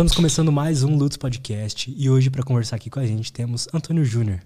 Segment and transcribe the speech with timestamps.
[0.00, 3.68] Estamos começando mais um Lutz Podcast e hoje para conversar aqui com a gente temos
[3.70, 4.40] Antônio Júnior.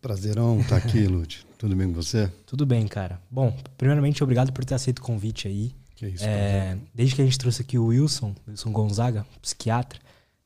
[0.00, 1.44] Prazerão estar tá aqui, Lutz.
[1.58, 2.32] Tudo bem com você?
[2.46, 3.20] Tudo bem, cara.
[3.30, 5.74] Bom, primeiramente, obrigado por ter aceito o convite aí.
[5.94, 10.00] Que isso, é, Desde que a gente trouxe aqui o Wilson, Wilson Gonzaga, psiquiatra,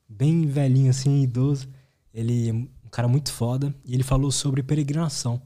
[0.08, 1.68] bem velhinho assim, idoso.
[2.12, 5.40] Ele é um cara muito foda e ele falou sobre peregrinação.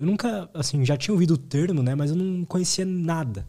[0.00, 1.94] Eu nunca, assim, já tinha ouvido o termo, né?
[1.94, 3.46] Mas eu não conhecia nada.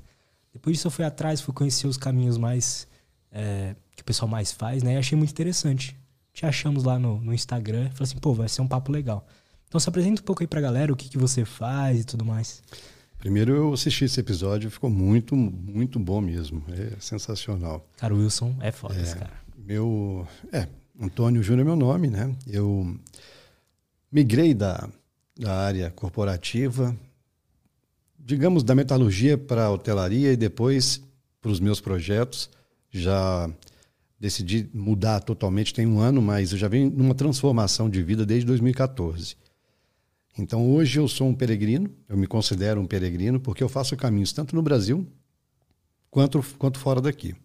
[0.54, 2.88] Depois disso eu fui atrás, fui conhecer os caminhos mais...
[3.32, 4.94] É, que o pessoal mais faz, né?
[4.94, 5.98] E achei muito interessante.
[6.34, 7.90] Te achamos lá no, no Instagram.
[7.92, 9.26] Falei assim, pô, vai ser um papo legal.
[9.68, 12.24] Então se apresenta um pouco aí pra galera, o que, que você faz e tudo
[12.24, 12.62] mais.
[13.18, 16.64] Primeiro eu assisti esse episódio, ficou muito, muito bom mesmo.
[16.70, 17.86] É sensacional.
[17.98, 19.34] Cara, o Wilson é foda, é, cara.
[19.58, 20.28] Meu.
[20.52, 20.68] É,
[21.00, 22.34] Antônio Júnior é meu nome, né?
[22.46, 22.98] Eu
[24.12, 24.88] migrei da,
[25.38, 26.96] da área corporativa,
[28.18, 31.02] digamos, da metalurgia para a hotelaria e depois
[31.42, 32.50] para os meus projetos.
[32.92, 33.50] Já
[34.20, 38.46] decidi mudar totalmente tem um ano, mas eu já venho numa transformação de vida desde
[38.48, 39.36] 2014.
[40.38, 44.32] Então hoje eu sou um peregrino, eu me considero um peregrino porque eu faço caminhos
[44.32, 45.08] tanto no Brasil
[46.10, 47.36] quanto, quanto fora daqui.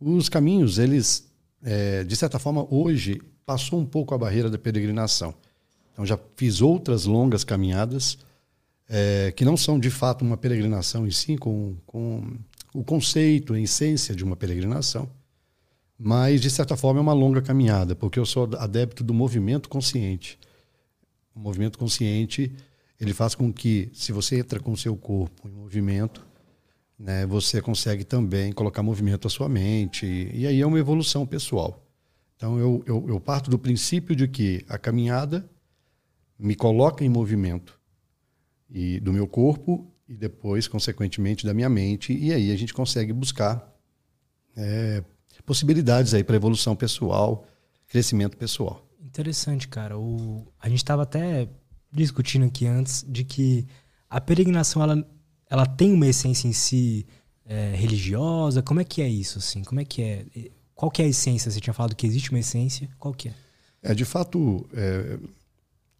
[0.00, 1.30] Os caminhos, eles,
[1.62, 5.34] é, de certa forma, hoje passou um pouco a barreira da peregrinação.
[5.92, 8.18] Então já fiz outras longas caminhadas
[8.88, 12.36] é, que não são de fato uma peregrinação em si, com, com
[12.74, 15.08] o conceito, a essência de uma peregrinação,
[15.98, 20.38] mas de certa forma é uma longa caminhada, porque eu sou adepto do movimento consciente
[21.34, 22.52] o movimento consciente
[23.00, 26.24] ele faz com que, se você entra com o seu corpo em movimento,
[26.96, 30.06] né, você consegue também colocar movimento à sua mente.
[30.32, 31.84] E, aí é uma evolução pessoal.
[32.36, 35.48] Então, eu, eu, eu, parto do princípio de que a caminhada
[36.38, 37.78] me coloca em movimento
[38.70, 42.12] e do meu corpo e depois, consequentemente, da minha mente.
[42.12, 43.72] E aí a gente consegue buscar
[44.56, 45.02] é,
[45.44, 47.46] possibilidades aí para evolução pessoal,
[47.88, 48.86] crescimento pessoal.
[49.00, 49.98] Interessante, cara.
[49.98, 51.48] O, a gente estava até
[51.90, 53.66] discutindo aqui antes de que
[54.10, 55.06] a peregrinação ela,
[55.48, 57.06] ela tem uma essência em si
[57.46, 58.62] é, religiosa.
[58.62, 59.62] Como é que é isso, assim?
[59.62, 60.26] Como é que é?
[60.74, 61.50] Qual que é a essência?
[61.50, 62.88] Você tinha falado que existe uma essência.
[62.98, 63.34] Qual que é?
[63.82, 65.18] É de fato, é,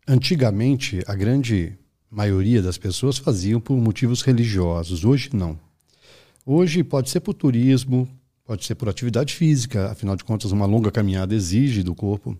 [0.08, 1.78] antigamente a grande
[2.14, 5.04] maioria das pessoas faziam por motivos religiosos.
[5.04, 5.58] Hoje não.
[6.46, 8.08] Hoje pode ser por turismo,
[8.44, 9.90] pode ser por atividade física.
[9.90, 12.38] Afinal de contas, uma longa caminhada exige do corpo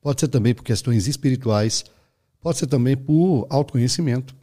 [0.00, 1.84] pode ser também por questões espirituais,
[2.40, 4.34] pode ser também por autoconhecimento.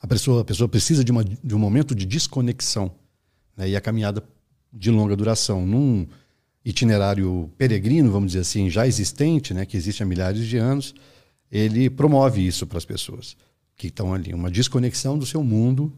[0.00, 2.90] A pessoa, a pessoa precisa de, uma, de um momento de desconexão.
[3.56, 3.70] Né?
[3.70, 4.20] E a caminhada
[4.72, 6.08] de longa duração, num
[6.64, 9.64] itinerário peregrino, vamos dizer assim, já existente, né?
[9.64, 10.92] que existe há milhares de anos,
[11.52, 13.36] ele promove isso para as pessoas
[13.76, 14.32] que estão ali.
[14.32, 15.92] Uma desconexão do seu mundo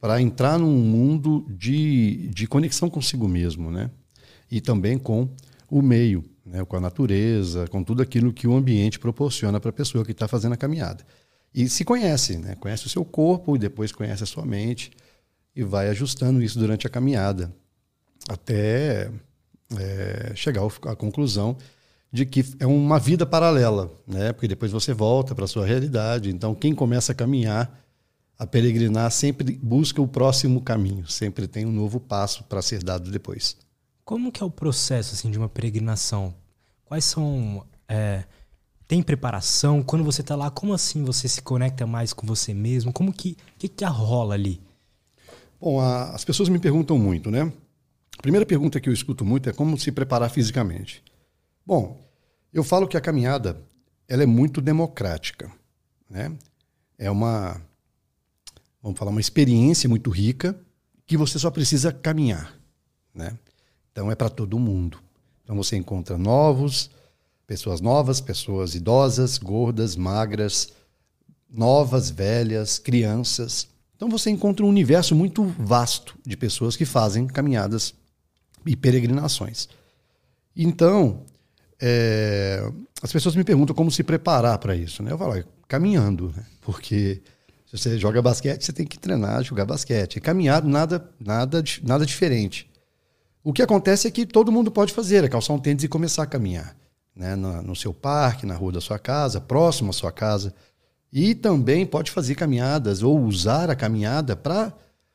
[0.00, 3.90] para entrar num mundo de, de conexão consigo mesmo, né?
[4.50, 5.28] E também com
[5.70, 9.72] o meio né, com a natureza, com tudo aquilo que o ambiente proporciona para a
[9.72, 11.04] pessoa que está fazendo a caminhada.
[11.54, 12.54] E se conhece, né?
[12.56, 14.90] conhece o seu corpo e depois conhece a sua mente
[15.54, 17.54] e vai ajustando isso durante a caminhada
[18.28, 19.10] até
[19.76, 21.56] é, chegar à conclusão
[22.10, 24.32] de que é uma vida paralela, né?
[24.32, 26.30] porque depois você volta para a sua realidade.
[26.30, 27.84] Então, quem começa a caminhar,
[28.38, 33.10] a peregrinar, sempre busca o próximo caminho, sempre tem um novo passo para ser dado
[33.10, 33.56] depois.
[34.04, 36.34] Como que é o processo assim de uma peregrinação?
[36.84, 38.24] Quais são é,
[38.86, 39.82] tem preparação?
[39.82, 42.90] Quando você está lá, como assim você se conecta mais com você mesmo?
[42.90, 44.62] Como que que, que rola ali?
[45.60, 47.52] Bom, a, as pessoas me perguntam muito, né?
[48.18, 51.02] A primeira pergunta que eu escuto muito é como se preparar fisicamente.
[51.68, 52.02] Bom,
[52.50, 53.62] eu falo que a caminhada
[54.08, 55.52] ela é muito democrática,
[56.08, 56.32] né?
[56.96, 57.60] É uma
[58.82, 60.58] vamos falar uma experiência muito rica
[61.06, 62.58] que você só precisa caminhar,
[63.14, 63.38] né?
[63.92, 64.98] Então é para todo mundo.
[65.44, 66.88] Então você encontra novos,
[67.46, 70.72] pessoas novas, pessoas idosas, gordas, magras,
[71.50, 73.68] novas, velhas, crianças.
[73.94, 77.92] Então você encontra um universo muito vasto de pessoas que fazem caminhadas
[78.64, 79.68] e peregrinações.
[80.56, 81.26] Então,
[81.80, 82.60] é,
[83.02, 85.02] as pessoas me perguntam como se preparar para isso.
[85.02, 85.12] Né?
[85.12, 86.44] Eu falo, caminhando, né?
[86.60, 87.22] porque
[87.66, 90.16] se você joga basquete, você tem que treinar, jogar basquete.
[90.16, 92.68] E caminhar, nada, nada, nada diferente.
[93.44, 96.24] O que acontece é que todo mundo pode fazer, é calçar um tênis e começar
[96.24, 96.76] a caminhar.
[97.14, 97.36] Né?
[97.36, 100.54] No, no seu parque, na rua da sua casa, próximo à sua casa.
[101.12, 104.72] E também pode fazer caminhadas ou usar a caminhada para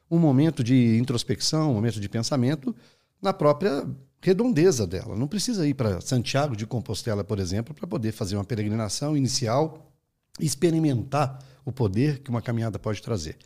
[0.09, 2.75] um momento de introspecção, um momento de pensamento
[3.21, 3.85] na própria
[4.23, 5.15] redondeza dela.
[5.15, 9.91] Não precisa ir para Santiago de Compostela, por exemplo, para poder fazer uma peregrinação inicial
[10.39, 13.37] e experimentar o poder que uma caminhada pode trazer.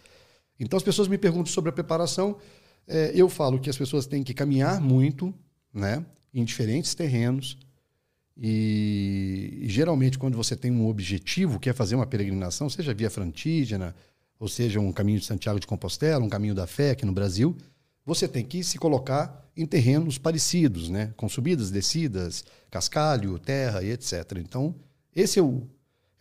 [0.60, 2.38] Então as pessoas me perguntam sobre a preparação
[2.88, 5.34] é, eu falo que as pessoas têm que caminhar muito,
[5.74, 6.06] né?
[6.34, 7.58] em diferentes terrenos.
[8.38, 13.10] E, e, geralmente, quando você tem um objetivo, que é fazer uma peregrinação, seja via
[13.10, 13.94] frantígena,
[14.40, 17.58] ou seja, um caminho de Santiago de Compostela, um caminho da fé aqui no Brasil,
[18.06, 21.14] você tem que se colocar em terrenos parecidos, né?
[21.18, 24.34] com subidas, descidas, cascalho, terra e etc.
[24.38, 24.76] Então,
[25.16, 25.64] esse é o,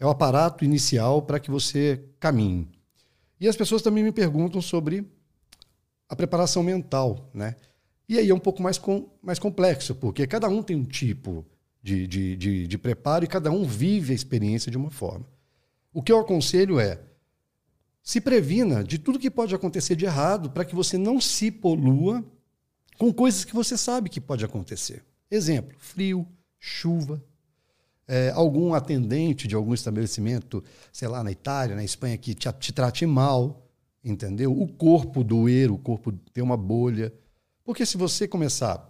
[0.00, 2.68] é o aparato inicial para que você caminhe.
[3.38, 5.06] E as pessoas também me perguntam sobre
[6.08, 7.30] a preparação mental.
[7.34, 7.54] Né?
[8.08, 11.44] E aí é um pouco mais, com, mais complexo, porque cada um tem um tipo
[11.82, 15.26] de, de, de, de preparo e cada um vive a experiência de uma forma.
[15.92, 17.00] O que eu aconselho é
[18.02, 22.24] se previna de tudo que pode acontecer de errado para que você não se polua
[22.98, 25.04] com coisas que você sabe que pode acontecer.
[25.30, 26.26] Exemplo: frio,
[26.58, 27.22] chuva.
[28.08, 30.62] É, algum atendente de algum estabelecimento,
[30.92, 33.66] sei lá, na Itália, na Espanha, que te, te trate mal,
[34.04, 34.52] entendeu?
[34.52, 37.12] O corpo doer, o corpo ter uma bolha.
[37.64, 38.88] Porque se você começar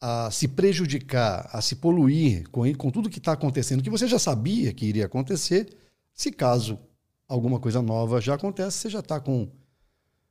[0.00, 4.18] a se prejudicar, a se poluir com, com tudo que está acontecendo, que você já
[4.18, 5.68] sabia que iria acontecer,
[6.12, 6.78] se caso
[7.28, 9.48] alguma coisa nova já acontece, você já está com,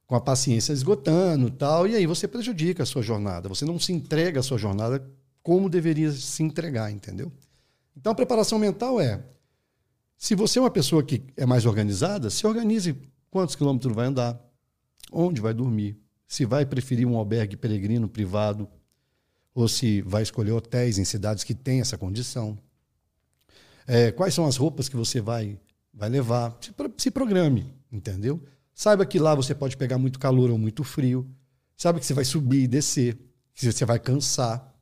[0.06, 3.50] com a paciência esgotando tal, e aí você prejudica a sua jornada.
[3.50, 5.06] Você não se entrega a sua jornada
[5.42, 7.32] como deveria se entregar, entendeu?
[7.96, 9.24] Então a preparação mental é:
[10.18, 12.96] se você é uma pessoa que é mais organizada, se organize
[13.30, 14.40] quantos quilômetros vai andar,
[15.12, 15.98] onde vai dormir,
[16.28, 18.68] se vai preferir um albergue peregrino privado
[19.54, 22.58] ou se vai escolher hotéis em cidades que têm essa condição.
[23.86, 25.60] É, quais são as roupas que você vai,
[25.94, 26.58] vai levar?
[26.62, 28.42] Se, se programe, entendeu?
[28.74, 31.30] Saiba que lá você pode pegar muito calor ou muito frio.
[31.78, 33.18] Saiba que você vai subir e descer,
[33.54, 34.74] que você vai cansar.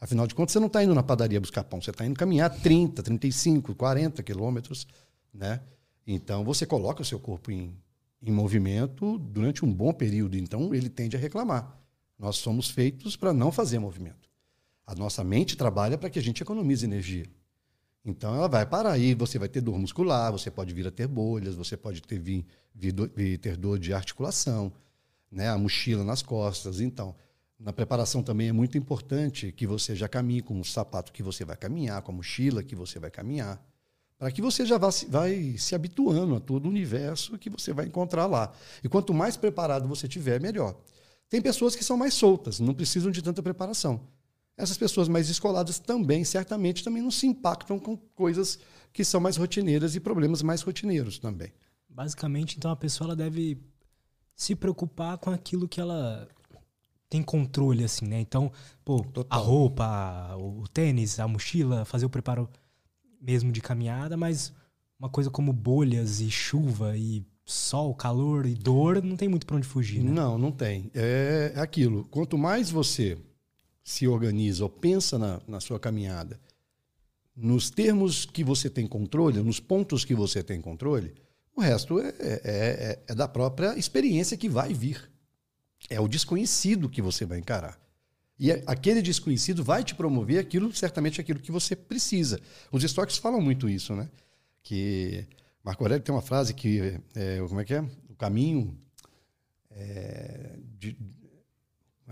[0.00, 2.50] Afinal de contas, você não está indo na padaria buscar pão, você está indo caminhar
[2.50, 4.86] 30, 35, 40 quilômetros.
[5.32, 5.60] Né?
[6.06, 7.76] Então, você coloca o seu corpo em,
[8.20, 11.78] em movimento durante um bom período, então ele tende a reclamar.
[12.18, 14.28] Nós somos feitos para não fazer movimento.
[14.86, 17.26] A nossa mente trabalha para que a gente economize energia.
[18.04, 21.06] Então ela vai parar aí, você vai ter dor muscular, você pode vir a ter
[21.06, 22.44] bolhas, você pode ter, vir,
[22.74, 24.72] vir, vir ter dor de articulação,
[25.30, 25.48] né?
[25.48, 26.80] a mochila nas costas.
[26.80, 27.14] Então,
[27.58, 31.44] na preparação também é muito importante que você já caminhe com o sapato que você
[31.44, 33.64] vai caminhar, com a mochila que você vai caminhar
[34.22, 37.86] para que você já vá, vai se habituando a todo o universo que você vai
[37.86, 38.52] encontrar lá.
[38.80, 40.76] E quanto mais preparado você tiver, melhor.
[41.28, 44.00] Tem pessoas que são mais soltas, não precisam de tanta preparação.
[44.62, 48.60] Essas pessoas mais escoladas também, certamente, também não se impactam com coisas
[48.92, 51.52] que são mais rotineiras e problemas mais rotineiros também.
[51.88, 53.58] Basicamente, então, a pessoa ela deve
[54.36, 56.28] se preocupar com aquilo que ela
[57.10, 58.20] tem controle, assim, né?
[58.20, 58.52] Então,
[58.84, 59.36] pô, Total.
[59.36, 62.48] a roupa, o tênis, a mochila, fazer o preparo
[63.20, 64.52] mesmo de caminhada, mas
[64.96, 69.56] uma coisa como bolhas e chuva e sol, calor e dor, não tem muito para
[69.56, 70.12] onde fugir, né?
[70.12, 70.88] Não, não tem.
[70.94, 72.04] É aquilo.
[72.04, 73.18] Quanto mais você
[73.82, 76.40] se organiza ou pensa na, na sua caminhada
[77.34, 81.14] nos termos que você tem controle, nos pontos que você tem controle,
[81.56, 85.10] o resto é, é, é, é da própria experiência que vai vir.
[85.90, 87.80] É o desconhecido que você vai encarar.
[88.38, 92.40] E aquele desconhecido vai te promover aquilo, certamente aquilo que você precisa.
[92.70, 94.08] Os estoques falam muito isso, né?
[94.62, 95.26] Que
[95.62, 97.82] Marco Aurélio tem uma frase que, é, como é que é?
[98.08, 98.76] O caminho
[99.70, 100.96] é, de,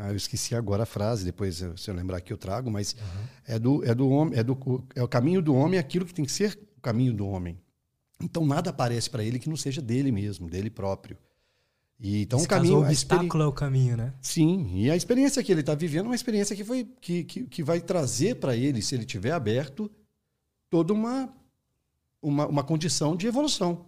[0.01, 3.27] ah, eu esqueci agora a frase, depois se eu lembrar aqui eu trago, mas uhum.
[3.47, 4.59] é do é do homem, é do
[4.95, 7.61] é o caminho do homem aquilo que tem que ser o caminho do homem.
[8.23, 11.19] Então nada aparece para ele que não seja dele mesmo, dele próprio.
[11.99, 12.77] E, então, Esse o caminho.
[12.79, 14.15] o obstáculo é o caminho, né?
[14.23, 17.45] Sim, e a experiência que ele está vivendo é uma experiência que, foi, que, que,
[17.45, 19.91] que vai trazer para ele, se ele tiver aberto,
[20.71, 21.31] toda uma,
[22.23, 23.85] uma, uma condição de evolução,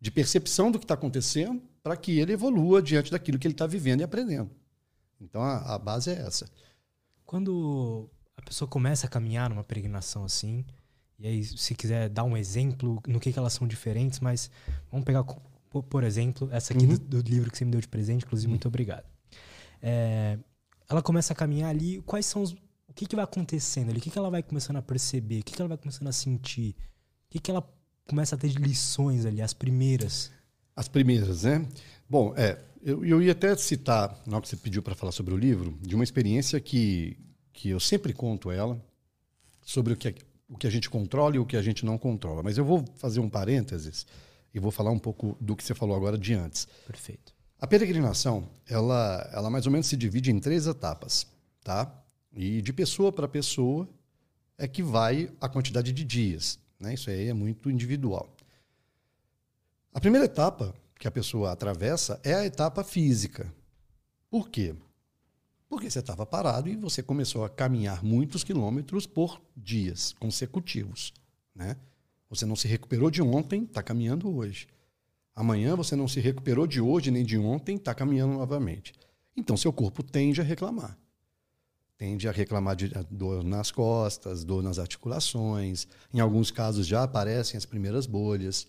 [0.00, 3.68] de percepção do que está acontecendo, para que ele evolua diante daquilo que ele está
[3.68, 4.50] vivendo e aprendendo.
[5.24, 6.46] Então, a, a base é essa.
[7.24, 10.64] Quando a pessoa começa a caminhar numa peregrinação assim,
[11.18, 14.50] e aí, se quiser dar um exemplo no que, que elas são diferentes, mas
[14.90, 15.24] vamos pegar
[15.82, 16.96] por, exemplo, essa aqui uhum.
[16.96, 18.52] do, do, livro que você me deu de presente, inclusive, uhum.
[18.52, 19.04] muito obrigado.
[19.82, 20.38] É,
[20.88, 22.52] ela começa a caminhar ali, quais são os.
[22.52, 23.98] O que, que vai acontecendo ali?
[23.98, 25.40] O que, que ela vai começando a perceber?
[25.40, 26.76] O que, que ela vai começando a sentir?
[27.26, 27.68] O que, que ela
[28.06, 30.30] começa a ter de lições ali, as primeiras?
[30.76, 31.66] As primeiras, né?
[32.08, 35.32] Bom, é, eu, eu ia até citar, na hora que você pediu para falar sobre
[35.32, 37.16] o livro, de uma experiência que,
[37.50, 38.78] que eu sempre conto ela,
[39.62, 40.14] sobre o que,
[40.46, 42.42] o que a gente controla e o que a gente não controla.
[42.42, 44.06] Mas eu vou fazer um parênteses
[44.52, 46.68] e vou falar um pouco do que você falou agora de antes.
[46.86, 47.34] Perfeito.
[47.58, 51.26] A peregrinação, ela, ela mais ou menos se divide em três etapas,
[51.62, 51.90] tá?
[52.30, 53.88] E de pessoa para pessoa
[54.58, 56.92] é que vai a quantidade de dias, né?
[56.92, 58.28] Isso aí é muito individual.
[59.94, 60.74] A primeira etapa
[61.04, 63.52] que a pessoa atravessa é a etapa física.
[64.30, 64.74] Por quê?
[65.68, 71.12] Porque você estava parado e você começou a caminhar muitos quilômetros por dias consecutivos.
[71.54, 71.76] Né?
[72.30, 74.66] Você não se recuperou de ontem, está caminhando hoje.
[75.36, 78.94] Amanhã você não se recuperou de hoje nem de ontem, está caminhando novamente.
[79.36, 80.96] Então seu corpo tende a reclamar.
[81.98, 85.86] Tende a reclamar de dor nas costas, dor nas articulações.
[86.14, 88.66] Em alguns casos já aparecem as primeiras bolhas,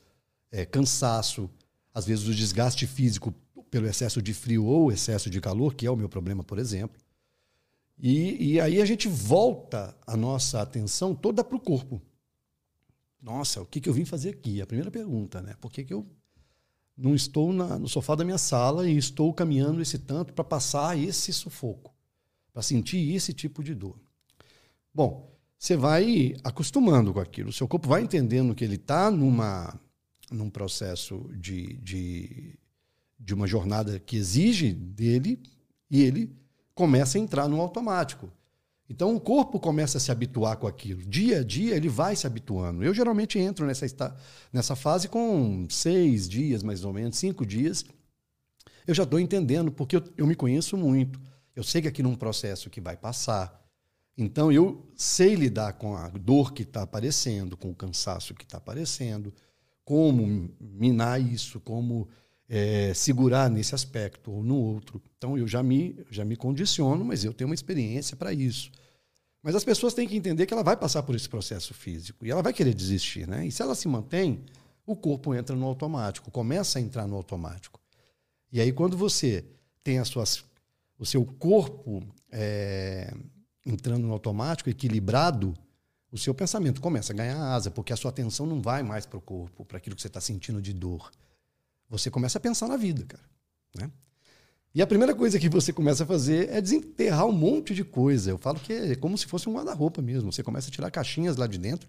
[0.51, 1.49] é, cansaço,
[1.95, 3.33] às vezes o desgaste físico
[3.71, 6.99] pelo excesso de frio ou excesso de calor, que é o meu problema, por exemplo.
[7.97, 12.01] E, e aí a gente volta a nossa atenção toda para o corpo.
[13.21, 14.61] Nossa, o que, que eu vim fazer aqui?
[14.61, 15.55] A primeira pergunta, né?
[15.61, 16.05] Por que, que eu
[16.97, 20.97] não estou na, no sofá da minha sala e estou caminhando esse tanto para passar
[20.97, 21.93] esse sufoco,
[22.53, 23.97] para sentir esse tipo de dor.
[24.93, 29.79] Bom, você vai acostumando com aquilo, o seu corpo vai entendendo que ele está numa
[30.31, 32.57] num processo de, de,
[33.19, 35.41] de uma jornada que exige dele
[35.89, 36.35] e ele
[36.73, 38.31] começa a entrar no automático.
[38.87, 41.01] Então o corpo começa a se habituar com aquilo.
[41.03, 42.83] Dia a dia ele vai se habituando.
[42.83, 44.15] Eu geralmente entro nessa,
[44.53, 47.83] nessa fase com seis dias, mais ou menos, cinco dias.
[48.85, 51.19] Eu já estou entendendo, porque eu, eu me conheço muito.
[51.55, 53.63] Eu sei que aqui num processo que vai passar.
[54.17, 58.57] Então eu sei lidar com a dor que está aparecendo, com o cansaço que está
[58.57, 59.33] aparecendo,
[59.85, 62.09] como minar isso, como
[62.49, 65.01] é, segurar nesse aspecto ou no outro.
[65.15, 68.71] Então eu já me, já me condiciono, mas eu tenho uma experiência para isso.
[69.41, 72.31] Mas as pessoas têm que entender que ela vai passar por esse processo físico e
[72.31, 73.45] ela vai querer desistir, né?
[73.45, 74.43] E se ela se mantém,
[74.87, 77.79] o corpo entra no automático, começa a entrar no automático.
[78.51, 79.45] E aí quando você
[79.83, 80.43] tem as suas,
[80.97, 82.01] o seu corpo
[82.31, 83.13] é,
[83.63, 85.55] entrando no automático, equilibrado,
[86.15, 89.17] o seu pensamento começa a ganhar asa, porque a sua atenção não vai mais para
[89.17, 91.11] o corpo, para aquilo que você está sentindo de dor
[91.89, 93.23] você começa a pensar na vida, cara.
[93.75, 93.91] Né?
[94.73, 98.29] E a primeira coisa que você começa a fazer é desenterrar um monte de coisa.
[98.31, 100.31] Eu falo que é como se fosse um guarda-roupa mesmo.
[100.31, 101.87] Você começa a tirar caixinhas lá de dentro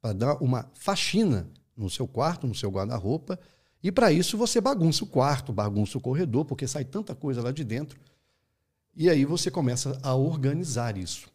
[0.00, 3.38] para dar uma faxina no seu quarto, no seu guarda-roupa.
[3.82, 7.50] E para isso você bagunça o quarto, bagunça o corredor, porque sai tanta coisa lá
[7.50, 7.98] de dentro.
[8.96, 11.28] E aí você começa a organizar isso.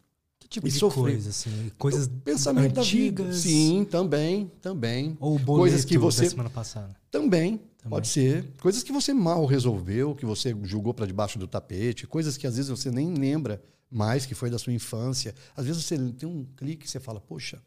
[0.49, 1.13] Tipo e de sofrer.
[1.13, 1.71] coisa, assim?
[1.77, 3.37] Coisas pensamento antigas?
[3.37, 5.15] Sim, também, também.
[5.19, 6.95] Ou coisas que você da semana passada.
[7.11, 8.51] Também, também, pode ser.
[8.59, 12.55] Coisas que você mal resolveu, que você julgou para debaixo do tapete, coisas que às
[12.55, 15.35] vezes você nem lembra mais que foi da sua infância.
[15.55, 17.61] Às vezes você tem um clique e você fala, poxa,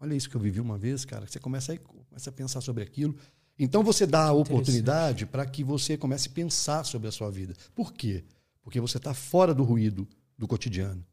[0.00, 1.26] olha isso que eu vivi uma vez, cara.
[1.26, 3.14] Você começa a, começa a pensar sobre aquilo.
[3.58, 7.54] Então você dá a oportunidade para que você comece a pensar sobre a sua vida.
[7.74, 8.24] Por quê?
[8.62, 11.04] Porque você está fora do ruído do cotidiano.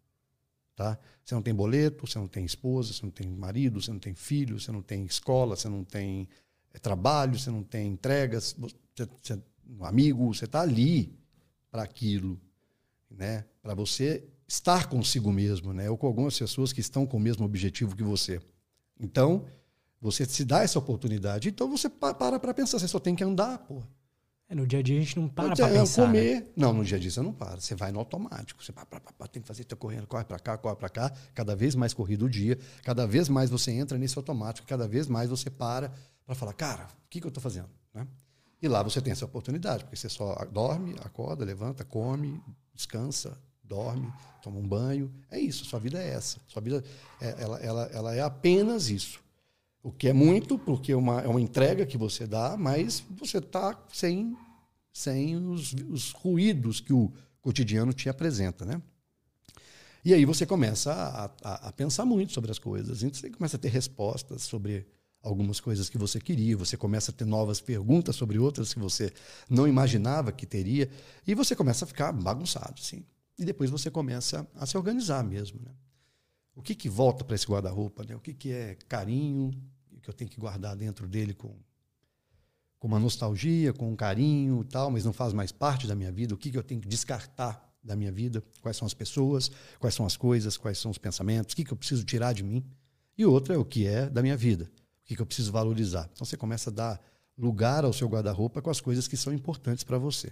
[0.75, 0.97] Tá?
[1.23, 4.13] Você não tem boleto, você não tem esposa, você não tem marido, você não tem
[4.13, 6.27] filho, você não tem escola, você não tem
[6.73, 11.17] é trabalho, você não tem entregas, você, você, um amigo, você está ali
[11.71, 12.39] para aquilo,
[13.09, 13.45] né?
[13.61, 15.89] Para você estar consigo mesmo, né?
[15.89, 18.41] Ou com algumas pessoas que estão com o mesmo objetivo que você.
[18.99, 19.45] Então,
[20.01, 21.49] você se dá essa oportunidade.
[21.49, 23.87] Então você para para pensar, você só tem que andar, porra.
[24.47, 26.05] É, no dia a dia a gente não para para pensar.
[26.05, 26.41] Comer.
[26.41, 26.47] Né?
[26.55, 27.59] Não, no dia a dia você não para.
[27.59, 28.63] Você vai no automático.
[28.63, 31.11] Você pá, pá, pá, tem que fazer, tá correndo, corre para cá, corre para cá.
[31.33, 32.57] Cada vez mais corrido o dia.
[32.83, 34.67] Cada vez mais você entra nesse automático.
[34.67, 35.91] Cada vez mais você para
[36.25, 37.69] para falar, cara, o que, que eu estou fazendo?
[37.93, 38.07] Né?
[38.61, 42.41] E lá você tem essa oportunidade, porque você só dorme, acorda, levanta, come,
[42.73, 44.11] descansa, dorme,
[44.41, 45.13] toma um banho.
[45.29, 46.39] É isso, sua vida é essa.
[46.47, 46.83] Sua vida
[47.21, 49.23] é, ela, ela, ela é apenas isso.
[49.85, 53.37] O que é muito, porque é uma, é uma entrega que você dá, mas você
[53.37, 54.35] está sem,
[54.91, 58.81] sem os, os ruídos que o cotidiano te apresenta, né?
[60.03, 63.03] E aí você começa a, a, a, pensar muito sobre as coisas.
[63.03, 64.87] Então você começa a ter respostas sobre
[65.21, 69.13] algumas coisas que você queria, você começa a ter novas perguntas sobre outras que você
[69.47, 70.89] não imaginava que teria,
[71.27, 73.05] e você começa a ficar bagunçado, sim.
[73.37, 75.75] E depois você começa a se organizar mesmo, né?
[76.55, 78.15] O que que volta para esse guarda-roupa, né?
[78.15, 79.51] O que que é carinho
[80.05, 81.53] que eu tenho que guardar dentro dele com
[82.77, 86.11] com uma nostalgia, com um carinho e tal, mas não faz mais parte da minha
[86.11, 86.35] vida?
[86.35, 88.43] O que que eu tenho que descartar da minha vida?
[88.61, 89.49] Quais são as pessoas?
[89.79, 90.55] Quais são as coisas?
[90.55, 91.53] Quais são os pensamentos?
[91.53, 92.63] O que que eu preciso tirar de mim?
[93.17, 94.69] E outra é o que é da minha vida
[95.05, 96.09] o que, que eu preciso valorizar.
[96.11, 97.01] Então você começa a dar
[97.37, 100.31] lugar ao seu guarda-roupa com as coisas que são importantes para você.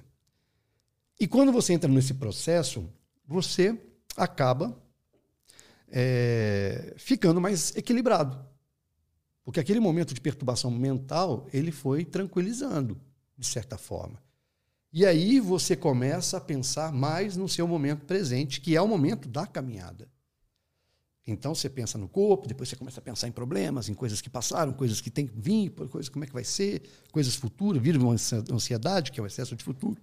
[1.19, 2.89] E quando você entra nesse processo,
[3.23, 3.79] você
[4.17, 4.75] acaba
[5.91, 8.43] é, ficando mais equilibrado.
[9.43, 12.99] Porque aquele momento de perturbação mental, ele foi tranquilizando,
[13.37, 14.21] de certa forma.
[14.91, 19.27] E aí você começa a pensar mais no seu momento presente, que é o momento
[19.27, 20.07] da caminhada.
[21.25, 24.29] Então você pensa no corpo, depois você começa a pensar em problemas, em coisas que
[24.29, 27.97] passaram, coisas que têm que vir, coisas como é que vai ser, coisas futuras, vira
[27.97, 28.13] uma
[28.51, 30.01] ansiedade, que é o excesso de futuro,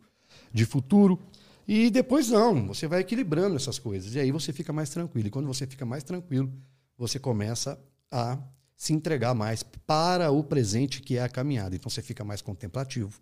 [0.53, 1.21] de futuro.
[1.69, 4.15] E depois não, você vai equilibrando essas coisas.
[4.15, 5.29] E aí você fica mais tranquilo.
[5.29, 6.51] E quando você fica mais tranquilo,
[6.97, 7.79] você começa
[8.11, 8.39] a
[8.81, 11.77] se entregar mais para o presente que é a caminhada.
[11.77, 13.21] Então você fica mais contemplativo.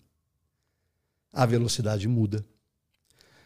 [1.33, 2.45] A velocidade muda.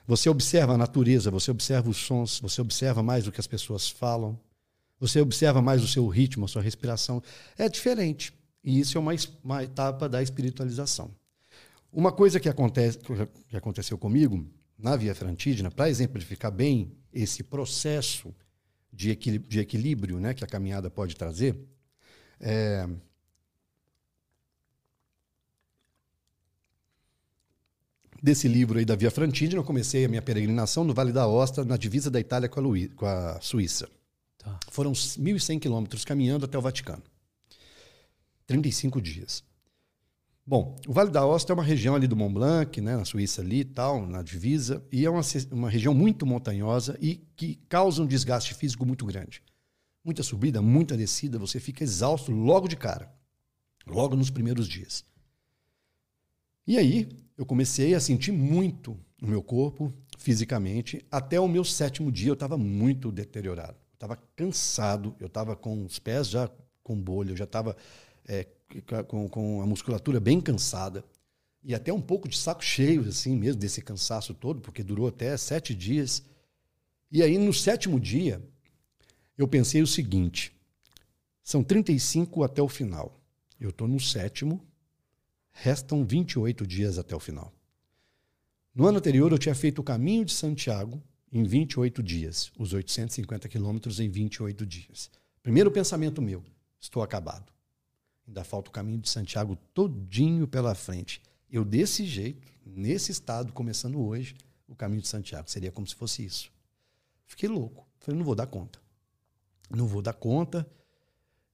[0.07, 3.89] Você observa a natureza, você observa os sons, você observa mais o que as pessoas
[3.89, 4.39] falam,
[5.01, 7.23] você observa mais o seu ritmo, a sua respiração.
[7.57, 8.35] É diferente.
[8.63, 11.11] E isso é uma, uma etapa da espiritualização.
[11.91, 12.99] Uma coisa que, acontece,
[13.49, 14.47] que aconteceu comigo
[14.79, 18.35] na Via Frantígena, para exemplificar bem esse processo
[18.93, 21.59] de equilíbrio, de equilíbrio né, que a caminhada pode trazer,
[22.43, 22.89] é,
[28.23, 31.65] desse livro aí da Via Frantígena, eu comecei a minha peregrinação no Vale da Ostra,
[31.65, 33.89] na divisa da Itália com a, Luí com a Suíça.
[34.39, 34.59] Tá.
[34.71, 37.03] Foram 1.100 quilômetros caminhando até o Vaticano.
[38.47, 39.43] 35 dias.
[40.45, 43.41] Bom, o Vale da Ostra é uma região ali do Mont Blanc, né, na Suíça
[43.41, 45.23] ali e tal, na divisa, e é uma,
[45.53, 49.41] uma região muito montanhosa e que causa um desgaste físico muito grande.
[50.05, 53.13] Muita subida, muita descida, você fica exausto logo de cara,
[53.87, 55.05] logo nos primeiros dias.
[56.67, 62.11] E aí eu comecei a sentir muito no meu corpo, fisicamente, até o meu sétimo
[62.11, 63.77] dia eu estava muito deteriorado.
[63.93, 66.51] Eu estava cansado, eu estava com os pés já
[66.83, 67.77] com bolha, eu já estava
[68.27, 68.47] é,
[69.07, 71.05] com, com a musculatura bem cansada
[71.65, 75.37] e até um pouco de saco cheio, assim mesmo, desse cansaço todo, porque durou até
[75.37, 76.23] sete dias.
[77.11, 78.43] E aí, no sétimo dia,
[79.37, 80.53] eu pensei o seguinte:
[81.43, 83.21] são 35 até o final.
[83.59, 84.65] Eu estou no sétimo,
[85.53, 87.53] restam 28 dias até o final.
[88.75, 93.49] No ano anterior, eu tinha feito o caminho de Santiago em 28 dias, os 850
[93.49, 95.11] quilômetros em 28 dias.
[95.43, 96.43] Primeiro pensamento meu:
[96.81, 97.53] estou acabado.
[98.27, 101.21] Ainda falta o caminho de Santiago todinho pela frente.
[101.51, 104.35] Eu, desse jeito, nesse estado, começando hoje,
[104.67, 105.51] o caminho de Santiago.
[105.51, 106.51] Seria como se fosse isso.
[107.27, 107.87] Fiquei louco.
[108.01, 108.82] Falei, não vou dar conta.
[109.75, 110.67] Não vou dar conta.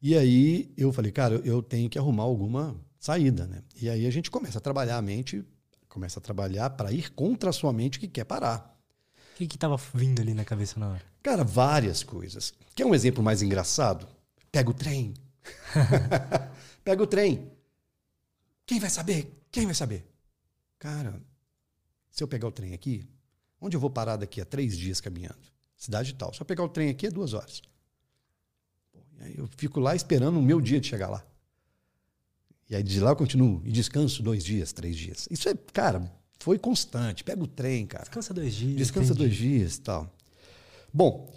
[0.01, 3.63] E aí eu falei, cara, eu tenho que arrumar alguma saída, né?
[3.81, 5.45] E aí a gente começa a trabalhar a mente,
[5.89, 8.77] começa a trabalhar para ir contra a sua mente que quer parar.
[9.35, 11.03] O que estava vindo ali na cabeça na hora?
[11.23, 12.53] Cara, várias coisas.
[12.75, 14.07] Quer um exemplo mais engraçado?
[14.51, 15.15] Pega o trem.
[16.83, 17.51] Pega o trem.
[18.67, 19.45] Quem vai saber?
[19.51, 20.07] Quem vai saber?
[20.79, 21.21] Cara,
[22.11, 23.09] se eu pegar o trem aqui,
[23.61, 25.39] onde eu vou parar daqui a três dias caminhando?
[25.77, 26.35] Cidade tal.
[26.35, 27.63] Se eu pegar o trem aqui, é duas horas.
[29.19, 31.25] E aí eu fico lá esperando o meu dia de chegar lá.
[32.71, 35.27] E aí de lá eu continuo e descanso dois dias, três dias.
[35.31, 37.25] Isso é, cara, foi constante.
[37.25, 38.05] Pega o trem, cara.
[38.05, 38.77] Descansa dois dias.
[38.77, 39.19] Descansa entendi.
[39.19, 40.15] dois dias e tal.
[40.93, 41.35] Bom,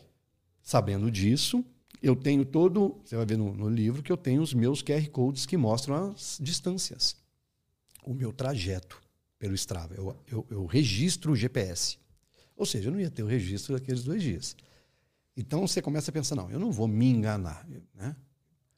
[0.61, 1.63] sabendo disso,
[2.01, 5.07] eu tenho todo, você vai ver no, no, livro que eu tenho os meus QR
[5.09, 7.15] codes que mostram as distâncias,
[8.03, 9.01] o meu trajeto
[9.37, 9.93] pelo Strava.
[9.95, 11.97] Eu, eu, eu registro o GPS.
[12.55, 14.55] Ou seja, eu não ia ter o registro daqueles dois dias.
[15.41, 17.67] Então você começa a pensar, não, eu não vou me enganar.
[17.95, 18.15] Né?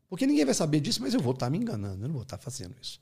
[0.10, 2.38] Porque ninguém vai saber disso, mas eu vou estar me enganando, eu não vou estar
[2.38, 2.99] fazendo isso.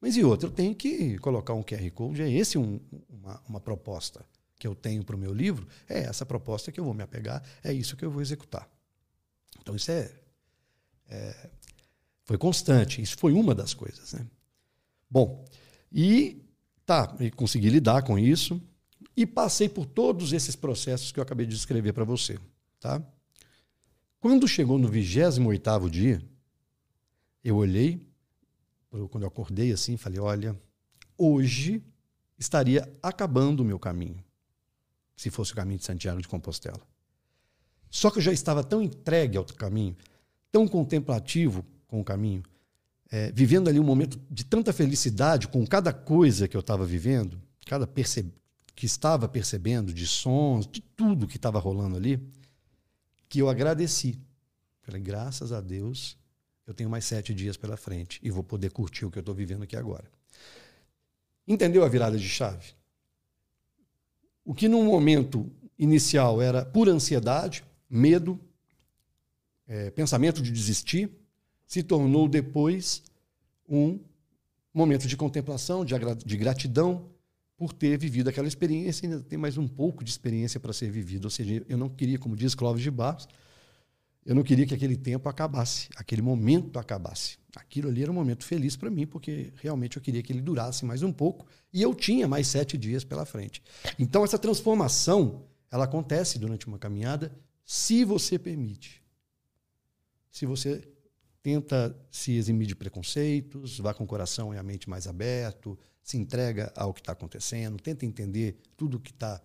[0.00, 3.60] Mas e outra, eu tenho que colocar um QR Code, é esse um, uma, uma
[3.60, 4.24] proposta
[4.58, 7.42] que eu tenho para o meu livro, é essa proposta que eu vou me apegar,
[7.62, 8.68] é isso que eu vou executar.
[9.60, 10.12] Então isso é,
[11.08, 11.50] é,
[12.24, 13.00] foi constante.
[13.00, 14.26] Isso foi uma das coisas, né?
[15.10, 15.44] Bom,
[15.92, 16.42] e
[16.84, 18.60] tá, e consegui lidar com isso
[19.16, 22.38] e passei por todos esses processos que eu acabei de descrever para você,
[22.84, 23.02] tá?
[24.20, 26.22] Quando chegou no 28º dia,
[27.42, 28.06] eu olhei,
[29.10, 30.54] quando eu acordei assim, falei, olha,
[31.16, 31.82] hoje
[32.38, 34.22] estaria acabando o meu caminho,
[35.16, 36.80] se fosse o caminho de Santiago de Compostela.
[37.88, 39.96] Só que eu já estava tão entregue ao caminho,
[40.52, 42.42] tão contemplativo com o caminho,
[43.10, 47.40] é, vivendo ali um momento de tanta felicidade com cada coisa que eu estava vivendo,
[47.64, 47.86] cada
[48.74, 52.20] que estava percebendo, de sons, de tudo que estava rolando ali,
[53.28, 54.18] que eu agradeci.
[54.82, 56.18] Falei, graças a Deus,
[56.66, 59.34] eu tenho mais sete dias pela frente e vou poder curtir o que eu estou
[59.34, 60.04] vivendo aqui agora.
[61.46, 62.72] Entendeu a virada de chave?
[64.44, 68.38] O que num momento inicial era pura ansiedade, medo,
[69.66, 71.10] é, pensamento de desistir,
[71.66, 73.02] se tornou depois
[73.68, 73.98] um
[74.72, 77.08] momento de contemplação, de, de gratidão
[77.56, 81.24] por ter vivido aquela experiência ainda tem mais um pouco de experiência para ser vivido.
[81.24, 83.28] Ou seja, eu não queria, como diz Clóvis de Barros,
[84.24, 87.36] eu não queria que aquele tempo acabasse, aquele momento acabasse.
[87.54, 90.84] Aquilo ali era um momento feliz para mim, porque realmente eu queria que ele durasse
[90.84, 93.62] mais um pouco e eu tinha mais sete dias pela frente.
[93.98, 99.02] Então, essa transformação ela acontece durante uma caminhada se você permite.
[100.30, 100.82] Se você
[101.42, 106.16] tenta se eximir de preconceitos, vá com o coração e a mente mais aberto, se
[106.18, 109.40] entrega ao que está acontecendo, tenta entender tudo o que está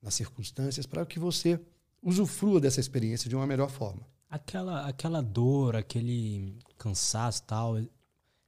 [0.00, 1.60] nas circunstâncias, para que você
[2.00, 4.06] usufrua dessa experiência de uma melhor forma.
[4.30, 7.76] Aquela, aquela dor, aquele cansaço tal,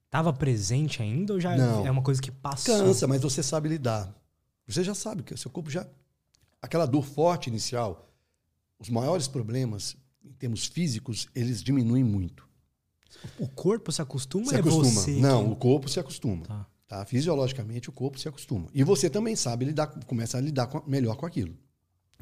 [0.07, 1.85] estava presente ainda ou já Não.
[1.87, 2.77] é uma coisa que passou?
[2.79, 4.15] Cansa, mas você sabe lidar.
[4.67, 5.87] Você já sabe que o seu corpo já.
[6.63, 8.09] Aquela dor forte inicial,
[8.79, 12.47] os maiores problemas em termos físicos, eles diminuem muito.
[13.39, 14.85] O corpo se acostuma Se é acostuma.
[14.85, 15.13] você?
[15.19, 16.45] Não, que- o corpo se acostuma.
[16.45, 16.67] Tá.
[16.89, 17.05] Tá?
[17.05, 18.69] Fisiologicamente, o corpo se acostuma.
[18.73, 21.55] E você também sabe lidar, começa a lidar com- melhor com aquilo.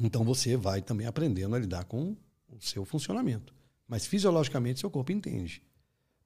[0.02, 2.16] Então você vai também aprendendo a lidar com
[2.48, 3.54] o seu funcionamento.
[3.86, 5.62] Mas fisiologicamente, seu corpo entende.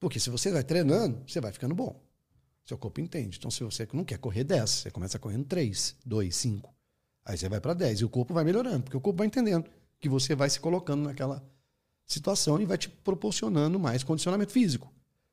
[0.01, 2.03] Porque se você vai treinando, você vai ficando bom.
[2.65, 3.37] Seu corpo entende.
[3.37, 6.75] Então, se você não quer correr 10, você começa correndo 3, 2, 5.
[7.25, 9.69] Aí você vai para 10 e o corpo vai melhorando, porque o corpo vai entendendo
[9.99, 11.45] que você vai se colocando naquela
[12.07, 14.91] situação e vai te proporcionando mais condicionamento físico.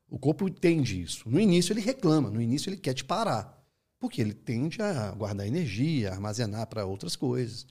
[0.09, 1.29] O corpo entende isso.
[1.29, 3.61] No início ele reclama, no início ele quer te parar,
[3.99, 7.65] porque ele tende a guardar energia, a armazenar para outras coisas.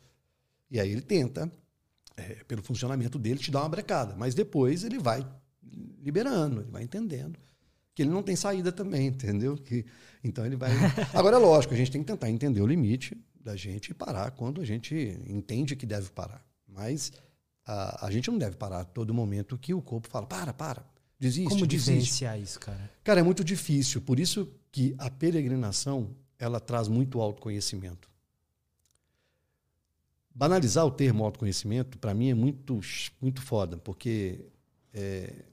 [0.70, 1.50] E aí ele tenta,
[2.16, 4.14] é, pelo funcionamento dele, te dar uma brecada.
[4.16, 5.26] Mas depois ele vai
[6.02, 7.38] liberando, ele vai entendendo
[7.96, 9.56] que ele não tem saída também, entendeu?
[9.56, 9.86] Que,
[10.22, 10.70] então ele vai.
[11.14, 14.32] Agora, é lógico, a gente tem que tentar entender o limite da gente e parar
[14.32, 14.94] quando a gente
[15.26, 16.44] entende que deve parar.
[16.68, 17.10] Mas
[17.64, 20.84] a, a gente não deve parar todo momento que o corpo fala: para, para,
[21.18, 21.48] desiste.
[21.48, 21.90] Como desiste.
[21.90, 22.90] diferenciar isso, cara?
[23.02, 24.00] Cara, é muito difícil.
[24.00, 28.10] Por isso que a peregrinação ela traz muito autoconhecimento.
[30.34, 32.78] Banalizar o termo autoconhecimento, para mim, é muito,
[33.20, 34.44] muito foda, porque
[34.92, 35.44] é,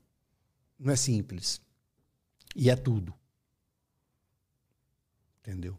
[0.78, 1.62] não é simples.
[2.56, 3.14] E é tudo.
[5.40, 5.78] Entendeu?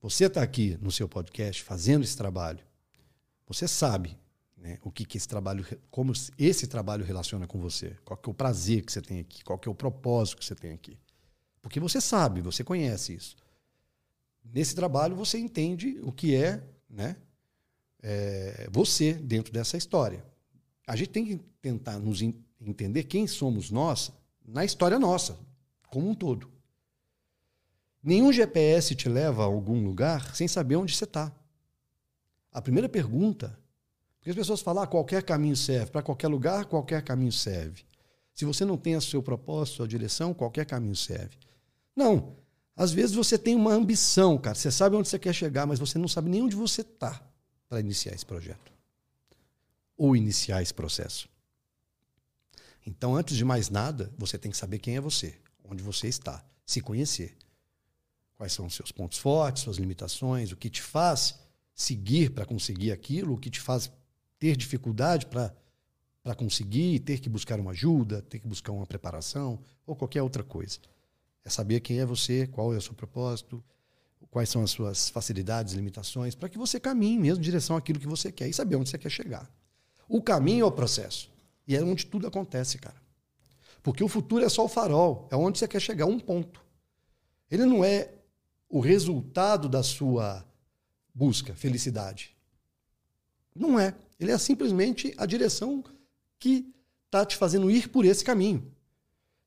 [0.00, 2.64] Você está aqui no seu podcast fazendo esse trabalho.
[3.46, 4.16] Você sabe
[4.60, 8.32] né, o que, que esse trabalho, como esse trabalho relaciona com você, qual que é
[8.32, 10.98] o prazer que você tem aqui, qual que é o propósito que você tem aqui.
[11.62, 13.36] Porque você sabe, você conhece isso.
[14.44, 17.16] Nesse trabalho você entende o que é, né,
[18.02, 20.24] é, você dentro dessa história.
[20.86, 24.12] A gente tem que tentar nos en- entender quem somos nós
[24.46, 25.38] na história nossa,
[25.88, 26.50] como um todo.
[28.02, 31.32] Nenhum GPS te leva a algum lugar sem saber onde você está.
[32.50, 33.59] A primeira pergunta,
[34.20, 37.84] porque as pessoas falam, ah, qualquer caminho serve, para qualquer lugar, qualquer caminho serve.
[38.34, 41.36] Se você não tem o seu propósito, sua direção, qualquer caminho serve.
[41.96, 42.36] Não.
[42.76, 44.54] Às vezes você tem uma ambição, cara.
[44.54, 47.22] Você sabe onde você quer chegar, mas você não sabe nem onde você está
[47.66, 48.70] para iniciar esse projeto.
[49.96, 51.28] Ou iniciar esse processo.
[52.86, 56.44] Então, antes de mais nada, você tem que saber quem é você, onde você está,
[56.64, 57.36] se conhecer.
[58.36, 61.38] Quais são os seus pontos fortes, suas limitações, o que te faz
[61.74, 63.90] seguir para conseguir aquilo, o que te faz
[64.40, 69.94] ter dificuldade para conseguir, ter que buscar uma ajuda, ter que buscar uma preparação ou
[69.94, 70.80] qualquer outra coisa.
[71.44, 73.62] É saber quem é você, qual é o seu propósito,
[74.30, 78.06] quais são as suas facilidades, limitações, para que você caminhe mesmo em direção àquilo que
[78.06, 79.48] você quer e saber onde você quer chegar.
[80.08, 81.30] O caminho é o processo.
[81.68, 83.00] E é onde tudo acontece, cara.
[83.82, 86.64] Porque o futuro é só o farol, é onde você quer chegar, um ponto.
[87.50, 88.12] Ele não é
[88.68, 90.44] o resultado da sua
[91.14, 92.36] busca, felicidade.
[93.54, 93.94] Não é.
[94.20, 95.82] Ele é simplesmente a direção
[96.38, 96.70] que
[97.06, 98.70] está te fazendo ir por esse caminho.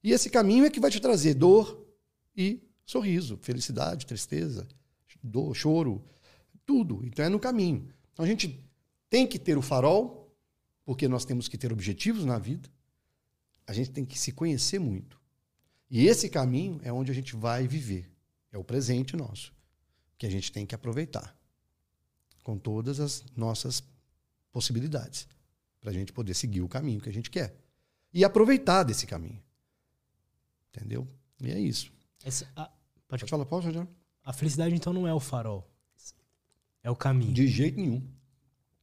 [0.04, 1.88] E esse caminho é que vai te trazer dor
[2.36, 4.68] e sorriso, felicidade, tristeza,
[5.24, 6.04] dor, choro,
[6.66, 7.06] tudo.
[7.06, 7.88] Então é no caminho.
[8.12, 8.68] Então a gente
[9.10, 10.36] tem que ter o farol,
[10.84, 12.68] porque nós temos que ter objetivos na vida.
[13.68, 15.22] A gente tem que se conhecer muito.
[15.90, 18.12] E esse caminho é onde a gente vai viver.
[18.52, 19.54] É o presente nosso,
[20.18, 21.38] que a gente tem que aproveitar
[22.44, 23.82] com todas as nossas
[24.54, 25.28] possibilidades
[25.82, 27.54] para a gente poder seguir o caminho que a gente quer
[28.14, 29.42] e aproveitar desse caminho.
[30.74, 31.06] Entendeu?
[31.42, 31.92] E é isso.
[32.24, 32.66] Essa- a,
[33.08, 33.90] pode Pode falar, pode, Rogério?
[34.24, 35.70] A felicidade, então, não é o farol.
[36.82, 37.34] É o caminho.
[37.34, 38.02] De jeito nenhum.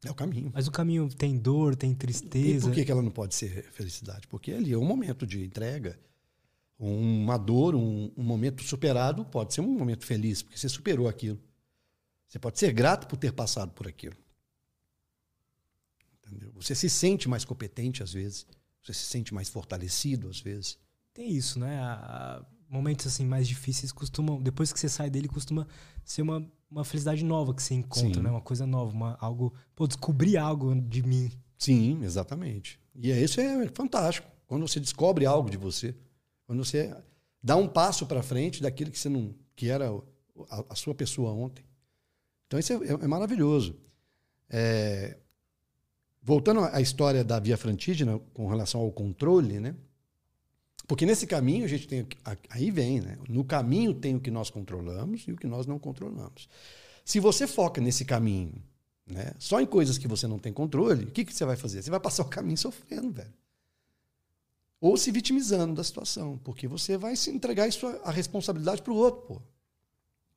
[0.05, 0.51] É o caminho.
[0.55, 2.67] Mas o caminho tem dor, tem E tristeza.
[2.67, 4.27] por que, que ela não pode ser felicidade?
[4.29, 5.99] Porque ali é um momento de entrega,
[6.79, 11.39] uma dor, um, um momento superado, pode ser um momento feliz, porque você superou aquilo.
[12.29, 14.17] Você pode ser grato por ter passado por aquilo.
[16.31, 16.53] Entendeu?
[16.55, 18.47] Você se sente mais competente às vezes,
[18.83, 20.79] você se sente mais fortalecido às vezes.
[21.13, 21.79] Tem isso, né?
[21.81, 25.67] A- a- momentos assim mais difíceis costumam, depois que você sai dele, costuma
[26.05, 28.21] ser uma, uma felicidade nova que você encontra, Sim.
[28.23, 28.31] né?
[28.31, 31.33] Uma coisa nova, uma, algo, pô, descobrir algo de mim.
[31.59, 32.79] Sim, exatamente.
[32.95, 34.31] E é, isso é fantástico.
[34.47, 35.95] Quando você descobre algo de você,
[36.47, 36.97] quando você
[37.43, 39.91] dá um passo para frente daquilo que você não, que era
[40.49, 41.65] a, a sua pessoa ontem.
[42.47, 43.77] Então isso é, é- é maravilhoso.
[44.49, 45.19] É,
[46.23, 49.75] voltando à história da via frantígena com relação ao controle, né?
[50.87, 52.07] Porque nesse caminho a gente tem
[52.49, 53.19] aí vem, né?
[53.29, 56.49] No caminho tem o que nós controlamos e o que nós não controlamos.
[57.05, 58.63] Se você foca nesse caminho,
[59.11, 59.33] Né?
[59.39, 61.83] Só em coisas que você não tem controle, o que, que você vai fazer?
[61.83, 63.33] Você vai passar o caminho sofrendo, velho.
[64.81, 68.97] Ou se vitimizando da situação, porque você vai se entregar isso, a responsabilidade para o
[68.97, 69.43] outro, pô.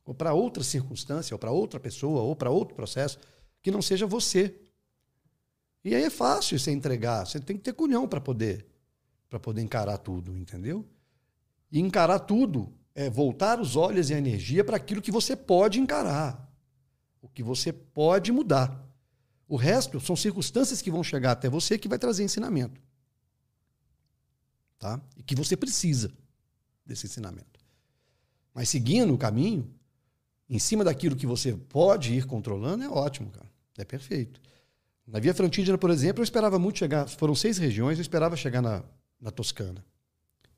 [0.05, 3.19] Ou para outra circunstância, ou para outra pessoa, ou para outro processo,
[3.61, 4.53] que não seja você.
[5.83, 8.65] E aí é fácil você entregar, você tem que ter culhão para poder
[9.33, 10.87] para poder encarar tudo, entendeu?
[11.71, 15.79] E encarar tudo é voltar os olhos e a energia para aquilo que você pode
[15.79, 16.47] encarar,
[17.19, 18.87] o que você pode mudar.
[19.47, 22.79] O resto são circunstâncias que vão chegar até você que vai trazer ensinamento.
[24.77, 25.01] Tá?
[25.17, 26.13] E que você precisa
[26.85, 27.59] desse ensinamento.
[28.53, 29.73] Mas seguindo o caminho,
[30.47, 33.51] em cima daquilo que você pode ir controlando, é ótimo, cara.
[33.79, 34.39] É perfeito.
[35.05, 37.07] Na Via Frantígena, por exemplo, eu esperava muito chegar.
[37.07, 38.83] Foram seis regiões, eu esperava chegar na,
[39.19, 39.85] na Toscana,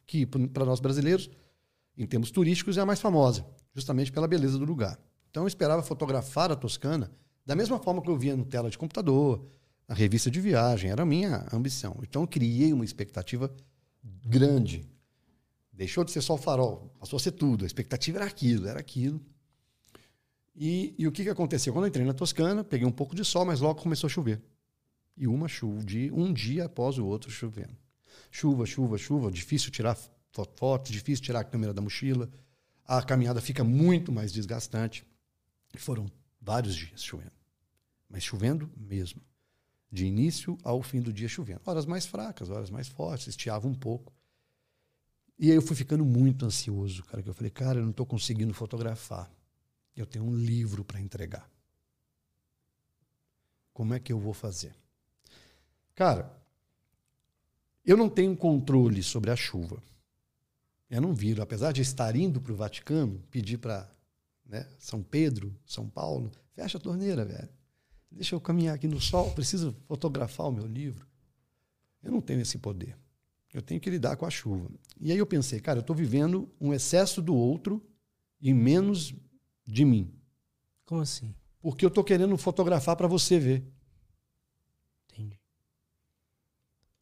[0.05, 1.29] que para nós brasileiros,
[1.97, 4.99] em termos turísticos, é a mais famosa, justamente pela beleza do lugar.
[5.29, 7.11] Então eu esperava fotografar a Toscana
[7.45, 9.45] da mesma forma que eu via no tela de computador,
[9.87, 11.95] na revista de viagem, era a minha ambição.
[12.01, 13.53] Então eu criei uma expectativa
[14.25, 14.89] grande.
[15.71, 17.63] Deixou de ser só o farol, passou a ser tudo.
[17.63, 19.21] A expectativa era aquilo, era aquilo.
[20.55, 21.73] E, e o que, que aconteceu?
[21.73, 24.41] Quando eu entrei na Toscana, peguei um pouco de sol, mas logo começou a chover.
[25.17, 27.75] E uma chuva, de um dia após o outro chovendo.
[28.31, 29.97] Chuva, chuva, chuva, difícil tirar
[30.55, 32.29] fotos, difícil tirar a câmera da mochila.
[32.85, 35.05] A caminhada fica muito mais desgastante.
[35.77, 37.31] Foram vários dias chovendo.
[38.09, 39.21] Mas chovendo mesmo.
[39.91, 41.61] De início ao fim do dia chovendo.
[41.65, 44.13] Horas mais fracas, horas mais fortes, estiava um pouco.
[45.37, 48.05] E aí eu fui ficando muito ansioso, cara, que eu falei, cara, eu não estou
[48.05, 49.29] conseguindo fotografar.
[49.95, 51.49] Eu tenho um livro para entregar.
[53.73, 54.75] Como é que eu vou fazer?
[55.93, 56.31] Cara,
[57.85, 59.81] eu não tenho controle sobre a chuva.
[60.89, 63.89] Eu não viro, apesar de estar indo para o Vaticano, pedir para
[64.45, 67.49] né, São Pedro, São Paulo, fecha a torneira, velho.
[68.11, 71.05] Deixa eu caminhar aqui no sol, preciso fotografar o meu livro.
[72.01, 72.97] Eu não tenho esse poder.
[73.53, 74.69] Eu tenho que lidar com a chuva.
[74.99, 77.85] E aí eu pensei, cara, eu estou vivendo um excesso do outro
[78.39, 79.13] e menos
[79.65, 80.13] de mim.
[80.85, 81.33] Como assim?
[81.61, 83.63] Porque eu estou querendo fotografar para você ver.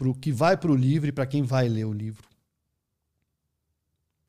[0.04, 2.28] para o que vai para o livro e para quem vai ler o livro.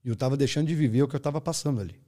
[0.04, 2.00] E eu estava deixando de viver o que eu estava passando ali.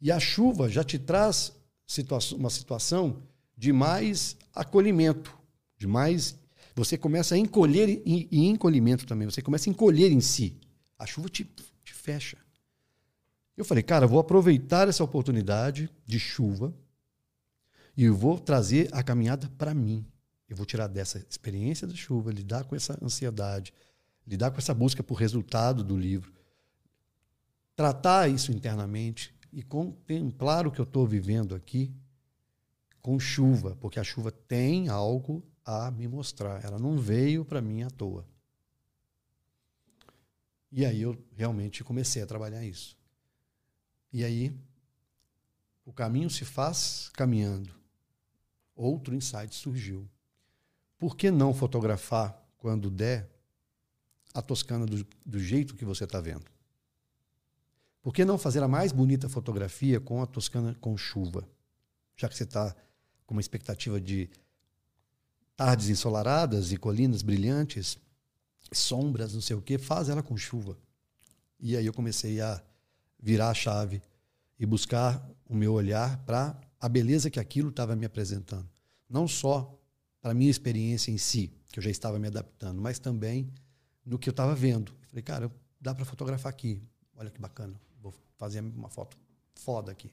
[0.00, 1.52] E a chuva já te traz
[1.84, 3.20] situa uma situação
[3.56, 5.36] de mais acolhimento,
[5.76, 6.38] de mais.
[6.76, 9.28] Você começa a encolher e, e encolhimento também.
[9.28, 10.60] Você começa a encolher em si.
[10.96, 11.44] A chuva te,
[11.82, 12.36] te fecha.
[13.56, 16.74] Eu falei, cara, vou aproveitar essa oportunidade de chuva
[17.96, 20.04] e eu vou trazer a caminhada para mim.
[20.48, 23.72] Eu vou tirar dessa experiência da chuva, lidar com essa ansiedade,
[24.26, 26.32] lidar com essa busca por resultado do livro,
[27.74, 31.92] tratar isso internamente e contemplar o que eu estou vivendo aqui
[33.00, 36.64] com chuva, porque a chuva tem algo a me mostrar.
[36.64, 38.26] Ela não veio para mim à toa.
[40.70, 42.96] E aí eu realmente comecei a trabalhar isso.
[44.12, 44.54] E aí
[45.84, 47.74] o caminho se faz caminhando.
[48.74, 50.08] Outro insight surgiu.
[50.98, 53.30] Por que não fotografar, quando der,
[54.34, 56.44] a Toscana do, do jeito que você está vendo?
[58.02, 61.48] Por que não fazer a mais bonita fotografia com a Toscana com chuva?
[62.16, 62.74] Já que você está
[63.26, 64.30] com uma expectativa de
[65.56, 67.98] tardes ensolaradas e colinas brilhantes,
[68.72, 70.76] sombras, não sei o quê, faz ela com chuva.
[71.58, 72.62] E aí eu comecei a
[73.18, 74.02] virar a chave
[74.58, 78.68] e buscar o meu olhar para a beleza que aquilo estava me apresentando.
[79.08, 79.78] Não só
[80.20, 83.52] para a minha experiência em si, que eu já estava me adaptando, mas também
[84.04, 84.92] no que eu estava vendo.
[85.08, 86.82] Falei, cara, dá para fotografar aqui.
[87.16, 87.80] Olha que bacana.
[88.00, 89.16] Vou fazer uma foto
[89.54, 90.12] foda aqui.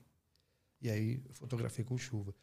[0.82, 2.34] E aí eu fotografei com chuva.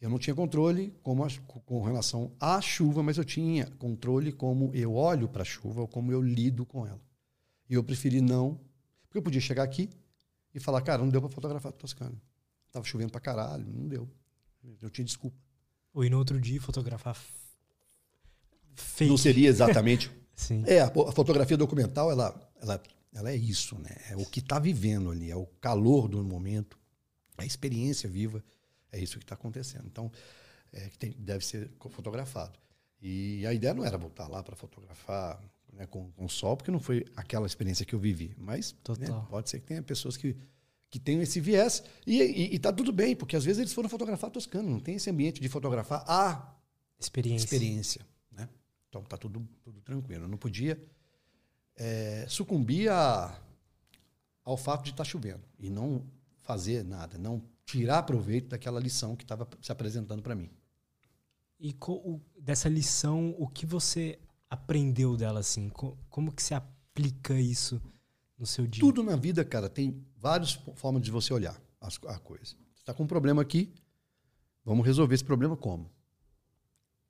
[0.00, 1.28] Eu não tinha controle como a,
[1.66, 5.88] com relação à chuva, mas eu tinha controle como eu olho para a chuva ou
[5.88, 7.00] como eu lido com ela.
[7.68, 8.58] E eu preferi não,
[9.02, 9.90] porque eu podia chegar aqui
[10.54, 12.20] e falar, cara, não deu para fotografar a Toscana.
[12.72, 14.08] Tava chovendo para caralho, não deu.
[14.80, 15.36] Eu tinha desculpa.
[15.92, 17.16] Ou ir no outro dia fotografar
[18.74, 19.10] fake.
[19.10, 20.10] Não seria exatamente.
[20.34, 20.64] Sim.
[20.66, 22.82] É, a, a, fotografia documental, ela, ela,
[23.12, 23.96] ela é isso, né?
[24.10, 26.78] É o que está vivendo ali, é o calor do momento,
[27.36, 28.42] a experiência viva,
[28.90, 29.86] é isso que está acontecendo.
[29.86, 30.10] Então,
[30.72, 32.58] é, tem, deve ser fotografado.
[33.02, 35.42] E a ideia não era voltar lá para fotografar
[35.80, 38.34] né, com, com sol, porque não foi aquela experiência que eu vivi.
[38.36, 40.36] Mas né, pode ser que tenha pessoas que
[40.90, 41.84] que tem esse viés.
[42.04, 45.40] E, está tudo bem, porque às vezes eles foram fotografar Toscano, não tem esse ambiente
[45.40, 46.52] de fotografar a
[46.98, 47.44] experiência.
[47.44, 48.48] experiência né?
[48.88, 50.24] Então está tudo, tudo tranquilo.
[50.24, 50.76] Eu não podia
[51.76, 53.40] é, sucumbir a,
[54.44, 56.04] ao fato de estar tá chovendo e não
[56.42, 60.50] fazer nada, não tirar proveito daquela lição que estava se apresentando para mim.
[61.60, 64.18] E o, dessa lição, o que você
[64.50, 65.70] aprendeu dela assim?
[66.10, 67.80] como que se aplica isso
[68.36, 68.80] no seu dia?
[68.80, 72.56] Tudo na vida, cara, tem várias formas de você olhar a coisa.
[72.74, 73.72] Você está com um problema aqui,
[74.64, 75.88] vamos resolver esse problema como?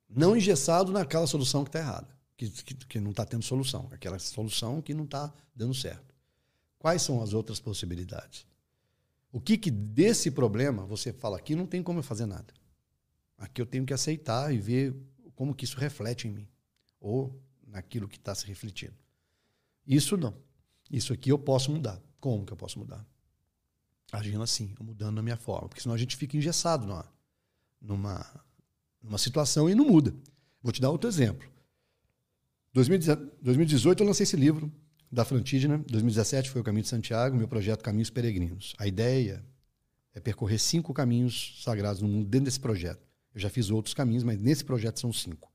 [0.07, 4.19] Não engessado naquela solução que está errada, que, que, que não está tendo solução, aquela
[4.19, 6.13] solução que não está dando certo.
[6.77, 8.45] Quais são as outras possibilidades?
[9.31, 12.53] O que, que desse problema você fala aqui não tem como eu fazer nada.
[13.37, 14.93] Aqui eu tenho que aceitar e ver
[15.33, 16.50] como que isso reflete em mim
[17.01, 18.93] ou naquilo que está se refletindo.
[19.85, 20.33] Isso não.
[20.89, 22.01] Isso aqui eu posso mudar.
[22.19, 23.05] Como que eu posso mudar?
[24.11, 25.67] Agindo assim, mudando a minha forma.
[25.67, 27.11] Porque senão a gente fica engessado numa,
[27.81, 28.43] numa,
[29.01, 30.13] numa situação e não muda.
[30.61, 31.49] Vou te dar outro exemplo.
[32.73, 34.71] 2018 eu lancei esse livro
[35.11, 35.79] da Frontígena.
[35.89, 38.73] 2017 foi o Caminho de Santiago, meu projeto Caminhos Peregrinos.
[38.77, 39.43] A ideia
[40.13, 43.05] é percorrer cinco caminhos sagrados no mundo dentro desse projeto.
[43.33, 45.50] Eu já fiz outros caminhos, mas nesse projeto são cinco.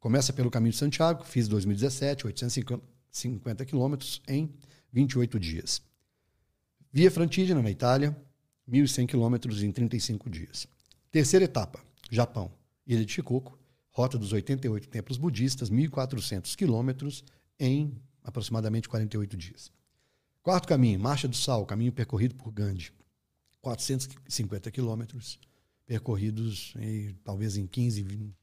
[0.00, 4.52] Começa pelo Caminho de Santiago, fiz 2017, 850 quilômetros em
[4.92, 5.82] 28 dias.
[6.92, 8.16] Via Frontígena, na Itália,
[8.70, 10.68] 1.100 quilômetros em 35 dias.
[11.10, 11.80] Terceira etapa,
[12.10, 12.52] Japão,
[12.86, 13.58] Ilha de Shikoku,
[13.90, 17.24] rota dos 88 templos budistas, 1.400 quilômetros
[17.58, 19.72] em aproximadamente 48 dias.
[20.42, 22.92] Quarto caminho, Marcha do Sal, caminho percorrido por Gandhi.
[23.60, 25.40] 450 quilômetros,
[25.84, 28.34] percorridos em, talvez em 15, 20,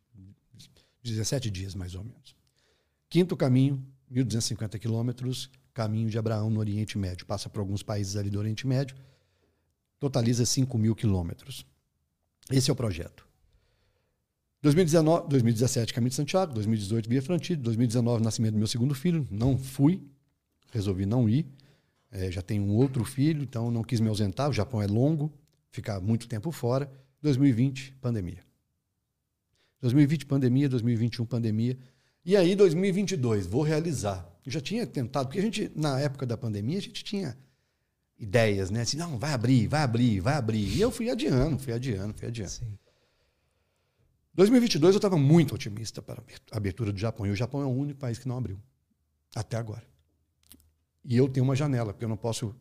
[1.12, 2.36] 17 dias mais ou menos.
[3.10, 7.26] Quinto caminho, 1.250 quilômetros, caminho de Abraão no Oriente Médio.
[7.26, 8.96] Passa por alguns países ali do Oriente Médio,
[10.00, 11.66] totaliza 5 mil quilômetros.
[12.52, 13.26] Esse é o projeto.
[14.62, 19.58] 2019, 2017, Caminho de Santiago, 2018, Via Frontier, 2019, nascimento do meu segundo filho, não
[19.58, 20.02] fui,
[20.72, 21.46] resolvi não ir.
[22.12, 24.50] É, já tenho um outro filho, então não quis me ausentar.
[24.50, 25.32] O Japão é longo,
[25.70, 26.92] ficar muito tempo fora.
[27.22, 28.45] 2020, pandemia.
[29.82, 30.70] 2020, pandemia.
[30.70, 31.78] 2021, pandemia.
[32.24, 34.28] E aí, 2022, vou realizar.
[34.46, 37.38] Eu já tinha tentado, porque a gente, na época da pandemia, a gente tinha
[38.18, 38.82] ideias, né?
[38.82, 40.76] Assim, não, vai abrir, vai abrir, vai abrir.
[40.76, 42.52] E eu fui adiando, fui adiando, fui adiando.
[42.52, 42.78] Sim.
[44.34, 47.26] 2022 eu estava muito otimista para a abertura do Japão.
[47.26, 48.60] E o Japão é o único país que não abriu.
[49.34, 49.84] Até agora.
[51.04, 52.56] E eu tenho uma janela, porque eu não posso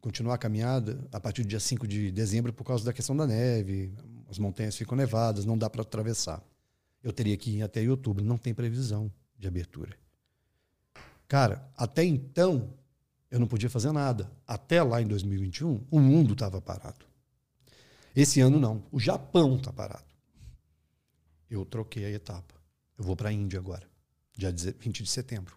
[0.00, 3.26] continuar a caminhada a partir do dia 5 de dezembro por causa da questão da
[3.26, 3.94] neve.
[4.28, 6.42] As montanhas ficam nevadas, não dá para atravessar.
[7.02, 8.24] Eu teria que ir até outubro.
[8.24, 9.96] Não tem previsão de abertura.
[11.26, 12.74] Cara, até então
[13.30, 14.30] eu não podia fazer nada.
[14.46, 17.06] Até lá em 2021, o mundo estava parado.
[18.14, 18.84] Esse ano não.
[18.92, 20.12] O Japão está parado
[21.52, 22.54] eu troquei a etapa.
[22.96, 23.86] Eu vou para a Índia agora,
[24.36, 25.56] dia 20 de setembro.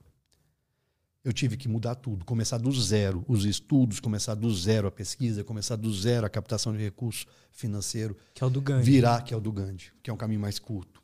[1.23, 5.43] Eu tive que mudar tudo, começar do zero os estudos, começar do zero a pesquisa,
[5.43, 8.15] começar do zero a captação de recurso financeiro.
[8.33, 8.83] Que é o do Gandhi.
[8.83, 10.94] Virar, que é o do Gandhi, que é um caminho mais curto.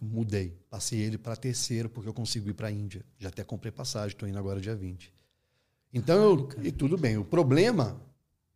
[0.00, 3.04] Mudei, passei ele para terceiro, porque eu consigo ir para a Índia.
[3.18, 5.12] Já até comprei passagem, estou indo agora dia 20.
[5.92, 7.16] Então, eu, e tudo bem.
[7.16, 8.00] O problema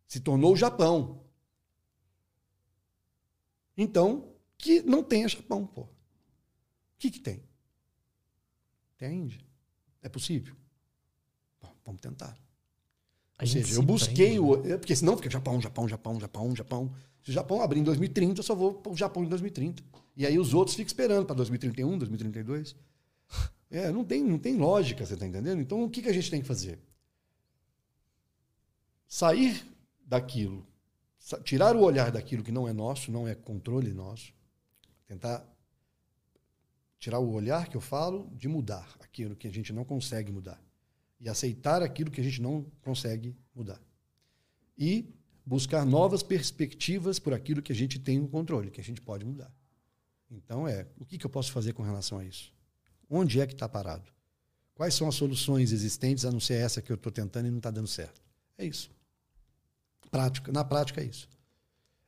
[0.07, 1.23] se tornou o Japão.
[3.75, 5.81] Então, que não tenha Japão, pô.
[5.81, 5.89] O
[6.99, 7.43] que, que tem?
[8.97, 9.41] Tem a Índia.
[10.01, 10.55] É possível?
[11.61, 12.37] Bom, vamos tentar.
[13.37, 14.61] A Ou seja, eu busquei o.
[14.61, 14.77] Né?
[14.77, 16.95] Porque senão fica Japão, Japão, Japão, Japão, Japão.
[17.23, 19.81] Se o Japão abrir em 2030, eu só vou para o Japão em 2030.
[20.15, 22.75] E aí os outros ficam esperando para 2031, 2032.
[23.71, 25.59] É, não tem, não tem lógica, você está entendendo?
[25.59, 26.77] Então o que, que a gente tem que fazer?
[29.07, 29.65] Sair
[30.05, 30.67] daquilo,
[31.43, 34.31] tirar o olhar daquilo que não é nosso, não é controle nosso,
[35.07, 35.45] Tentar
[36.97, 40.59] tirar o olhar que eu falo de mudar aquilo que a gente não consegue mudar.
[41.19, 43.79] E aceitar aquilo que a gente não consegue mudar.
[44.77, 45.13] E
[45.45, 49.25] buscar novas perspectivas por aquilo que a gente tem o controle, que a gente pode
[49.25, 49.51] mudar.
[50.31, 52.51] Então é, o que, que eu posso fazer com relação a isso?
[53.09, 54.11] Onde é que está parado?
[54.73, 57.57] Quais são as soluções existentes, a não ser essa que eu estou tentando e não
[57.57, 58.21] está dando certo?
[58.57, 58.89] É isso.
[60.09, 61.27] Prática, na prática é isso.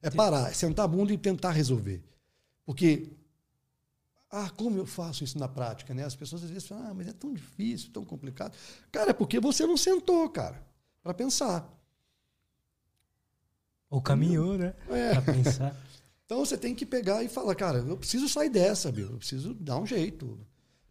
[0.01, 2.03] É parar, é sentar a bunda e tentar resolver.
[2.65, 3.11] Porque,
[4.31, 5.93] ah, como eu faço isso na prática?
[5.93, 6.03] Né?
[6.03, 8.55] As pessoas às vezes falam, ah, mas é tão difícil, tão complicado.
[8.91, 10.63] Cara, é porque você não sentou, cara,
[11.03, 11.71] para pensar.
[13.89, 14.73] Ou caminhou, né?
[14.89, 15.11] É.
[15.11, 15.85] Para pensar.
[16.25, 19.53] Então você tem que pegar e falar, cara, eu preciso sair dessa, Bill, eu preciso
[19.53, 20.39] dar um jeito.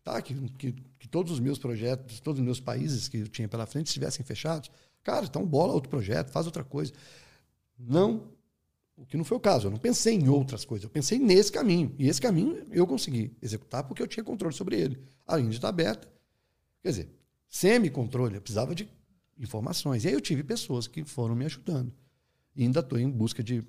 [0.02, 0.22] Tá?
[0.22, 3.66] Que, que, que, todos os meus projetos, todos os meus países que eu tinha pela
[3.66, 4.70] frente estivessem fechados.
[5.02, 6.92] Cara, então bola outro projeto, faz outra coisa.
[7.78, 8.32] Não
[8.96, 9.66] o que não foi o caso.
[9.66, 10.84] Eu não pensei em outras coisas.
[10.84, 11.94] Eu pensei nesse caminho.
[11.98, 15.02] E esse caminho eu consegui executar porque eu tinha controle sobre ele.
[15.26, 16.08] A Índia está aberta.
[16.82, 17.08] Quer dizer,
[17.48, 18.36] semi-controle.
[18.36, 18.88] Eu precisava de
[19.38, 20.04] informações.
[20.04, 21.92] E aí eu tive pessoas que foram me ajudando.
[22.54, 23.62] E ainda estou em busca de,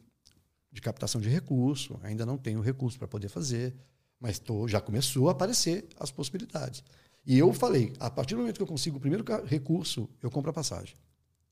[0.71, 3.73] de captação de recurso, ainda não tenho recurso para poder fazer,
[4.19, 6.83] mas tô, já começou a aparecer as possibilidades.
[7.25, 10.51] E eu falei, a partir do momento que eu consigo o primeiro recurso, eu compro
[10.51, 10.95] a passagem.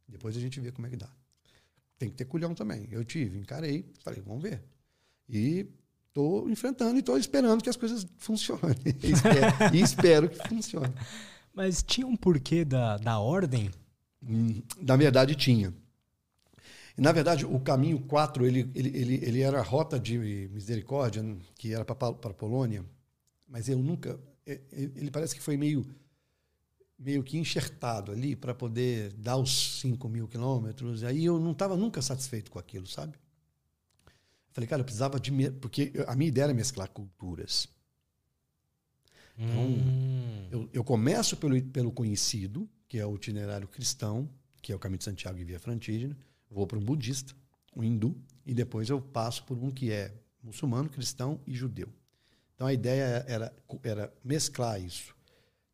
[0.08, 1.10] Depois a gente vê como é que dá.
[1.98, 2.88] Tem que ter culhão também.
[2.92, 4.62] Eu tive, encarei, falei, vamos ver.
[5.28, 5.66] E
[6.10, 8.76] estou enfrentando e estou esperando que as coisas funcionem.
[8.86, 10.94] e, espero, e espero que funcione.
[11.54, 13.72] Mas tinha um porquê da, da ordem?
[14.22, 15.74] Hum, na verdade, tinha.
[16.96, 21.24] Na verdade, o caminho 4 ele, ele, ele, ele era a rota de misericórdia,
[21.56, 22.86] que era para a Polônia,
[23.48, 24.20] mas eu nunca.
[24.46, 25.86] Ele parece que foi meio,
[27.00, 31.04] meio que enxertado ali para poder dar os 5 mil quilômetros.
[31.04, 33.18] Aí eu não estava nunca satisfeito com aquilo, sabe?
[34.52, 35.32] Falei, cara, eu precisava de.
[35.54, 37.68] Porque a minha ideia era mesclar culturas.
[39.36, 40.48] Então, hum.
[40.52, 44.30] eu, eu, começo pelo, pelo conhecido, que é o itinerário cristão,
[44.62, 46.16] que é o caminho de Santiago e Via Frantígena
[46.54, 47.36] vou para um budista,
[47.76, 51.89] um hindu, e depois eu passo por um que é muçulmano, cristão e judeu.
[52.56, 55.16] Então a ideia era, era mesclar isso.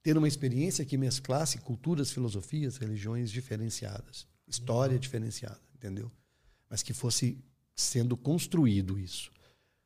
[0.02, 5.00] Ter uma experiência que mesclasse culturas, filosofias, religiões diferenciadas, história uhum.
[5.00, 6.12] diferenciada, entendeu?
[6.70, 7.38] Mas que fosse
[7.76, 9.32] sendo construído isso.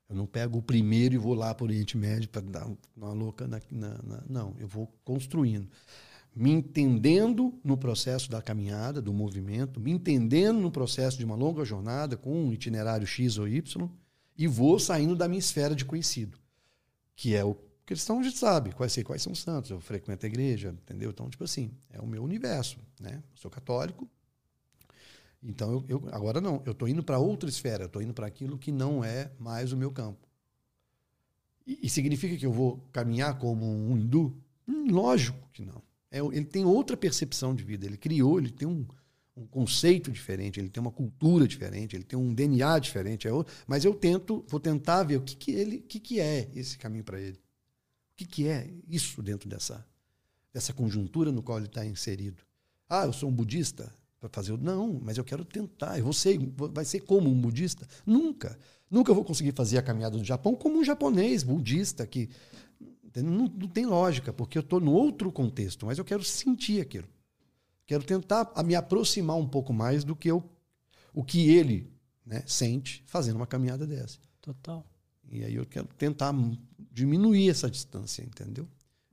[0.08, 3.14] Eu não pego o primeiro e vou lá para o Oriente Médio para dar uma
[3.14, 5.68] louca na, na, na, Não, eu vou construindo
[6.36, 11.64] me entendendo no processo da caminhada, do movimento, me entendendo no processo de uma longa
[11.64, 13.90] jornada com um itinerário X ou Y,
[14.38, 16.40] e vou saindo da minha esfera de conhecido,
[17.16, 17.56] que é o
[17.86, 21.12] cristão a gente sabe quais, quais são os santos, eu frequento a igreja, entendeu?
[21.12, 23.22] Então, tipo assim, é o meu universo, né?
[23.32, 24.10] Eu sou católico,
[25.44, 28.26] então eu, eu agora não, eu estou indo para outra esfera, eu estou indo para
[28.26, 30.28] aquilo que não é mais o meu campo.
[31.68, 34.36] E, e significa que eu vou caminhar como um hindu?
[34.68, 35.82] Hum, lógico que não.
[36.14, 37.88] É, ele tem outra percepção de vida.
[37.88, 38.86] Ele criou, ele tem um,
[39.36, 43.28] um conceito diferente, ele tem uma cultura diferente, ele tem um DNA diferente.
[43.28, 46.52] É outro, mas eu tento, vou tentar ver o que, que ele, que, que é
[46.54, 47.38] esse caminho para ele.
[47.38, 49.84] O que, que é isso dentro dessa,
[50.54, 52.44] dessa conjuntura no qual ele está inserido.
[52.88, 55.98] Ah, eu sou um budista para fazer não, mas eu quero tentar.
[55.98, 56.38] Eu vou ser,
[56.72, 57.88] vai ser como um budista?
[58.06, 58.56] Nunca.
[58.88, 62.30] Nunca vou conseguir fazer a caminhada do Japão como um japonês budista que
[63.22, 67.08] não, não tem lógica, porque eu estou no outro contexto, mas eu quero sentir aquilo.
[67.86, 70.44] Quero tentar me aproximar um pouco mais do que eu,
[71.14, 71.92] o que ele
[72.26, 74.18] né, sente fazendo uma caminhada dessa.
[74.42, 74.86] Total.
[75.30, 76.34] E aí eu quero tentar
[76.92, 78.68] diminuir essa distância, entendeu?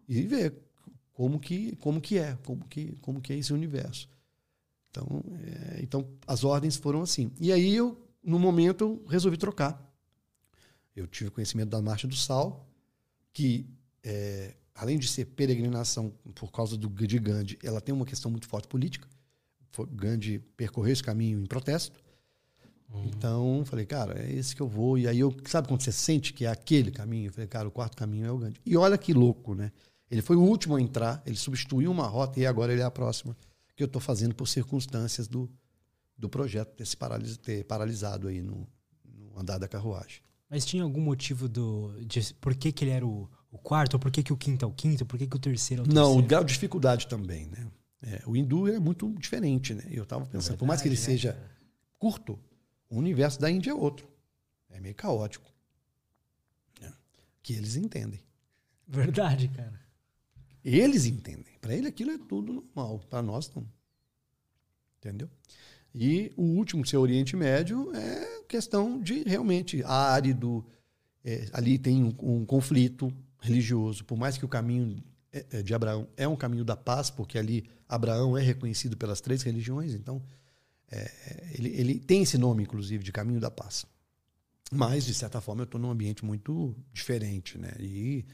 [0.09, 0.55] E ver
[1.13, 4.09] como que, como que é, como que, como que é esse universo.
[4.91, 7.31] Então, é, então as ordens foram assim.
[7.41, 9.81] E aí eu, no momento, eu resolvi trocar.
[10.95, 12.69] Eu tive conhecimento da Marcha do Sal,
[13.33, 13.67] que
[14.03, 18.47] é, além de ser peregrinação por causa do, de Gandhi, ela tem uma questão muito
[18.47, 19.09] forte política.
[19.93, 22.03] Gandhi percorreu esse caminho em protesto.
[22.93, 23.05] Uhum.
[23.07, 24.99] Então, falei, cara, é esse que eu vou.
[24.99, 27.29] E aí, eu, sabe quando você sente que é aquele caminho?
[27.29, 28.61] Eu falei, cara, o quarto caminho é o Gandhi.
[28.67, 29.71] E olha que louco, né?
[30.11, 32.91] Ele foi o último a entrar, ele substituiu uma rota e agora ele é a
[32.91, 33.37] próxima
[33.77, 35.49] que eu estou fazendo por circunstâncias do,
[36.19, 38.69] do projeto ter se paralis, ter paralisado aí no,
[39.05, 40.21] no andar da carruagem.
[40.51, 43.95] Mas tinha algum motivo do, de por que, que ele era o, o quarto?
[43.95, 45.05] Ou por que, que o quinto é o quinto?
[45.05, 46.09] Por que, que o terceiro é o terceiro?
[46.09, 47.67] Não, o grau de dificuldade também, né?
[48.03, 49.85] É, o hindu é muito diferente, né?
[49.91, 51.03] Eu estava pensando, Verdade, por mais que ele né?
[51.03, 51.39] seja
[51.99, 52.39] curto,
[52.89, 54.09] o universo da Índia é outro.
[54.71, 55.53] É meio caótico.
[56.81, 56.93] Né?
[57.43, 58.21] Que eles entendem.
[58.87, 59.81] Verdade, cara.
[60.65, 61.55] Eles entendem.
[61.61, 63.01] Para ele aquilo é tudo normal.
[63.11, 63.67] Para nós não.
[64.99, 65.29] Entendeu?
[65.95, 70.65] E o último, ser Oriente Médio, é questão de realmente árido.
[71.25, 75.74] É, ali tem um, um conflito religioso, por mais que o caminho é, é, de
[75.74, 80.22] Abraão é um caminho da paz, porque ali Abraão é reconhecido pelas três religiões, então
[80.91, 81.11] é,
[81.53, 83.86] ele, ele, tem esse nome, inclusive, de caminho da paz.
[84.72, 87.72] Mas, de certa forma, eu estou num ambiente muito diferente, né?
[87.78, 88.24] E,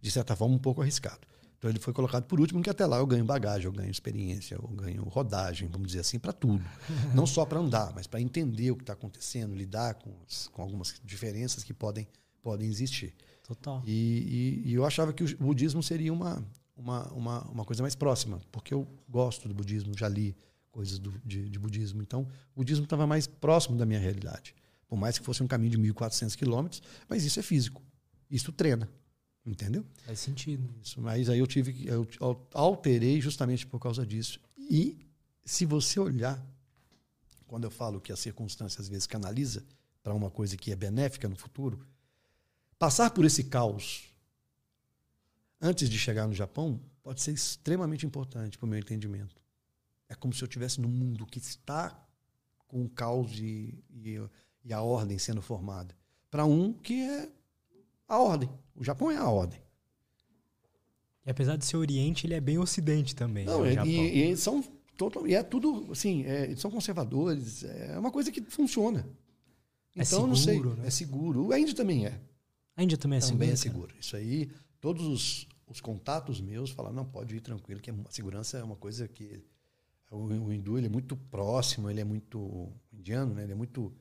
[0.00, 1.26] de certa forma, um pouco arriscado.
[1.58, 4.56] Então ele foi colocado por último, que até lá eu ganho bagagem, eu ganho experiência,
[4.56, 6.64] eu ganho rodagem, vamos dizer assim, para tudo.
[7.14, 10.12] Não só para andar, mas para entender o que está acontecendo, lidar com,
[10.52, 12.06] com algumas diferenças que podem
[12.42, 13.12] podem existir.
[13.46, 13.82] Total.
[13.86, 16.44] E, e, e, eu achava que o budismo seria uma,
[16.76, 20.36] uma, uma, uma, coisa mais próxima, porque eu gosto do budismo, já li
[20.72, 22.02] coisas do, de, de budismo.
[22.02, 22.22] Então,
[22.54, 24.54] o budismo estava mais próximo da minha realidade.
[24.88, 27.82] Por mais que fosse um caminho de 1.400 quilômetros, mas isso é físico.
[28.28, 28.90] Isso treina.
[29.44, 29.86] Entendeu?
[30.04, 30.68] Faz sentido.
[30.82, 31.86] Isso, mas aí eu tive que.
[31.86, 32.08] Eu
[32.52, 34.40] alterei justamente por causa disso.
[34.58, 34.98] E
[35.44, 36.44] se você olhar,
[37.46, 39.64] quando eu falo que a circunstância às vezes canaliza
[40.02, 41.86] para uma coisa que é benéfica no futuro,
[42.78, 44.04] Passar por esse caos
[45.60, 49.36] antes de chegar no Japão pode ser extremamente importante para o meu entendimento.
[50.08, 51.96] É como se eu estivesse num mundo que está
[52.68, 54.20] com o caos e, e,
[54.64, 55.96] e a ordem sendo formada.
[56.30, 57.28] Para um que é
[58.08, 58.50] a ordem.
[58.74, 59.60] O Japão é a ordem.
[61.24, 63.46] E apesar de ser Oriente, ele é bem Ocidente também.
[63.46, 64.62] Não, né, e, e, são
[64.96, 67.64] total, e é tudo assim, é, são conservadores.
[67.64, 69.08] É uma coisa que funciona.
[69.96, 70.60] É Então, seguro, não sei.
[70.60, 70.86] né?
[70.86, 71.52] É seguro.
[71.52, 72.20] A Índia também é.
[72.76, 73.52] A Índia também é também segura.
[73.52, 73.94] é seguro.
[73.98, 74.50] Isso aí,
[74.80, 78.76] todos os, os contatos meus falaram, não, pode ir tranquilo, que a segurança é uma
[78.76, 79.42] coisa que
[80.10, 83.44] o, o hindu ele é muito próximo, ele é muito indiano, né?
[83.44, 83.92] Ele é muito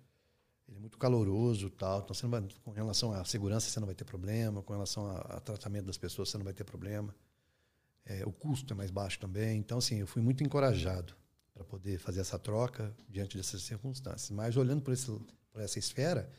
[0.68, 2.00] ele é muito caloroso, tal.
[2.00, 5.06] Então você não vai, com relação à segurança você não vai ter problema, com relação
[5.08, 7.16] a, a tratamento das pessoas você não vai ter problema.
[8.04, 9.60] É, o custo é mais baixo também.
[9.60, 11.16] Então assim, eu fui muito encorajado
[11.54, 14.30] para poder fazer essa troca diante dessas circunstâncias.
[14.32, 15.06] Mas olhando por, esse,
[15.52, 16.30] por essa esfera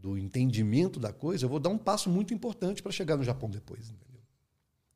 [0.00, 3.50] do entendimento da coisa, eu vou dar um passo muito importante para chegar no Japão
[3.50, 4.22] depois, entendeu?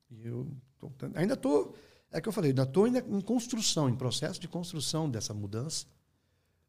[0.09, 0.47] E eu
[0.79, 1.75] tô, ainda estou,
[2.11, 5.85] é que eu falei, ainda estou em construção, em processo de construção dessa mudança.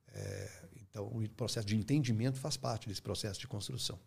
[0.09, 3.99] É, então, o processo de entendimento faz parte desse processo de construção.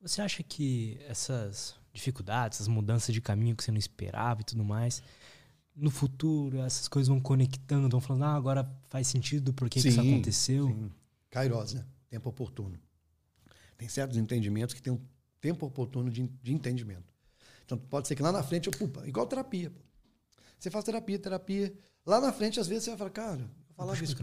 [0.00, 4.62] Você acha que essas dificuldades, essas mudanças de caminho que você não esperava e tudo
[4.64, 5.02] mais,
[5.74, 9.88] no futuro essas coisas vão conectando, vão falando, ah, agora faz sentido por que, que
[9.88, 10.68] isso aconteceu?
[10.68, 10.90] Sim.
[11.30, 11.84] Kairos, né?
[12.08, 12.78] Tempo oportuno.
[13.76, 15.00] Tem certos entendimentos que tem um
[15.40, 17.12] tempo oportuno de, de entendimento.
[17.64, 19.70] Então, pode ser que lá na frente, eu, pupa, igual terapia.
[19.70, 19.80] Pô.
[20.58, 21.76] Você faz terapia, terapia.
[22.04, 24.16] Lá na frente, às vezes, você vai falar, cara, eu falava isso.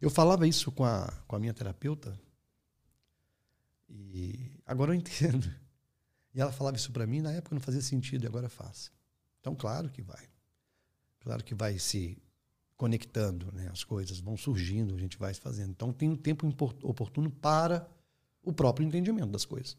[0.00, 2.18] Eu falava isso com a, com a minha terapeuta.
[3.88, 5.50] E agora eu entendo.
[6.34, 8.90] E ela falava isso para mim, na época não fazia sentido, e agora faz.
[9.40, 10.28] Então, claro que vai.
[11.20, 12.18] Claro que vai se
[12.76, 13.68] conectando, né?
[13.72, 15.70] as coisas vão surgindo, a gente vai se fazendo.
[15.70, 16.46] Então, tem um tempo
[16.82, 17.88] oportuno para
[18.44, 19.76] o próprio entendimento das coisas.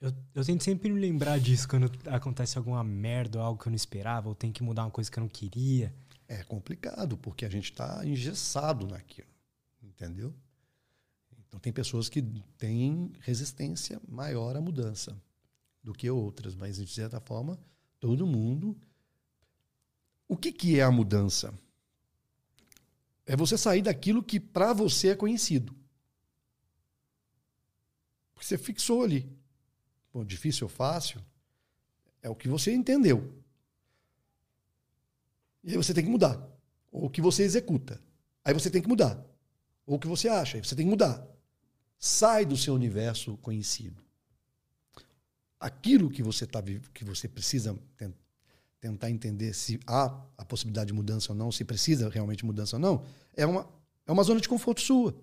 [0.00, 3.70] Eu, eu tento sempre me lembrar disso quando acontece alguma merda ou algo que eu
[3.70, 5.94] não esperava, ou tem que mudar uma coisa que eu não queria.
[6.28, 9.28] É complicado, porque a gente está engessado naquilo,
[9.82, 10.34] entendeu?
[11.38, 12.20] Então tem pessoas que
[12.58, 15.16] têm resistência maior à mudança
[15.82, 17.58] do que outras, mas de certa forma,
[18.00, 18.76] todo mundo.
[20.28, 21.54] O que, que é a mudança?
[23.24, 25.74] É você sair daquilo que para você é conhecido.
[28.44, 29.26] Porque você fixou ali.
[30.12, 31.24] Bom, difícil ou fácil,
[32.22, 33.32] é o que você entendeu.
[35.62, 36.46] E aí você tem que mudar.
[36.92, 37.98] Ou o que você executa.
[38.44, 39.18] Aí você tem que mudar.
[39.86, 41.26] Ou o que você acha, aí você tem que mudar.
[41.98, 44.02] Sai do seu universo conhecido.
[45.58, 47.74] Aquilo que você tá que você precisa
[48.78, 52.76] tentar entender se há a possibilidade de mudança ou não, se precisa realmente de mudança
[52.76, 53.66] ou não, é uma,
[54.06, 55.16] é uma zona de conforto sua.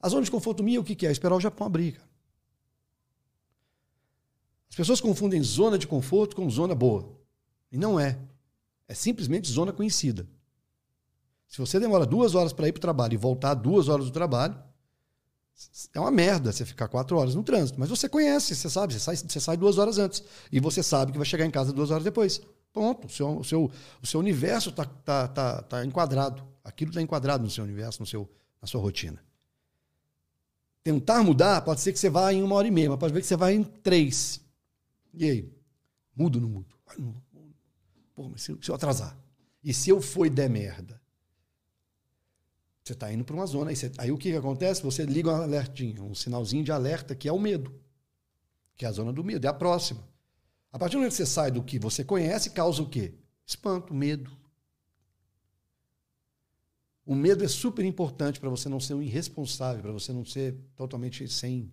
[0.00, 1.12] A zona de conforto minha, o que, que é?
[1.12, 1.92] Esperar o Japão abrir.
[1.92, 2.09] Cara.
[4.70, 7.12] As pessoas confundem zona de conforto com zona boa.
[7.72, 8.18] E não é.
[8.86, 10.26] É simplesmente zona conhecida.
[11.48, 14.12] Se você demora duas horas para ir para o trabalho e voltar duas horas do
[14.12, 14.56] trabalho,
[15.92, 17.78] é uma merda você ficar quatro horas no trânsito.
[17.78, 20.22] Mas você conhece, você sabe, você sai, você sai duas horas antes.
[20.50, 22.40] E você sabe que vai chegar em casa duas horas depois.
[22.72, 26.46] Pronto, o seu, o seu, o seu universo está tá, tá, tá enquadrado.
[26.62, 28.30] Aquilo está enquadrado no seu universo, no seu,
[28.62, 29.20] na sua rotina.
[30.84, 33.20] Tentar mudar, pode ser que você vá em uma hora e meia, mas pode ver
[33.20, 34.40] que você vai em três.
[35.12, 35.52] E aí?
[36.14, 36.74] Mudo ou não mudo?
[38.14, 39.18] Pô, mas se, eu atrasar?
[39.62, 41.00] E se eu for der merda?
[42.82, 43.70] Você está indo para uma zona.
[43.70, 44.82] Aí, você, aí, o que, que acontece?
[44.82, 47.72] Você liga um alertinho, um sinalzinho de alerta, que é o medo.
[48.76, 50.08] Que é a zona do medo, é a próxima.
[50.72, 53.14] A partir do momento que você sai do que você conhece, causa o quê?
[53.46, 54.30] Espanto, medo.
[57.04, 60.56] O medo é super importante para você não ser um irresponsável, para você não ser
[60.76, 61.72] totalmente sem,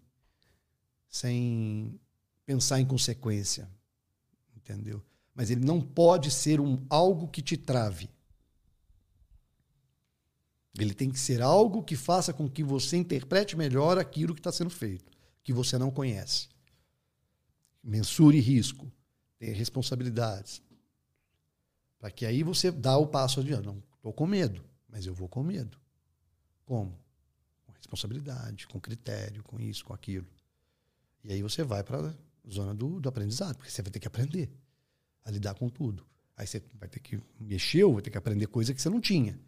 [1.08, 2.00] sem
[2.48, 3.70] pensar em consequência.
[4.56, 5.04] Entendeu?
[5.36, 8.10] Mas ele não pode ser um algo que te trave.
[10.80, 14.52] Ele tem que ser algo que faça com que você interprete melhor aquilo que está
[14.52, 15.12] sendo feito,
[15.44, 16.48] que você não conhece.
[17.84, 18.92] Mensure risco,
[19.38, 20.62] tenha responsabilidades.
[22.00, 23.66] Para que aí você dá o passo adiante.
[23.66, 25.78] Não estou com medo, mas eu vou com medo.
[26.64, 26.98] Como?
[27.66, 30.28] Com responsabilidade, com critério, com isso, com aquilo.
[31.24, 32.16] E aí você vai para
[32.50, 34.50] zona do, do aprendizado, porque você vai ter que aprender
[35.24, 36.06] a lidar com tudo.
[36.36, 39.02] Aí você vai ter que mexer ou vai ter que aprender coisa que você não
[39.02, 39.40] tinha.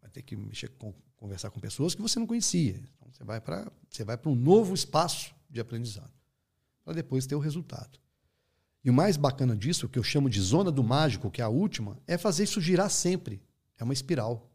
[0.00, 2.76] Vai ter que mexer com, conversar com pessoas que você não conhecia.
[2.76, 6.12] Então você vai para você vai para um novo espaço de aprendizado
[6.84, 7.98] para depois ter o resultado.
[8.82, 11.44] E o mais bacana disso, o que eu chamo de zona do mágico, que é
[11.44, 13.42] a última, é fazer isso girar sempre.
[13.76, 14.50] É uma espiral.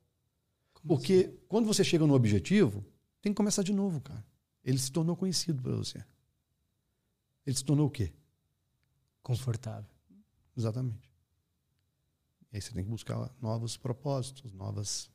[0.73, 1.37] Como Porque assim?
[1.47, 2.83] quando você chega no objetivo,
[3.21, 4.25] tem que começar de novo, cara.
[4.63, 6.03] Ele se tornou conhecido para você.
[7.45, 8.13] Ele se tornou o quê?
[9.21, 9.89] Confortável.
[10.57, 11.09] Exatamente.
[12.51, 15.09] E aí você tem que buscar novos propósitos, novas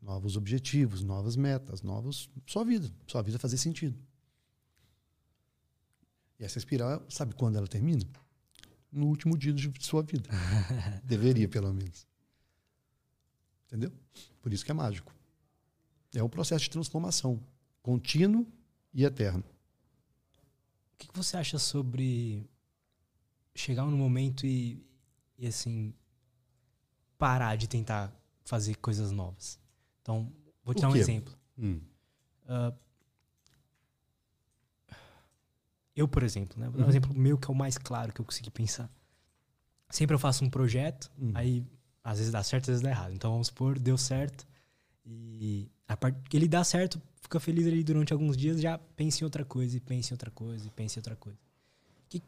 [0.00, 2.30] novos objetivos, novas metas, novos.
[2.46, 2.90] Sua vida.
[3.06, 3.98] Sua vida fazer sentido.
[6.38, 8.04] E essa espiral, sabe quando ela termina?
[8.90, 10.30] No último dia de sua vida.
[11.04, 12.06] Deveria, pelo menos.
[13.66, 13.92] Entendeu?
[14.40, 15.12] Por isso que é mágico.
[16.14, 17.40] É um processo de transformação
[17.82, 18.46] contínuo
[18.94, 19.44] e eterno.
[20.98, 22.44] O que você acha sobre
[23.54, 24.84] chegar no momento e,
[25.38, 25.94] e assim
[27.16, 28.12] parar de tentar
[28.44, 29.60] fazer coisas novas?
[30.02, 30.32] Então,
[30.64, 30.98] vou te o dar um quê?
[30.98, 31.38] exemplo.
[31.56, 31.80] Hum.
[32.44, 32.76] Uh,
[35.94, 36.66] eu, por exemplo, né?
[36.66, 36.90] Vou dar um uhum.
[36.90, 38.90] exemplo meu que é o mais claro que eu consegui pensar.
[39.90, 41.32] Sempre eu faço um projeto, uhum.
[41.34, 41.66] aí
[42.02, 43.12] às vezes dá certo, às vezes dá errado.
[43.12, 44.46] Então vamos supor, deu certo.
[45.04, 49.22] E a parte que ele dá certo, fica feliz ali durante alguns dias, já pensa
[49.22, 51.38] em outra coisa, e pensa em outra coisa, e pensa em outra coisa.
[52.08, 52.22] Que...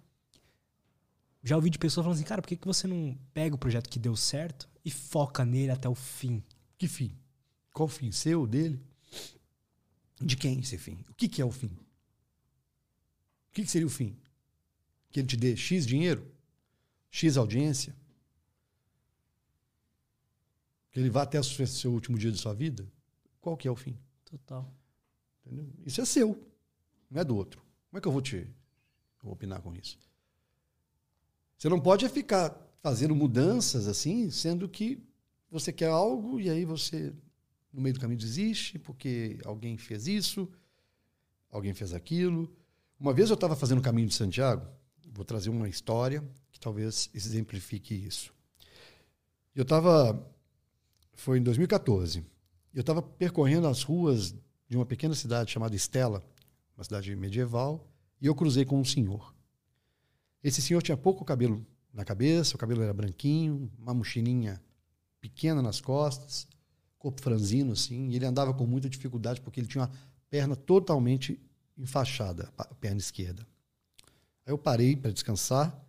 [1.43, 3.89] Já ouvi de pessoas falando assim, cara, por que, que você não pega o projeto
[3.89, 6.43] que deu certo e foca nele até o fim?
[6.77, 7.17] Que fim?
[7.73, 8.11] Qual o fim?
[8.13, 8.81] Seu, dele?
[10.21, 11.05] De quem esse fim?
[11.09, 11.69] O que, que é o fim?
[11.69, 14.17] O que, que seria o fim?
[15.11, 16.27] Que ele te dê X dinheiro?
[17.11, 17.95] X audiência?
[20.93, 22.87] Que ele vá até o seu último dia de sua vida?
[23.41, 23.97] Qual que é o fim?
[24.25, 24.80] Total.
[25.45, 25.67] Entendeu?
[25.85, 26.39] Isso é seu,
[27.11, 27.61] não é do outro.
[27.89, 28.47] Como é que eu vou te
[29.23, 29.99] vou opinar com isso?
[31.57, 35.03] Você não pode ficar fazendo mudanças assim, sendo que
[35.51, 37.13] você quer algo e aí você
[37.73, 40.49] no meio do caminho desiste porque alguém fez isso,
[41.51, 42.55] alguém fez aquilo.
[42.99, 44.67] Uma vez eu estava fazendo o caminho de Santiago,
[45.13, 48.33] vou trazer uma história que talvez exemplifique isso.
[49.55, 50.27] Eu estava
[51.21, 52.25] foi em 2014.
[52.73, 54.35] Eu estava percorrendo as ruas
[54.71, 56.25] de uma pequena cidade chamada Estela,
[56.79, 57.85] uma cidade medieval,
[58.21, 59.35] e eu cruzei com um senhor.
[60.45, 64.63] Esse senhor tinha pouco cabelo na cabeça, o cabelo era branquinho, uma mochilinha
[65.21, 66.47] pequena nas costas,
[67.01, 69.93] corpo franzino assim, e ele andava com muita dificuldade porque ele tinha uma
[70.31, 71.41] perna totalmente
[71.77, 73.45] enfaixada, a perna esquerda.
[74.47, 75.85] Aí eu parei para descansar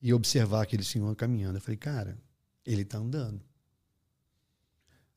[0.00, 1.56] e observar aquele senhor caminhando.
[1.56, 2.16] Eu falei, cara,
[2.64, 3.42] ele está andando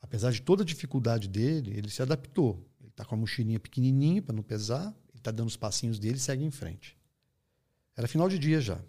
[0.06, 2.64] apesar de toda a dificuldade dele, ele se adaptou.
[2.96, 6.20] Está com a mochilinha pequenininha para não pesar, ele está dando os passinhos dele e
[6.20, 6.98] segue em frente.
[7.96, 8.82] Era final de dia já.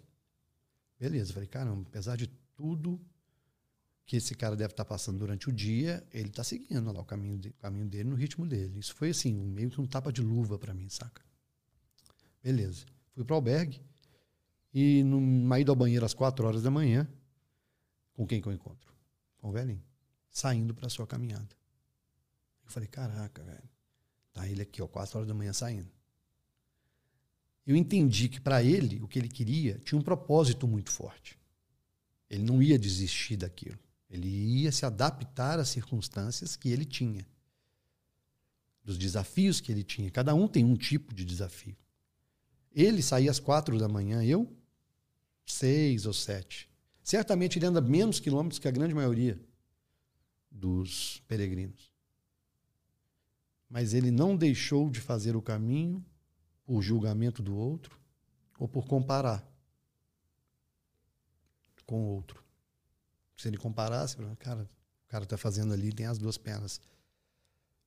[0.99, 2.99] Beleza, falei, caramba, apesar de tudo
[4.05, 7.05] que esse cara deve estar tá passando durante o dia, ele está seguindo lá o
[7.05, 8.79] caminho, de, o caminho dele no ritmo dele.
[8.79, 11.21] Isso foi assim, meio que um tapa de luva para mim, saca?
[12.41, 12.85] Beleza.
[13.13, 13.81] Fui para o albergue
[14.73, 17.07] e numa ida ao banheiro às quatro horas da manhã,
[18.13, 18.93] com quem que eu encontro?
[19.37, 19.83] Com o velhinho
[20.37, 21.49] saindo para sua caminhada.
[22.63, 23.69] Eu falei, caraca, velho.
[24.37, 25.89] Tá ele aqui, ó, quatro horas da manhã saindo.
[27.65, 31.39] Eu entendi que para ele, o que ele queria, tinha um propósito muito forte.
[32.29, 33.79] Ele não ia desistir daquilo.
[34.07, 37.27] Ele ia se adaptar às circunstâncias que ele tinha.
[38.83, 40.11] Dos desafios que ele tinha.
[40.11, 41.75] Cada um tem um tipo de desafio.
[42.71, 44.55] Ele saía às quatro da manhã, eu
[45.47, 46.69] seis ou sete.
[47.01, 49.41] Certamente ele anda menos quilômetros que a grande maioria
[50.51, 51.91] dos peregrinos.
[53.69, 56.03] Mas ele não deixou de fazer o caminho
[56.63, 57.99] por julgamento do outro
[58.57, 59.45] ou por comparar
[61.85, 62.43] com o outro.
[63.35, 66.81] Se ele comparasse, cara, o cara está fazendo ali, tem as duas pernas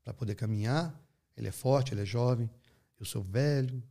[0.03, 0.99] para poder caminhar,
[1.37, 2.51] ele é forte, ele é jovem,
[2.99, 3.83] eu sou velho,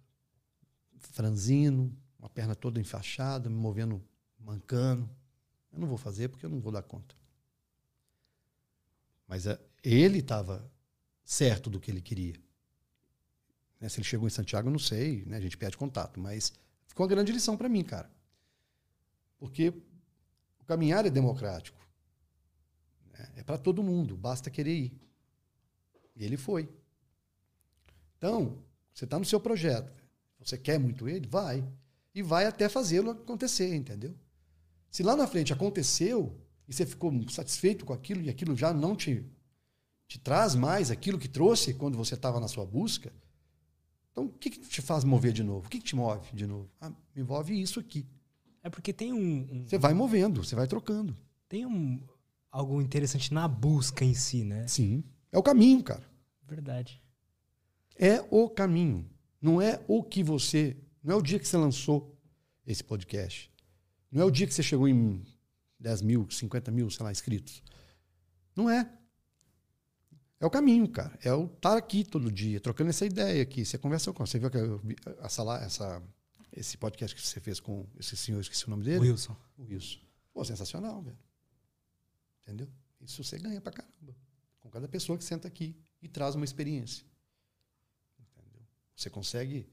[0.98, 4.04] franzino, uma perna toda enfaixada, me movendo,
[4.40, 5.10] mancando.
[5.72, 7.16] Eu não vou fazer porque eu não vou dar conta.
[9.28, 10.70] Mas uh, ele estava
[11.30, 12.34] certo do que ele queria.
[13.80, 13.88] Né?
[13.88, 15.38] Se ele chegou em Santiago, eu não sei, né?
[15.38, 16.20] a gente perde contato.
[16.20, 16.52] Mas
[16.88, 18.10] ficou uma grande lição para mim, cara.
[19.38, 19.70] Porque
[20.60, 21.80] o caminhar é democrático.
[23.14, 23.30] Né?
[23.38, 25.00] É para todo mundo, basta querer ir.
[26.16, 26.68] E ele foi.
[28.18, 28.58] Então,
[28.92, 29.94] você está no seu projeto.
[30.40, 31.28] Você quer muito ele?
[31.28, 31.64] Vai.
[32.16, 34.16] E vai até fazê-lo acontecer, entendeu?
[34.90, 36.36] Se lá na frente aconteceu,
[36.68, 39.24] e você ficou satisfeito com aquilo e aquilo já não te,
[40.10, 43.14] te traz mais aquilo que trouxe quando você estava na sua busca,
[44.12, 45.68] então o que, que te faz mover de novo?
[45.68, 46.68] O que, que te move de novo?
[46.82, 48.08] Ah, me move isso aqui.
[48.64, 51.16] É porque tem um, um, Você vai movendo, você vai trocando.
[51.48, 52.02] Tem um,
[52.52, 54.68] algo interessante na busca em si, né?
[54.68, 55.04] Sim.
[55.32, 56.04] É o caminho, cara.
[56.46, 57.00] Verdade.
[57.96, 59.08] É o caminho.
[59.40, 60.76] Não é o que você.
[61.04, 62.18] Não é o dia que você lançou
[62.66, 63.50] esse podcast.
[64.12, 65.24] Não é o dia que você chegou em
[65.80, 67.62] 10 mil, 50 mil, sei lá, inscritos.
[68.56, 68.92] Não é.
[70.40, 71.18] É o caminho, cara.
[71.22, 73.66] É o estar aqui todo dia, trocando essa ideia aqui.
[73.66, 74.26] Você conversa com.
[74.26, 74.58] Você viu que
[75.22, 76.04] essa, essa,
[76.54, 79.00] esse podcast que você fez com esse senhor, esqueci o nome dele?
[79.00, 79.36] Wilson.
[79.60, 80.00] Wilson.
[80.34, 81.18] Pô, sensacional, velho.
[82.42, 82.70] Entendeu?
[83.02, 84.16] Isso você ganha pra caramba.
[84.62, 87.06] com cada pessoa que senta aqui e traz uma experiência.
[88.18, 88.62] Entendeu?
[88.96, 89.68] Você consegue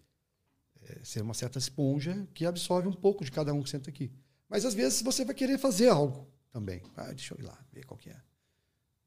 [0.83, 4.13] é, ser uma certa esponja que absorve um pouco de cada um que senta aqui.
[4.49, 6.83] Mas às vezes você vai querer fazer algo também.
[6.97, 8.21] Ah, deixa eu ir lá, ver qual que é.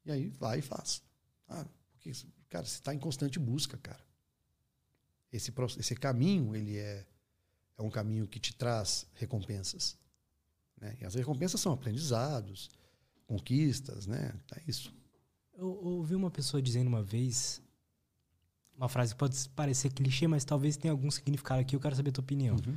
[0.05, 1.03] E aí vai e faz.
[1.49, 2.11] Ah, porque,
[2.49, 4.03] cara, você está em constante busca, cara.
[5.31, 7.05] Esse, esse caminho, ele é,
[7.77, 9.97] é um caminho que te traz recompensas.
[10.79, 10.97] Né?
[11.01, 12.69] E as recompensas são aprendizados,
[13.27, 14.33] conquistas, né?
[14.55, 14.93] É isso.
[15.53, 17.61] Eu ouvi uma pessoa dizendo uma vez,
[18.75, 22.09] uma frase que pode parecer clichê, mas talvez tenha algum significado aqui, eu quero saber
[22.09, 22.55] a tua opinião.
[22.55, 22.75] Uhum.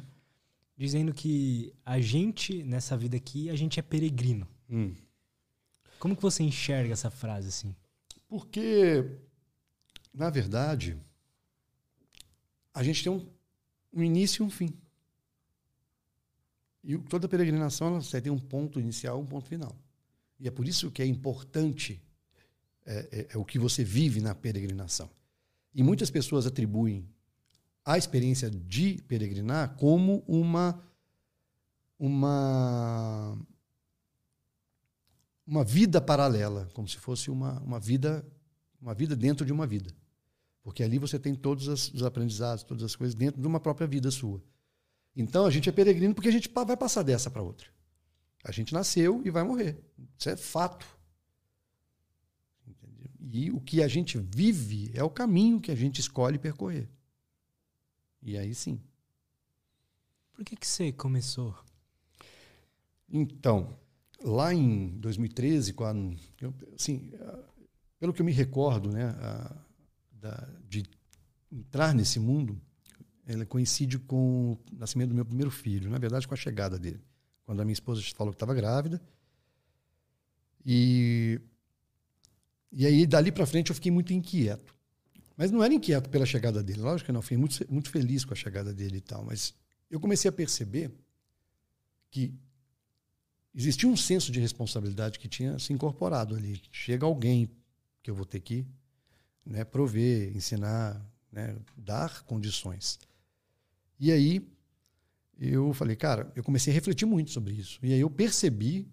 [0.76, 4.48] Dizendo que a gente, nessa vida aqui, a gente é peregrino.
[4.68, 4.94] Hum.
[5.98, 7.76] Como que você enxerga essa frase assim?
[8.32, 9.04] Porque,
[10.10, 10.98] na verdade,
[12.72, 13.28] a gente tem um,
[13.92, 14.72] um início e um fim.
[16.82, 19.76] E toda peregrinação você tem um ponto inicial um ponto final.
[20.40, 22.02] E é por isso que é importante
[22.86, 25.10] é, é, é o que você vive na peregrinação.
[25.74, 27.06] E muitas pessoas atribuem
[27.84, 30.82] a experiência de peregrinar como uma
[31.98, 33.38] uma
[35.46, 38.24] uma vida paralela, como se fosse uma, uma vida
[38.82, 39.94] uma vida dentro de uma vida.
[40.62, 44.10] Porque ali você tem todos os aprendizados, todas as coisas dentro de uma própria vida
[44.10, 44.42] sua.
[45.14, 47.68] Então a gente é peregrino porque a gente vai passar dessa para outra.
[48.44, 49.80] A gente nasceu e vai morrer.
[50.18, 50.86] Isso é fato.
[52.66, 53.10] Entendeu?
[53.20, 56.88] E o que a gente vive é o caminho que a gente escolhe percorrer.
[58.20, 58.80] E aí sim.
[60.32, 61.56] Por que, que você começou?
[63.08, 63.76] Então,
[64.24, 66.16] lá em 2013, quando,
[66.74, 67.12] assim,
[67.98, 69.56] pelo que eu me recordo, né, a,
[70.12, 70.84] da, de
[71.50, 72.60] entrar nesse mundo,
[73.26, 77.00] ela coincide com o nascimento do meu primeiro filho, na verdade com a chegada dele.
[77.44, 79.00] Quando a minha esposa falou que estava grávida.
[80.64, 81.40] E,
[82.70, 84.74] e aí, dali para frente, eu fiquei muito inquieto.
[85.36, 88.32] Mas não era inquieto pela chegada dele, lógico que não, fiquei muito, muito feliz com
[88.32, 89.24] a chegada dele e tal.
[89.24, 89.54] Mas
[89.90, 90.92] eu comecei a perceber
[92.10, 92.34] que
[93.54, 96.60] existia um senso de responsabilidade que tinha se incorporado ali.
[96.70, 97.50] Chega alguém
[98.02, 98.66] que eu vou ter que
[99.44, 101.00] né, prover, ensinar,
[101.30, 102.98] né, dar condições.
[103.98, 104.46] E aí
[105.38, 107.78] eu falei, cara, eu comecei a refletir muito sobre isso.
[107.82, 108.88] E aí eu percebi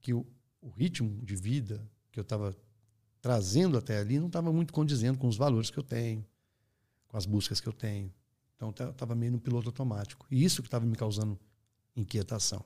[0.00, 0.26] que o,
[0.60, 2.56] o ritmo de vida que eu estava
[3.20, 6.24] trazendo até ali não estava muito condizendo com os valores que eu tenho,
[7.08, 8.12] com as buscas que eu tenho.
[8.54, 10.26] Então estava meio no piloto automático.
[10.30, 11.38] E isso que estava me causando
[11.96, 12.64] inquietação.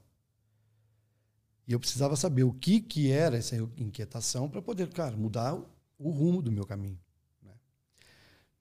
[1.69, 5.55] E eu precisava saber o que, que era essa inquietação para poder, cara, mudar
[5.99, 6.99] o rumo do meu caminho.
[7.43, 7.53] Né?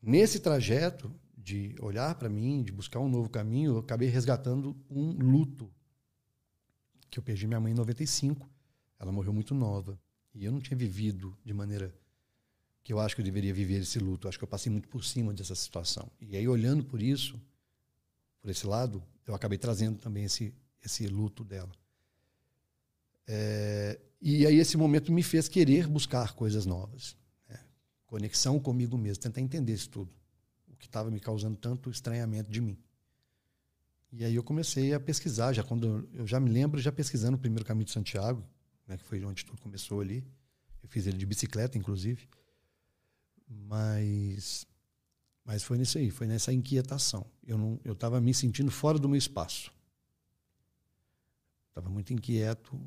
[0.02, 1.10] Nesse trajeto,
[1.48, 5.72] de olhar para mim, de buscar um novo caminho, eu acabei resgatando um luto.
[7.10, 8.46] Que eu perdi minha mãe em 95.
[9.00, 9.98] Ela morreu muito nova.
[10.36, 11.96] E eu não tinha vivido de maneira
[12.84, 14.28] que eu acho que eu deveria viver esse luto.
[14.28, 16.12] Eu acho que eu passei muito por cima dessa situação.
[16.20, 17.42] E aí, olhando por isso,
[18.42, 20.54] por esse lado, eu acabei trazendo também esse,
[20.84, 21.72] esse luto dela.
[23.28, 27.16] É, e aí, esse momento me fez querer buscar coisas novas.
[27.50, 27.60] Né?
[28.06, 30.18] Conexão comigo mesmo, tentar entender isso tudo
[30.68, 32.78] o que estava me causando tanto estranhamento de mim.
[34.12, 37.40] E aí eu comecei a pesquisar, já quando eu já me lembro já pesquisando o
[37.40, 38.44] primeiro caminho de Santiago,
[38.88, 40.24] né, que foi onde tudo começou ali.
[40.82, 42.30] Eu fiz ele de bicicleta, inclusive.
[43.48, 44.66] Mas
[45.44, 47.26] mas foi nisso aí, foi nessa inquietação.
[47.46, 49.74] Eu não eu estava me sentindo fora do meu espaço.
[51.70, 52.80] Estava muito inquieto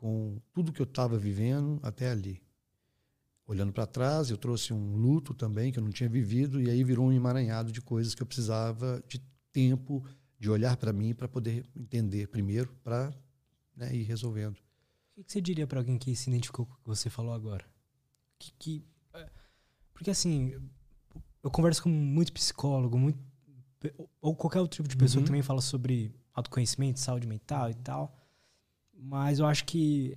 [0.00, 2.42] com tudo que eu estava vivendo até ali
[3.46, 6.82] olhando para trás, eu trouxe um luto também que eu não tinha vivido e aí
[6.82, 9.20] virou um emaranhado de coisas que eu precisava de
[9.52, 10.02] tempo
[10.38, 13.12] de olhar para mim para poder entender primeiro para
[13.76, 14.56] né, ir resolvendo.
[15.18, 17.66] O que você diria para alguém que se identificou com o que você falou agora?
[18.38, 19.28] Que, que, é,
[19.92, 20.54] porque assim,
[21.42, 23.18] eu converso com muito psicólogo, muito,
[24.18, 25.24] ou qualquer outro tipo de pessoa uhum.
[25.24, 28.16] que também fala sobre autoconhecimento, saúde mental e tal.
[29.02, 30.16] Mas eu acho que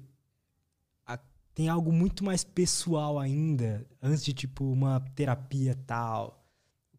[1.55, 6.43] tem algo muito mais pessoal ainda, antes de tipo uma terapia tal.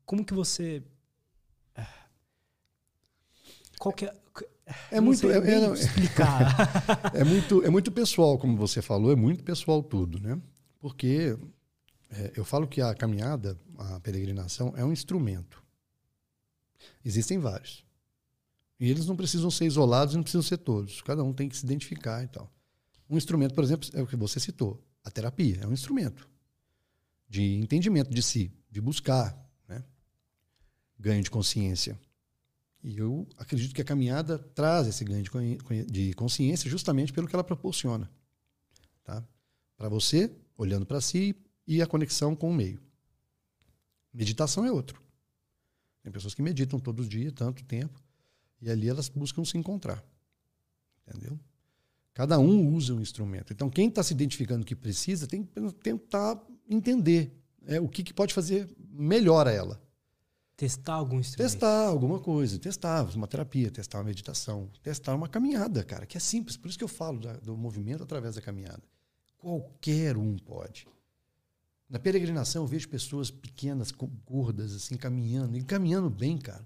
[0.06, 0.82] Como que você
[3.78, 4.14] qual que é,
[4.92, 6.54] é muito é, é, explicar.
[7.12, 10.40] é muito é muito pessoal, como você falou, é muito pessoal tudo, né?
[10.78, 11.36] Porque
[12.10, 15.62] é, eu falo que a caminhada, a peregrinação é um instrumento.
[17.04, 17.84] Existem vários.
[18.78, 21.00] E eles não precisam ser isolados, não precisam ser todos.
[21.02, 22.52] Cada um tem que se identificar e tal.
[23.08, 25.60] Um instrumento, por exemplo, é o que você citou, a terapia.
[25.62, 26.28] É um instrumento
[27.28, 29.36] de entendimento de si, de buscar
[29.68, 29.82] né?
[30.98, 31.98] ganho de consciência.
[32.82, 35.24] E eu acredito que a caminhada traz esse ganho
[35.86, 38.10] de consciência justamente pelo que ela proporciona.
[39.02, 39.26] Tá?
[39.76, 41.34] Para você, olhando para si
[41.66, 42.80] e a conexão com o meio.
[44.12, 45.02] Meditação é outro.
[46.02, 48.03] Tem pessoas que meditam todos os dias, tanto tempo,
[48.64, 50.02] e ali elas buscam se encontrar.
[51.06, 51.38] Entendeu?
[52.14, 53.52] Cada um usa um instrumento.
[53.52, 57.36] Então, quem está se identificando que precisa tem que tentar entender
[57.66, 59.82] é, o que, que pode fazer melhor a ela.
[60.56, 61.50] Testar algum instrumento.
[61.50, 66.20] Testar alguma coisa, testar uma terapia, testar uma meditação, testar uma caminhada, cara, que é
[66.20, 66.56] simples.
[66.56, 68.82] Por isso que eu falo da, do movimento através da caminhada.
[69.36, 70.86] Qualquer um pode.
[71.90, 73.92] Na peregrinação eu vejo pessoas pequenas,
[74.24, 76.64] gordas, assim, caminhando, e caminhando bem, cara.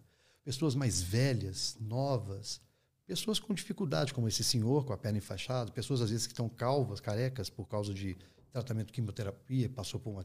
[0.49, 2.59] Pessoas mais velhas, novas,
[3.07, 6.49] pessoas com dificuldade, como esse senhor com a perna enfaixada, pessoas às vezes que estão
[6.49, 8.16] calvas, carecas por causa de
[8.51, 10.24] tratamento de quimioterapia, passou por uma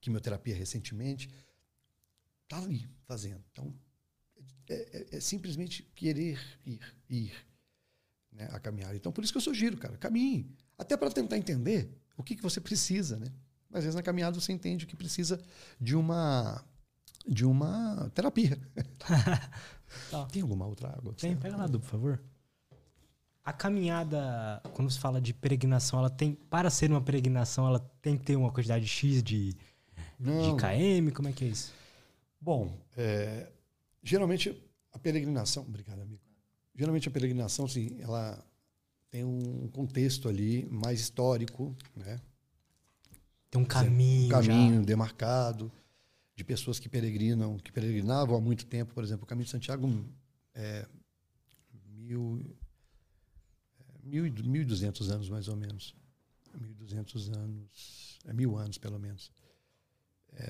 [0.00, 1.30] quimioterapia recentemente,
[2.48, 3.44] tá ali fazendo.
[3.52, 3.72] Então,
[4.68, 6.36] é, é, é simplesmente querer
[6.66, 7.32] ir, ir
[8.32, 8.92] né, a caminhar.
[8.96, 10.50] Então, por isso que eu sugiro, cara, caminhe.
[10.76, 13.32] Até para tentar entender o que, que você precisa, né?
[13.72, 15.40] Às vezes na caminhada você entende que precisa
[15.80, 16.60] de uma
[17.26, 18.58] de uma terapia.
[20.10, 20.26] tá.
[20.26, 21.14] Tem alguma outra água?
[21.14, 22.22] Tem, pega lá, por favor.
[23.44, 28.16] A caminhada, quando se fala de peregrinação, ela tem, para ser uma peregrinação, ela tem
[28.16, 31.10] que ter uma quantidade X de, de KM?
[31.12, 31.72] Como é que é isso?
[32.40, 33.50] Bom, é,
[34.02, 34.62] geralmente
[34.92, 36.22] a peregrinação, obrigado amigo.
[36.74, 38.42] Geralmente a peregrinação, sim, ela
[39.10, 42.20] tem um contexto ali mais histórico, né?
[43.50, 44.26] Tem um caminho.
[44.26, 44.82] Um caminho já.
[44.82, 45.70] demarcado
[46.36, 48.92] de pessoas que peregrinam, que peregrinavam há muito tempo.
[48.92, 49.88] Por exemplo, o Caminho de Santiago
[50.54, 50.86] é
[51.96, 52.44] mil,
[53.78, 55.94] é, mil, mil e duzentos anos, mais ou menos.
[56.60, 59.30] Mil e duzentos anos, é mil anos, pelo menos.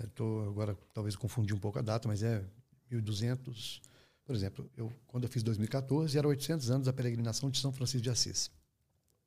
[0.05, 2.45] Estou é, agora, talvez confundi um pouco a data, mas é
[2.91, 3.82] mil e duzentos...
[4.24, 8.03] Por exemplo, eu, quando eu fiz 2014, era 800 anos da peregrinação de São Francisco
[8.03, 8.51] de Assis.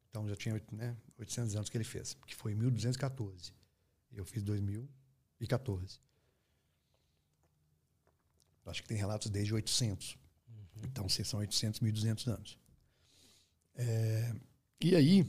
[0.09, 3.53] Então já tinha né, 800 anos que ele fez, que foi em 1214.
[4.11, 5.99] Eu fiz 2014.
[8.69, 10.17] Acho que tem relatos desde 800.
[10.47, 10.81] Uhum.
[10.83, 12.57] Então, se são 800, 1200 anos.
[13.75, 14.33] É,
[14.81, 15.25] e aí,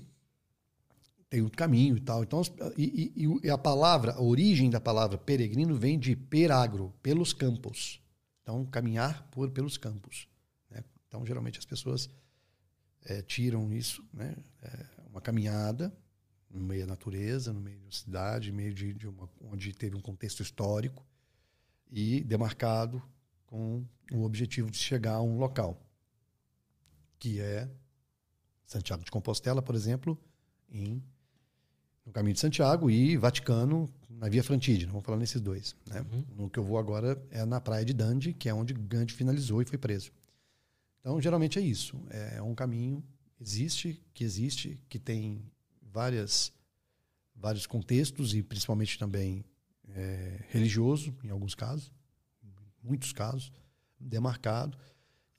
[1.28, 2.22] tem um caminho e tal.
[2.22, 2.42] Então,
[2.76, 8.00] e, e, e, a palavra, a origem da palavra peregrino vem de peragro, pelos campos.
[8.42, 10.28] Então, caminhar por, pelos campos.
[10.70, 10.82] Né?
[11.06, 12.08] Então, geralmente as pessoas
[13.04, 14.34] é, tiram isso, né?
[14.62, 15.92] É uma caminhada
[16.50, 19.96] no meio da natureza, no meio da cidade, no meio de, de uma, onde teve
[19.96, 21.06] um contexto histórico
[21.90, 23.02] e demarcado
[23.48, 25.82] com o objetivo de chegar a um local,
[27.18, 27.68] que é
[28.64, 30.16] Santiago de Compostela, por exemplo,
[30.70, 31.02] em,
[32.04, 34.92] no Caminho de Santiago e Vaticano na Via Frantígena.
[34.92, 35.74] Vamos falar nesses dois.
[35.86, 36.04] Né?
[36.12, 36.24] Uhum.
[36.36, 39.62] No que eu vou agora é na praia de Dundee, que é onde Gandhi finalizou
[39.62, 40.12] e foi preso.
[41.00, 41.98] Então, geralmente é isso.
[42.10, 43.02] É um caminho
[43.40, 45.42] existe, que existe, que tem
[45.80, 46.52] várias,
[47.34, 49.44] vários contextos e principalmente também
[49.94, 51.90] é, religioso, em alguns casos,
[52.88, 53.52] muitos casos,
[53.98, 54.76] demarcado.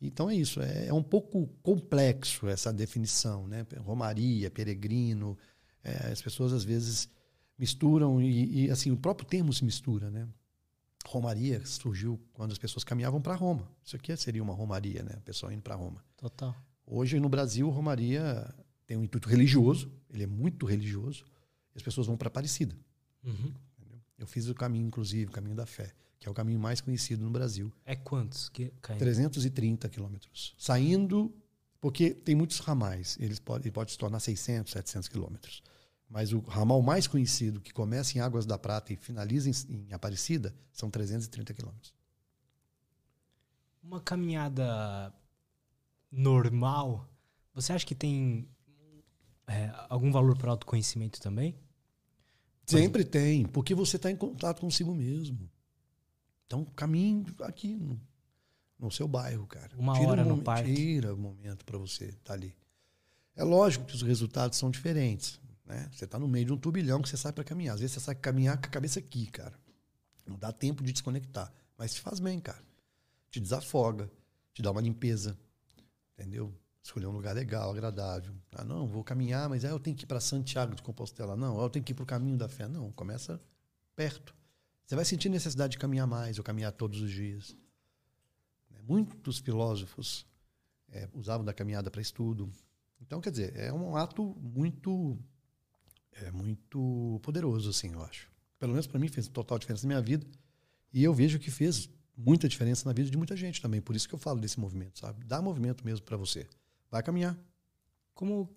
[0.02, 3.66] Então é isso, é, é um pouco complexo essa definição, né?
[3.80, 5.38] Romaria, peregrino,
[5.84, 7.10] é, as pessoas às vezes
[7.58, 10.28] misturam e, e, assim o próprio termo se mistura, né?
[11.06, 13.70] Romaria surgiu quando as pessoas caminhavam para Roma.
[13.84, 15.16] Isso aqui seria uma romaria, né?
[15.18, 16.04] O pessoal indo para Roma.
[16.16, 16.56] Total.
[16.86, 18.54] Hoje no Brasil, romaria
[18.89, 21.24] tem um intuito religioso, ele é muito religioso,
[21.76, 22.76] e as pessoas vão para Aparecida.
[23.24, 23.54] Uhum.
[24.18, 27.24] Eu fiz o caminho, inclusive, o caminho da fé, que é o caminho mais conhecido
[27.24, 27.72] no Brasil.
[27.86, 28.49] É quantos?
[28.49, 30.53] Que, 330 quilômetros.
[30.57, 31.34] Saindo,
[31.80, 35.63] porque tem muitos ramais, eles pode, ele pode se tornar 600, 700 quilômetros.
[36.09, 39.93] Mas o ramal mais conhecido, que começa em Águas da Prata e finaliza em, em
[39.93, 41.93] Aparecida, são 330 quilômetros.
[43.82, 45.13] Uma caminhada
[46.11, 47.07] normal,
[47.53, 48.49] você acha que tem
[49.47, 51.55] é, algum valor para autoconhecimento também?
[52.65, 55.49] Sempre tem, porque você está em contato consigo mesmo.
[56.50, 58.02] Então, caminhe aqui no,
[58.80, 59.70] no seu bairro, cara.
[59.78, 60.74] Uma tira hora um no parque.
[60.74, 62.56] Tira o um momento para você estar tá ali.
[63.36, 65.39] É lógico que os resultados são diferentes.
[65.64, 65.88] Né?
[65.93, 67.76] Você está no meio de um turbilhão que você sai para caminhar.
[67.76, 69.54] Às vezes você sai caminhar com a cabeça aqui, cara.
[70.26, 71.54] Não dá tempo de desconectar.
[71.78, 72.64] Mas te faz bem, cara.
[73.30, 74.10] Te desafoga,
[74.52, 75.38] te dá uma limpeza.
[76.18, 76.52] Entendeu?
[76.82, 78.34] escolher um lugar legal, agradável.
[78.54, 81.36] Ah, não, vou caminhar, mas aí eu tenho que ir para Santiago de Compostela.
[81.36, 82.68] Não, eu tenho que ir para o caminho da fé.
[82.68, 83.39] Não, começa
[83.95, 84.34] perto.
[84.89, 87.55] Você vai sentir necessidade de caminhar mais ou caminhar todos os dias.
[88.71, 90.25] Né, muitos filósofos
[90.91, 92.51] é, usavam da caminhada para estudo.
[92.99, 95.15] Então, quer dizer, é um ato muito,
[96.11, 98.31] é muito poderoso, assim, eu acho.
[98.57, 100.25] Pelo menos para mim fez total diferença na minha vida.
[100.91, 101.87] E eu vejo que fez
[102.17, 103.79] muita diferença na vida de muita gente também.
[103.79, 105.23] Por isso que eu falo desse movimento, sabe?
[105.23, 106.47] Dá movimento mesmo para você.
[106.89, 107.37] Vai caminhar.
[108.15, 108.49] Como,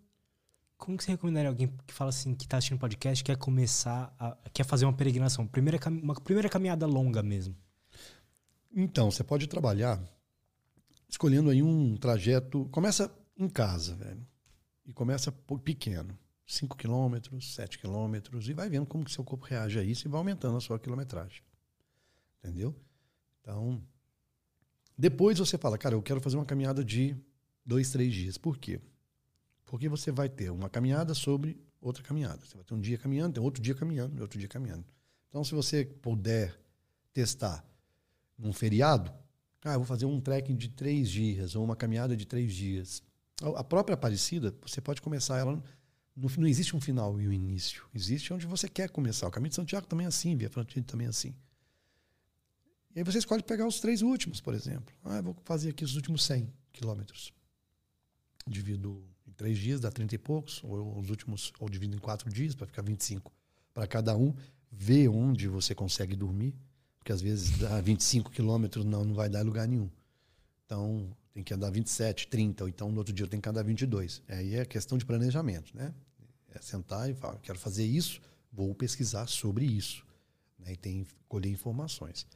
[0.82, 4.36] como que você recomendaria alguém que fala assim, que tá assistindo podcast, quer começar, a,
[4.52, 5.46] quer fazer uma peregrinação?
[5.46, 7.56] Primeira, uma primeira caminhada longa mesmo.
[8.74, 10.02] Então, você pode trabalhar
[11.08, 12.68] escolhendo aí um trajeto.
[12.72, 14.26] Começa em casa, velho.
[14.84, 15.30] E começa
[15.62, 16.18] pequeno.
[16.44, 20.10] 5 quilômetros, 7 quilômetros, e vai vendo como que seu corpo reage a isso e
[20.10, 21.42] vai aumentando a sua quilometragem.
[22.42, 22.74] Entendeu?
[23.40, 23.80] Então,
[24.98, 27.16] depois você fala, cara, eu quero fazer uma caminhada de
[27.64, 28.36] dois, três dias.
[28.36, 28.80] Por quê?
[29.72, 32.44] Porque você vai ter uma caminhada sobre outra caminhada.
[32.44, 34.84] Você vai ter um dia caminhando, tem outro dia caminhando, outro dia caminhando.
[35.30, 36.54] Então, se você puder
[37.10, 37.64] testar
[38.36, 39.10] num feriado,
[39.64, 43.02] ah, vou fazer um trekking de três dias ou uma caminhada de três dias.
[43.56, 45.54] A própria Aparecida, você pode começar ela.
[46.14, 47.86] No, não existe um final e um início.
[47.94, 49.26] Existe onde você quer começar.
[49.26, 51.34] O caminho de Santiago também é assim, Via Fronteira também é assim.
[52.94, 54.94] E aí você escolhe pegar os três últimos, por exemplo.
[55.02, 57.32] Ah, vou fazer aqui os últimos 100 quilômetros.
[58.46, 59.02] Divido
[59.32, 62.54] em três dias, dá 30 e poucos, ou os últimos, ou divido em quatro dias,
[62.54, 63.32] para ficar 25
[63.72, 64.34] para cada um.
[64.70, 66.54] Vê onde você consegue dormir,
[66.98, 69.90] porque às vezes dá 25 quilômetros, não, não vai dar lugar nenhum.
[70.66, 74.22] Então, tem que andar 27, 30, ou então no outro dia tenho que andar 22.
[74.28, 75.92] Aí é questão de planejamento, né?
[76.54, 78.20] É sentar e falar, quero fazer isso,
[78.52, 80.04] vou pesquisar sobre isso.
[80.58, 80.74] Né?
[80.74, 82.26] E tem colher informações.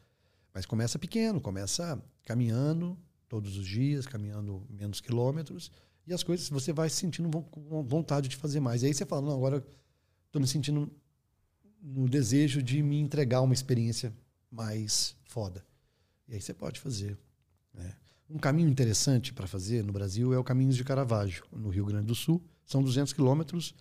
[0.55, 5.71] Mas começa pequeno, começa caminhando todos os dias, caminhando menos quilômetros,
[6.07, 7.29] e as coisas você vai sentindo
[7.85, 8.83] vontade de fazer mais.
[8.83, 9.65] E aí você fala, não, agora
[10.27, 10.91] estou me sentindo
[11.83, 14.13] no desejo de me entregar uma experiência
[14.51, 15.65] mais foda.
[16.29, 17.19] E aí você pode fazer.
[17.75, 17.95] Né?
[18.29, 22.07] Um caminho interessante para fazer no Brasil é o Caminhos de Caravaggio, no Rio Grande
[22.07, 22.43] do Sul.
[22.65, 23.75] São 200 quilômetros,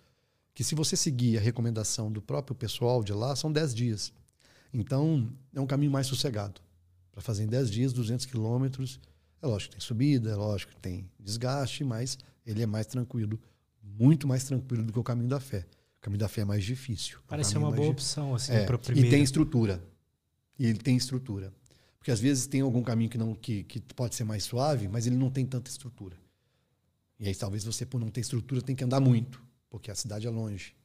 [0.54, 4.12] que se você seguir a recomendação do próprio pessoal de lá, são 10 dias.
[4.72, 6.60] Então, é um caminho mais sossegado
[7.10, 9.00] para fazer em 10 dias, 200 quilômetros.
[9.42, 13.38] É lógico que tem subida, é lógico que tem desgaste, mas ele é mais tranquilo,
[13.82, 15.66] muito mais tranquilo do que o caminho da fé.
[15.98, 17.18] O caminho da fé é mais difícil.
[17.26, 19.08] Parece uma boa opção, assim, é, para primeiro.
[19.08, 19.82] E tem estrutura.
[20.58, 21.52] E ele tem estrutura.
[21.98, 25.08] Porque às vezes tem algum caminho que, não, que, que pode ser mais suave, mas
[25.08, 26.16] ele não tem tanta estrutura.
[27.18, 30.26] E aí talvez você, por não ter estrutura, tem que andar muito, porque a cidade
[30.26, 30.75] é longe.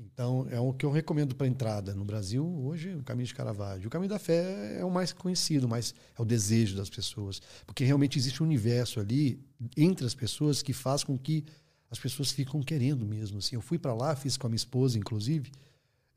[0.00, 3.88] Então, é o que eu recomendo para entrada no Brasil hoje, o caminho de Caravaggio.
[3.88, 7.84] O caminho da fé é o mais conhecido, mas é o desejo das pessoas, porque
[7.84, 9.38] realmente existe um universo ali
[9.76, 11.44] entre as pessoas que faz com que
[11.90, 13.38] as pessoas ficam querendo mesmo.
[13.38, 15.50] Assim, eu fui para lá, fiz com a minha esposa, inclusive,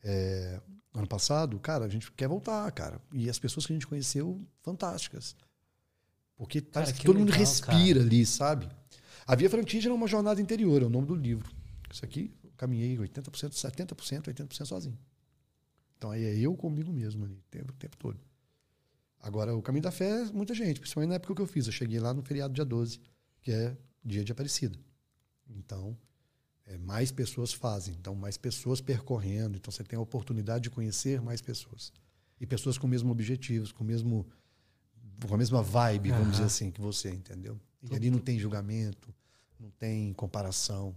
[0.02, 0.62] é,
[0.94, 1.60] ano passado.
[1.60, 3.02] Cara, a gente quer voltar, cara.
[3.12, 5.36] E as pessoas que a gente conheceu, fantásticas,
[6.38, 8.10] porque cara, todo legal, mundo respira cara.
[8.10, 8.70] ali, sabe?
[9.28, 11.50] A Via Frantígena é uma jornada interior, é o nome do livro.
[11.92, 14.98] Isso aqui caminhei 80%, 70%, 80% sozinho.
[15.98, 18.20] Então aí é eu comigo mesmo ali, o tempo, o tempo todo.
[19.20, 21.66] Agora, o caminho da fé, muita gente, principalmente na época que eu fiz.
[21.66, 23.00] Eu cheguei lá no feriado dia 12,
[23.42, 24.78] que é dia de Aparecida.
[25.50, 25.98] Então,
[26.66, 29.58] é, mais pessoas fazem, então mais pessoas percorrendo.
[29.58, 31.92] Então você tem a oportunidade de conhecer mais pessoas.
[32.40, 34.28] E pessoas com o mesmo objetivos, com o mesmo
[35.26, 36.32] com a mesma vibe, vamos uhum.
[36.32, 37.58] dizer assim, que você, entendeu?
[37.82, 39.14] E ali não tem julgamento,
[39.60, 40.96] não tem comparação.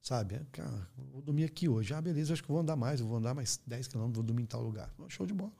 [0.00, 0.36] Sabe?
[0.36, 1.92] É, cara, vou dormir aqui hoje.
[1.92, 4.46] Ah, beleza, acho que vou andar mais, vou andar mais 10 quilômetros, vou dormir em
[4.46, 4.92] tal lugar.
[5.08, 5.52] Show de bola.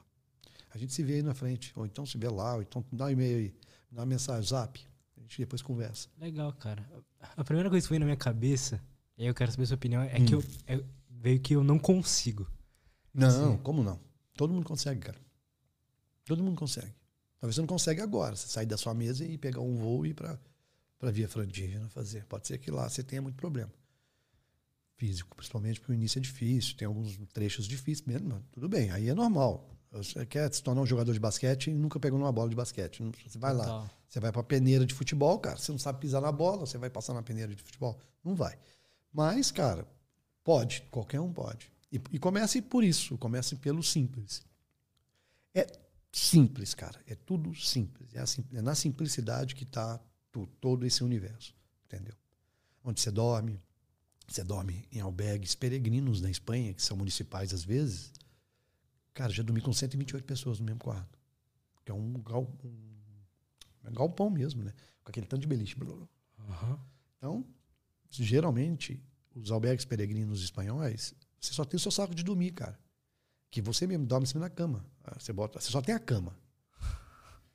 [0.71, 1.73] A gente se vê aí na frente.
[1.77, 3.55] Ou então se vê lá, ou então dá um e-mail aí,
[3.91, 4.81] dá uma mensagem, zap.
[5.17, 6.09] A gente depois conversa.
[6.19, 6.87] Legal, cara.
[7.37, 8.83] A primeira coisa que veio na minha cabeça,
[9.19, 10.25] e aí eu quero saber a sua opinião, é hum.
[10.25, 12.51] que eu, é, veio que eu não consigo.
[13.13, 13.63] Não, assim.
[13.63, 14.01] como não?
[14.37, 15.19] Todo mundo consegue, cara.
[16.25, 16.95] Todo mundo consegue.
[17.39, 18.37] Talvez você não consegue agora.
[18.37, 20.39] Você sair da sua mesa e pegar um voo e ir para
[21.11, 22.25] Via Frantígena fazer.
[22.25, 23.71] Pode ser que lá você tenha muito problema
[25.01, 29.09] físico, principalmente porque o início é difícil, tem alguns trechos difíceis mesmo, tudo bem, aí
[29.09, 29.67] é normal.
[29.91, 33.03] Você quer se tornar um jogador de basquete e nunca pegou numa bola de basquete.
[33.27, 36.31] Você vai lá, você vai para peneira de futebol, cara, você não sabe pisar na
[36.31, 37.99] bola, você vai passar na peneira de futebol?
[38.23, 38.57] Não vai.
[39.11, 39.89] Mas, cara,
[40.45, 41.73] pode, qualquer um pode.
[41.91, 44.43] E, e comece por isso, comece pelo simples.
[45.55, 45.67] É
[46.13, 48.15] simples, cara, é tudo simples.
[48.15, 49.99] É, é na simplicidade que está
[50.61, 51.55] todo esse universo,
[51.87, 52.15] entendeu?
[52.85, 53.61] Onde você dorme,
[54.31, 58.13] você dorme em albergues peregrinos na Espanha, que são municipais às vezes.
[59.13, 61.19] Cara, já dormi com 128 pessoas no mesmo quarto.
[61.85, 64.73] Que é um, gal, um, um galpão mesmo, né?
[65.03, 65.77] Com aquele tanto de beliche.
[65.83, 66.79] Uhum.
[67.17, 67.45] Então,
[68.09, 69.03] geralmente,
[69.35, 72.79] os albergues peregrinos espanhóis, você só tem o seu saco de dormir, cara.
[73.51, 74.87] Que você mesmo dorme em cima da cama.
[75.03, 76.39] Ah, você, bota, você só tem a cama.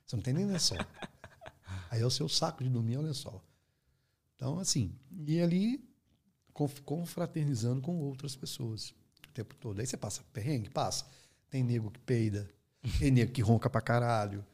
[0.06, 0.76] Você não tem nem lençol.
[1.90, 3.42] Aí é o seu saco de dormir é o lençol.
[4.34, 5.82] Então, assim, e ali
[6.84, 8.90] confraternizando com outras pessoas
[9.28, 9.80] o tempo todo.
[9.80, 10.70] Aí você passa perrengue?
[10.70, 11.06] Passa.
[11.50, 12.48] Tem nego que peida,
[12.98, 14.44] tem nego que ronca pra caralho,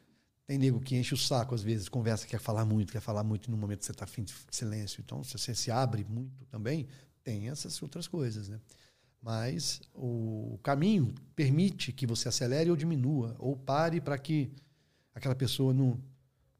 [0.45, 3.49] tem nego que enche o saco às vezes, conversa, quer falar muito, quer falar muito
[3.49, 5.01] no momento que você está afim de silêncio.
[5.01, 6.87] Então, se você se abre muito também,
[7.23, 8.59] tem essas outras coisas, né?
[9.21, 14.51] Mas o caminho permite que você acelere ou diminua, ou pare para que
[15.15, 15.97] aquela pessoa não,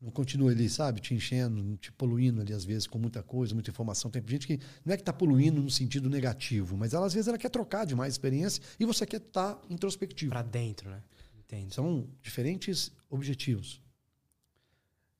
[0.04, 3.70] não continue ali, sabe, te enchendo, te poluindo ali, às vezes, com muita coisa, muita
[3.70, 4.12] informação.
[4.12, 7.30] Tem gente que não é que está poluindo no sentido negativo, mas ela, às vezes
[7.30, 10.32] ela quer trocar de mais experiência e você quer estar tá introspectivo.
[10.32, 11.02] Para dentro, né?
[11.40, 11.74] Entendo.
[11.74, 13.82] São diferentes objetivos.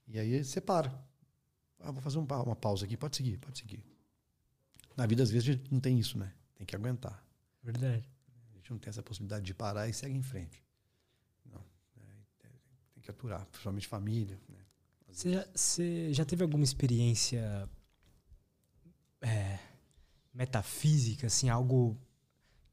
[0.06, 0.94] E aí você para.
[1.80, 3.82] Ah, vou fazer uma pausa aqui, pode seguir, pode seguir.
[4.98, 6.34] Na vida, às vezes, a gente não tem isso, né?
[6.56, 7.26] Tem que aguentar.
[7.64, 8.10] Verdade.
[8.52, 10.62] A gente não tem essa possibilidade de parar e segue em frente.
[11.46, 11.64] Não.
[11.98, 12.48] É,
[12.94, 14.38] tem que aturar, principalmente família.
[14.50, 14.63] Né?
[15.14, 17.70] Você, já, você já teve alguma experiência
[19.22, 19.60] é,
[20.34, 21.96] metafísica, assim, algo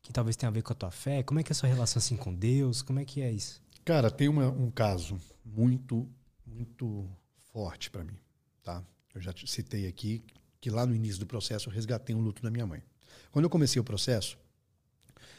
[0.00, 1.22] que talvez tenha a ver com a tua fé?
[1.22, 2.80] Como é que é a sua relação assim com Deus?
[2.80, 3.60] Como é que é isso?
[3.84, 6.08] Cara, tem uma, um caso muito,
[6.46, 7.06] muito
[7.52, 8.16] forte para mim,
[8.62, 8.82] tá?
[9.14, 10.24] Eu já citei aqui
[10.62, 12.82] que lá no início do processo eu resgatei um luto da minha mãe.
[13.30, 14.38] Quando eu comecei o processo,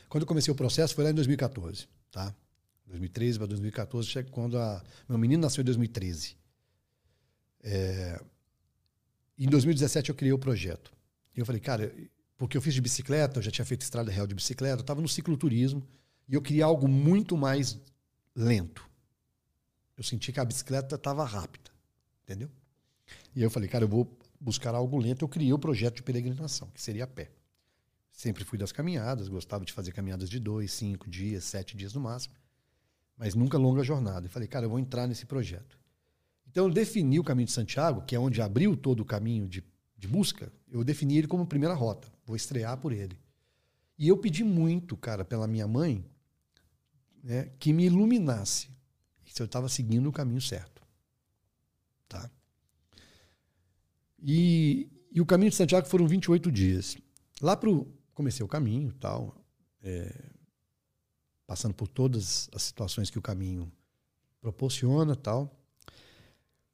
[0.07, 2.35] quando eu comecei o processo foi lá em 2014, tá?
[2.85, 6.40] 2013 para 2014, quando a, meu menino nasceu em 2013.
[7.63, 8.21] É,
[9.37, 10.91] em 2017 eu criei o projeto.
[11.35, 11.93] E eu falei, cara,
[12.37, 15.01] porque eu fiz de bicicleta, eu já tinha feito estrada real de bicicleta, eu estava
[15.01, 15.87] no cicloturismo
[16.27, 17.79] e eu queria algo muito mais
[18.35, 18.89] lento.
[19.97, 21.69] Eu senti que a bicicleta estava rápida,
[22.23, 22.49] entendeu?
[23.35, 25.23] E eu falei, cara, eu vou buscar algo lento.
[25.23, 27.31] Eu criei o projeto de peregrinação, que seria a pé.
[28.11, 32.01] Sempre fui das caminhadas, gostava de fazer caminhadas de dois, cinco dias, sete dias no
[32.01, 32.35] máximo,
[33.17, 34.25] mas nunca longa jornada.
[34.25, 35.80] E falei, cara, eu vou entrar nesse projeto.
[36.51, 39.63] Então eu defini o caminho de Santiago, que é onde abriu todo o caminho de,
[39.97, 42.11] de busca, eu defini ele como primeira rota.
[42.25, 43.17] Vou estrear por ele.
[43.97, 46.03] E eu pedi muito, cara, pela minha mãe,
[47.23, 48.69] né, que me iluminasse
[49.25, 50.81] se eu estava seguindo o caminho certo.
[52.09, 52.29] Tá?
[54.21, 56.97] E, e, o caminho de Santiago foram 28 dias.
[57.41, 59.35] Lá pro comecei o caminho, tal,
[59.81, 60.31] é,
[61.47, 63.71] passando por todas as situações que o caminho
[64.41, 65.60] proporciona, tal.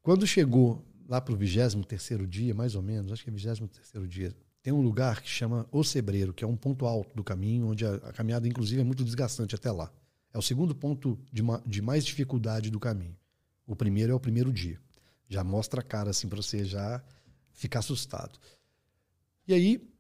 [0.08, 4.34] Quando chegou lá para o 23 dia, mais ou menos, acho que é 23 dia,
[4.64, 7.86] tem um lugar que chama O Sebreiro, que é um ponto alto do caminho, onde
[7.86, 9.92] a, a caminhada, inclusive, é muito desgastante até lá.
[10.34, 13.18] É o segundo ponto de, ma, de mais dificuldade do caminho.
[13.66, 14.80] O primeiro é o primeiro dia.
[15.28, 17.04] Já mostra a cara assim para você já
[17.52, 18.40] ficar assustado.
[19.46, 19.94] E aí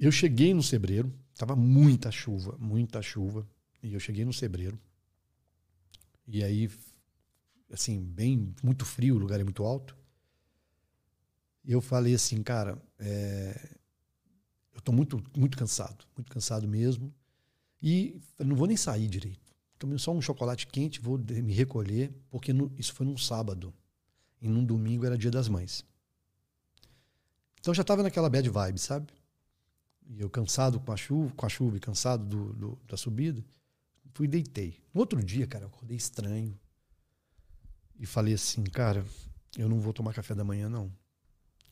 [0.00, 3.46] eu cheguei no Sebreiro, tava muita chuva, muita chuva,
[3.80, 4.76] e eu cheguei no Sebreiro.
[6.26, 6.68] E aí,
[7.70, 9.96] assim, bem, muito frio, o lugar é muito alto.
[11.64, 13.76] E eu falei assim, cara, é,
[14.74, 17.12] eu tô muito, muito cansado, muito cansado mesmo.
[17.82, 19.54] E não vou nem sair direito.
[19.78, 23.74] Tomei só um chocolate quente, vou me recolher, porque no, isso foi num sábado.
[24.40, 25.84] E num domingo era dia das mães.
[27.60, 29.12] Então já estava naquela bad vibe, sabe?
[30.08, 33.44] E eu cansado com a chuva, com a chuva e cansado do, do, da subida,
[34.14, 34.80] fui e deitei.
[34.94, 36.56] No outro dia, cara, eu acordei estranho.
[37.98, 39.04] E falei assim, cara,
[39.56, 40.92] eu não vou tomar café da manhã, não.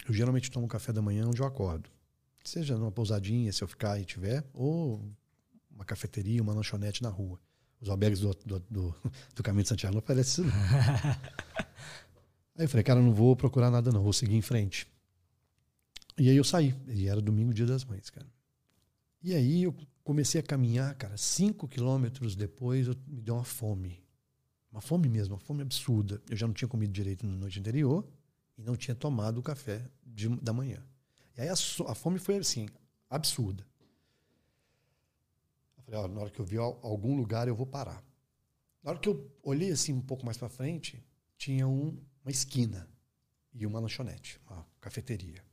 [0.06, 1.88] Eu geralmente tomo café da manhã onde eu acordo.
[2.42, 5.02] Seja numa pousadinha, se eu ficar e tiver, ou
[5.70, 7.40] uma cafeteria, uma lanchonete na rua.
[7.80, 8.94] Os albergues do, do, do,
[9.34, 10.60] do Caminho de Santiago não oferecem isso, não.
[12.56, 14.86] aí eu falei, cara, eu não vou procurar nada, não, vou seguir em frente.
[16.16, 16.74] E aí eu saí.
[16.88, 18.26] E era domingo, dia das mães, cara.
[19.22, 21.16] E aí eu comecei a caminhar, cara.
[21.16, 24.03] Cinco quilômetros depois eu, me deu uma fome.
[24.74, 26.20] Uma fome mesmo, uma fome absurda.
[26.28, 28.04] Eu já não tinha comido direito na noite anterior
[28.58, 30.84] e não tinha tomado o café de, da manhã.
[31.38, 32.68] E aí a, a, fome foi assim,
[33.08, 33.64] absurda.
[35.76, 38.02] Eu falei, ó, na hora que eu vi algum lugar eu vou parar.
[38.82, 41.00] Na hora que eu olhei assim um pouco mais para frente,
[41.38, 42.88] tinha um, uma esquina
[43.52, 45.44] e uma lanchonete, uma cafeteria.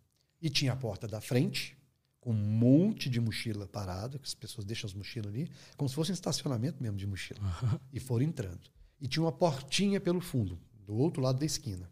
[0.42, 1.78] E tinha a porta da frente,
[2.20, 5.94] com um monte de mochila parada, que as pessoas deixam as mochilas ali, como se
[5.94, 7.40] fosse um estacionamento mesmo de mochila.
[7.40, 7.80] Uhum.
[7.94, 8.81] E foram entrando.
[9.02, 11.92] E tinha uma portinha pelo fundo, do outro lado da esquina,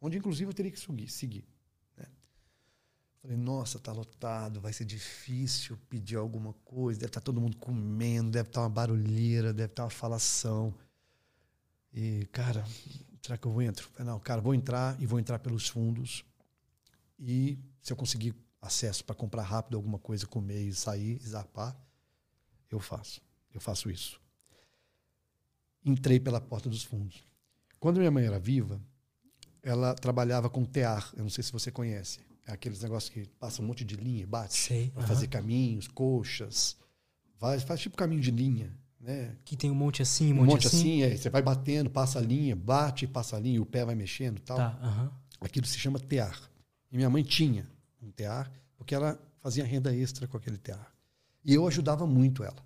[0.00, 0.78] onde inclusive eu teria que
[1.08, 1.44] seguir.
[1.96, 2.06] né?
[3.20, 7.56] Falei, nossa, tá lotado, vai ser difícil pedir alguma coisa, deve estar tá todo mundo
[7.56, 10.72] comendo, deve estar tá uma barulheira, deve estar tá uma falação.
[11.92, 12.64] E, cara,
[13.20, 13.84] será que eu vou entrar?
[13.88, 16.24] Falei, não, cara, vou entrar e vou entrar pelos fundos
[17.20, 21.76] e se eu conseguir acesso para comprar rápido alguma coisa, comer e sair, zarpar,
[22.70, 23.20] eu faço.
[23.52, 24.20] Eu faço isso.
[25.84, 27.24] Entrei pela porta dos fundos.
[27.78, 28.80] Quando minha mãe era viva,
[29.62, 31.10] ela trabalhava com tear.
[31.16, 32.20] Eu não sei se você conhece.
[32.46, 34.58] É aqueles negócios que passa um monte de linha e bate
[34.92, 36.76] para fazer caminhos, coxas.
[37.38, 38.76] Faz, faz tipo caminho de linha.
[39.00, 39.34] Né?
[39.44, 41.02] Que tem um monte assim, um monte, um monte assim.
[41.02, 43.84] assim é, você vai batendo, passa a linha, bate, passa a linha, e o pé
[43.84, 44.58] vai mexendo tal.
[44.58, 44.78] Tá,
[45.40, 46.38] Aquilo se chama tear.
[46.92, 47.66] E minha mãe tinha
[48.02, 50.92] um tear, porque ela fazia renda extra com aquele tear.
[51.42, 52.62] E eu ajudava muito ela.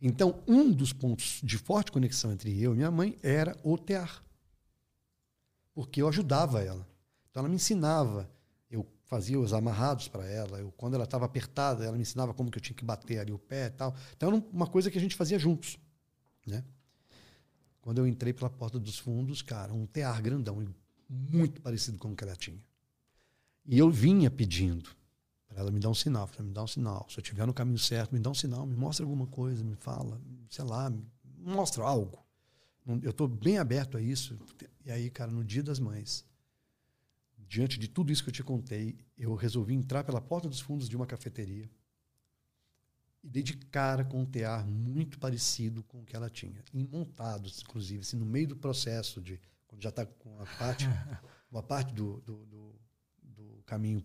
[0.00, 4.24] Então, um dos pontos de forte conexão entre eu e minha mãe era o tear.
[5.74, 6.86] Porque eu ajudava ela.
[7.30, 8.30] Então, ela me ensinava.
[8.70, 10.58] Eu fazia os amarrados para ela.
[10.58, 13.32] Eu, quando ela estava apertada, ela me ensinava como que eu tinha que bater ali
[13.32, 13.94] o pé e tal.
[14.16, 15.76] Então, era uma coisa que a gente fazia juntos.
[16.46, 16.64] Né?
[17.80, 20.64] Quando eu entrei pela porta dos fundos, cara, um tear grandão,
[21.08, 22.62] muito parecido com o que ela tinha.
[23.66, 24.97] E eu vinha pedindo
[25.58, 27.04] ela me dar um sinal, me dar um sinal.
[27.10, 29.74] Se eu estiver no caminho certo, me dá um sinal, me mostra alguma coisa, me
[29.74, 31.04] fala, sei lá, me
[31.36, 32.24] mostra algo.
[33.02, 34.38] Eu estou bem aberto a isso.
[34.84, 36.24] E aí, cara, no dia das mães,
[37.36, 40.88] diante de tudo isso que eu te contei, eu resolvi entrar pela porta dos fundos
[40.88, 41.68] de uma cafeteria
[43.24, 46.62] e dei de cara com um tear muito parecido com o que ela tinha.
[46.72, 50.84] E montados, inclusive, assim, no meio do processo de quando já está com a parte,
[51.50, 52.80] uma parte do, do, do,
[53.22, 54.04] do caminho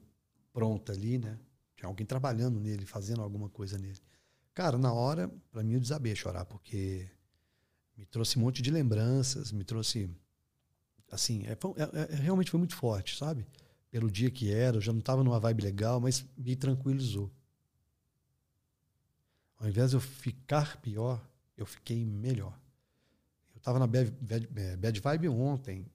[0.54, 1.38] pronta ali, né?
[1.76, 4.00] Tinha alguém trabalhando nele, fazendo alguma coisa nele.
[4.54, 7.10] Cara, na hora, para mim, eu desabei chorar, porque
[7.98, 10.10] me trouxe um monte de lembranças, me trouxe.
[11.12, 13.46] Assim, é, é, é, realmente foi muito forte, sabe?
[13.90, 17.32] Pelo dia que era, eu já não estava numa vibe legal, mas me tranquilizou.
[19.60, 21.24] Ao invés de eu ficar pior,
[21.58, 22.58] eu fiquei melhor.
[23.54, 25.86] Eu estava na bad, bad, é, bad vibe ontem,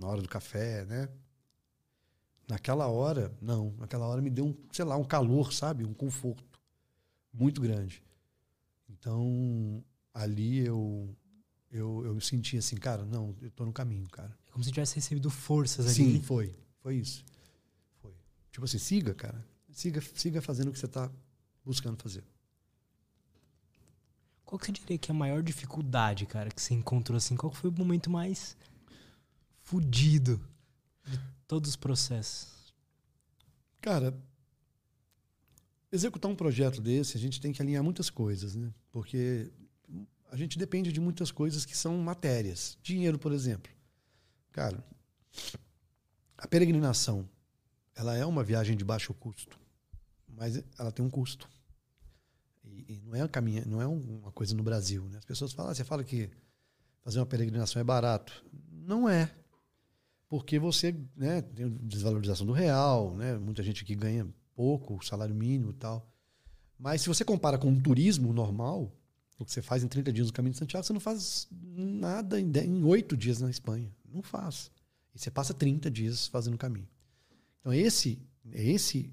[0.00, 1.08] na hora do café, né?
[2.48, 3.74] Naquela hora, não.
[3.78, 5.84] Naquela hora me deu um, sei lá, um calor, sabe?
[5.84, 6.60] Um conforto
[7.32, 8.02] muito grande.
[8.88, 11.16] Então, ali eu
[11.74, 14.32] eu, eu senti assim, cara, não, eu tô no caminho, cara.
[14.46, 15.94] É como se tivesse recebido forças ali.
[15.94, 16.54] Sim, foi.
[16.78, 17.24] Foi isso.
[18.00, 18.12] Foi.
[18.52, 19.44] Tipo assim, siga, cara.
[19.72, 21.10] Siga, siga fazendo o que você tá
[21.64, 22.22] buscando fazer.
[24.44, 27.34] Qual que você diria que é a maior dificuldade, cara, que você encontrou assim?
[27.34, 28.56] Qual foi o momento mais
[29.62, 30.40] fudido
[31.04, 32.74] de todos os processos?
[33.80, 34.16] Cara,
[35.92, 38.72] executar um projeto desse, a gente tem que alinhar muitas coisas, né?
[38.90, 39.52] Porque
[40.30, 42.76] a gente depende de muitas coisas que são matérias.
[42.82, 43.70] Dinheiro, por exemplo.
[44.50, 44.84] Cara,
[46.36, 47.28] a peregrinação,
[47.94, 49.58] ela é uma viagem de baixo custo,
[50.26, 51.48] mas ela tem um custo.
[52.64, 55.04] E, e não é, caminho, não é uma coisa no Brasil.
[55.08, 55.18] Né?
[55.18, 56.30] As pessoas falam, ah, você fala que
[57.02, 58.44] fazer uma peregrinação é barato.
[58.72, 59.30] Não é
[60.34, 63.38] porque você né, tem desvalorização do real, né?
[63.38, 66.10] muita gente que ganha pouco, salário mínimo e tal.
[66.76, 68.92] Mas se você compara com um turismo normal,
[69.38, 72.40] o que você faz em 30 dias no caminho de Santiago, você não faz nada
[72.40, 73.94] em 8 dias na Espanha.
[74.12, 74.72] Não faz.
[75.14, 76.88] E você passa 30 dias fazendo o caminho.
[77.60, 78.20] Então, esse,
[78.52, 79.12] esse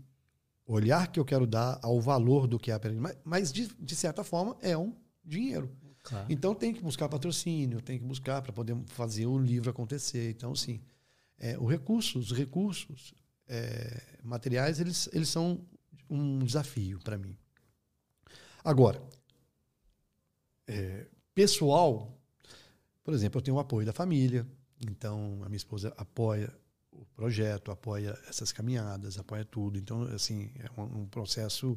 [0.66, 3.22] olhar que eu quero dar ao valor do que é a peregrinação.
[3.24, 5.70] Mas, de, de certa forma, é um dinheiro.
[6.02, 6.26] Claro.
[6.32, 10.32] Então, tem que buscar patrocínio, tem que buscar para poder fazer o livro acontecer.
[10.32, 10.82] Então, sim
[11.42, 13.16] é, o recurso, os recursos
[13.48, 15.66] é, materiais, eles, eles são
[16.08, 17.36] um desafio para mim.
[18.64, 19.02] Agora,
[20.68, 22.16] é, pessoal,
[23.04, 24.48] por exemplo, eu tenho o apoio da família,
[24.88, 26.56] então a minha esposa apoia
[26.92, 29.80] o projeto, apoia essas caminhadas, apoia tudo.
[29.80, 31.76] Então, assim, é um, um processo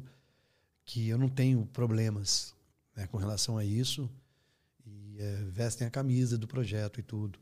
[0.85, 2.53] que eu não tenho problemas
[2.95, 4.07] né, com relação a isso.
[4.85, 7.39] E é, vestem a camisa do projeto e tudo.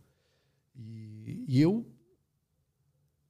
[0.73, 1.85] E, e eu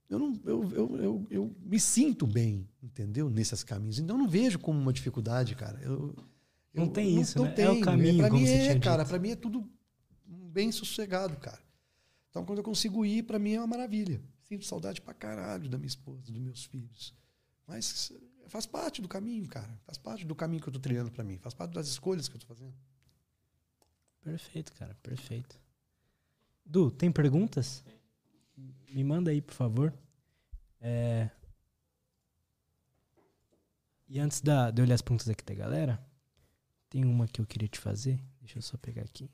[0.10, 3.30] eu, não, eu, eu, eu, eu, me sinto bem, entendeu?
[3.30, 4.00] Nesses caminhos.
[4.00, 5.80] Então eu não vejo como uma dificuldade, cara.
[5.82, 6.16] Eu,
[6.74, 7.52] não tem isso, não, né?
[7.52, 7.66] Tem.
[7.66, 9.06] É o caminho, pra mim é, cara.
[9.06, 9.70] Para mim é tudo
[10.26, 11.62] bem sossegado, cara.
[12.30, 14.22] Então quando eu consigo ir, para mim é uma maravilha.
[14.44, 17.14] Sinto saudade pra caralho da minha esposa, dos meus filhos.
[17.68, 18.12] Mas
[18.48, 19.80] faz parte do caminho, cara.
[19.86, 21.38] Faz parte do caminho que eu tô trilhando para mim.
[21.38, 22.74] Faz parte das escolhas que eu tô fazendo.
[24.22, 24.96] Perfeito, cara.
[25.02, 25.60] Perfeito.
[26.66, 27.84] Du, tem perguntas?
[28.90, 29.94] Me manda aí, por favor.
[30.80, 31.30] É...
[34.08, 36.06] E antes da, de eu olhar as perguntas aqui da galera,
[36.90, 38.24] tem uma que eu queria te fazer.
[38.40, 39.32] Deixa eu só pegar aqui.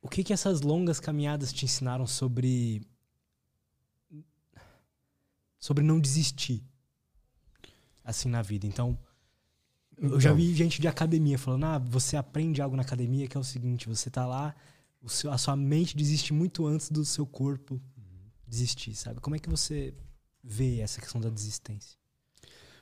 [0.00, 2.88] O que que essas longas caminhadas te ensinaram sobre
[5.58, 6.64] sobre não desistir
[8.02, 8.66] assim na vida?
[8.66, 8.98] Então,
[10.00, 13.40] eu já vi gente de academia falando: ah, você aprende algo na academia que é
[13.40, 14.54] o seguinte, você tá lá,
[15.06, 17.80] seu, a sua mente desiste muito antes do seu corpo
[18.46, 19.20] desistir, sabe?
[19.20, 19.94] Como é que você
[20.42, 21.96] vê essa questão da desistência?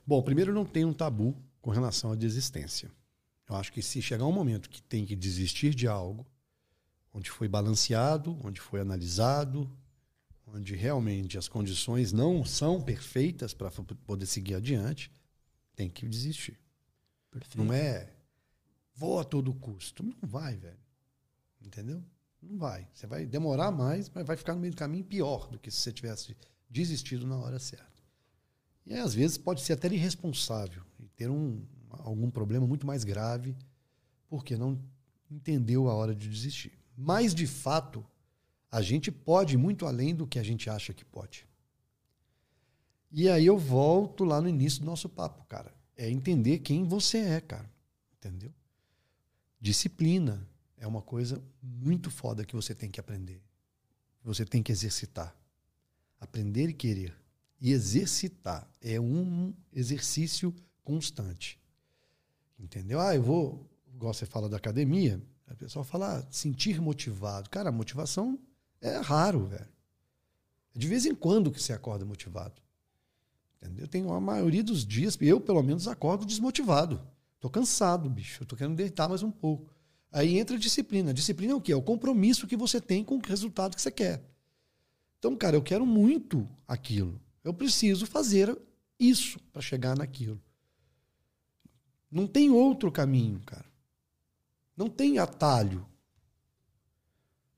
[0.06, 2.90] Bom, primeiro não tem um tabu com relação à desistência.
[3.48, 6.26] Eu acho que se chegar um momento que tem que desistir de algo,
[7.12, 9.70] onde foi balanceado, onde foi analisado,
[10.46, 15.10] onde realmente as condições não são perfeitas para poder seguir adiante,
[15.74, 16.58] tem que desistir.
[17.30, 17.58] Perfeito.
[17.58, 18.12] Não é
[18.98, 20.02] vou a todo custo.
[20.02, 20.78] Não vai, velho.
[21.62, 22.02] Entendeu?
[22.42, 22.88] Não vai.
[22.92, 25.80] Você vai demorar mais, mas vai ficar no meio do caminho pior do que se
[25.80, 26.36] você tivesse
[26.68, 27.86] desistido na hora certa.
[28.84, 33.56] E às vezes pode ser até irresponsável e ter um, algum problema muito mais grave
[34.28, 34.78] porque não
[35.30, 36.72] entendeu a hora de desistir.
[36.96, 38.04] Mas, de fato,
[38.70, 41.46] a gente pode muito além do que a gente acha que pode.
[43.10, 45.72] E aí eu volto lá no início do nosso papo, cara.
[45.98, 47.70] É entender quem você é, cara.
[48.16, 48.50] Entendeu?
[49.60, 50.48] Disciplina
[50.78, 53.42] é uma coisa muito foda que você tem que aprender.
[54.24, 55.36] Você tem que exercitar.
[56.18, 57.14] Aprender e querer.
[57.60, 61.60] E exercitar é um exercício constante.
[62.58, 63.00] Entendeu?
[63.00, 67.50] Ah, eu vou, igual você fala da academia, a pessoa fala ah, sentir motivado.
[67.50, 68.38] Cara, motivação
[68.80, 69.68] é raro, velho.
[70.74, 72.62] É de vez em quando que você acorda motivado.
[73.60, 73.84] Entendeu?
[73.84, 77.00] Eu tenho a maioria dos dias, eu pelo menos acordo desmotivado.
[77.40, 78.42] Tô cansado, bicho.
[78.42, 79.72] Eu tô querendo deitar mais um pouco.
[80.10, 81.10] Aí entra a disciplina.
[81.10, 81.72] A disciplina é o quê?
[81.72, 84.24] É o compromisso que você tem com o resultado que você quer.
[85.18, 87.20] Então, cara, eu quero muito aquilo.
[87.44, 88.56] Eu preciso fazer
[88.98, 90.40] isso para chegar naquilo.
[92.10, 93.66] Não tem outro caminho, cara.
[94.76, 95.86] Não tem atalho.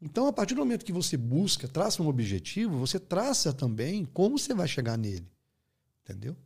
[0.02, 4.39] Então, a partir do momento que você busca, traça um objetivo, você traça também como
[4.39, 5.31] você vai chegar nele.
[6.11, 6.37] Entendeu?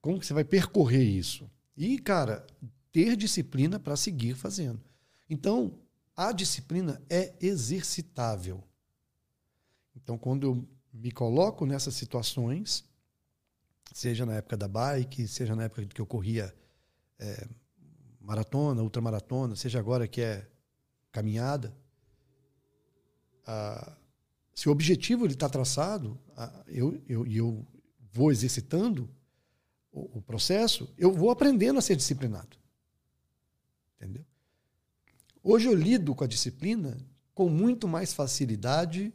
[0.00, 1.50] Como que você vai percorrer isso?
[1.76, 2.46] E, cara,
[2.90, 4.80] ter disciplina para seguir fazendo.
[5.28, 5.78] Então,
[6.16, 8.62] a disciplina é exercitável.
[9.96, 12.84] Então, quando eu me coloco nessas situações,
[13.92, 16.54] seja na época da bike, seja na época que eu corria
[17.18, 17.48] é,
[18.20, 20.46] maratona, ultramaratona, seja agora que é
[21.10, 21.74] caminhada,
[23.46, 23.96] ah,
[24.54, 27.66] se o objetivo está traçado, ah, eu, eu, eu
[28.12, 29.08] vou exercitando
[29.90, 32.56] o, o processo, eu vou aprendendo a ser disciplinado.
[33.96, 34.24] Entendeu?
[35.42, 36.96] Hoje eu lido com a disciplina
[37.34, 39.12] com muito mais facilidade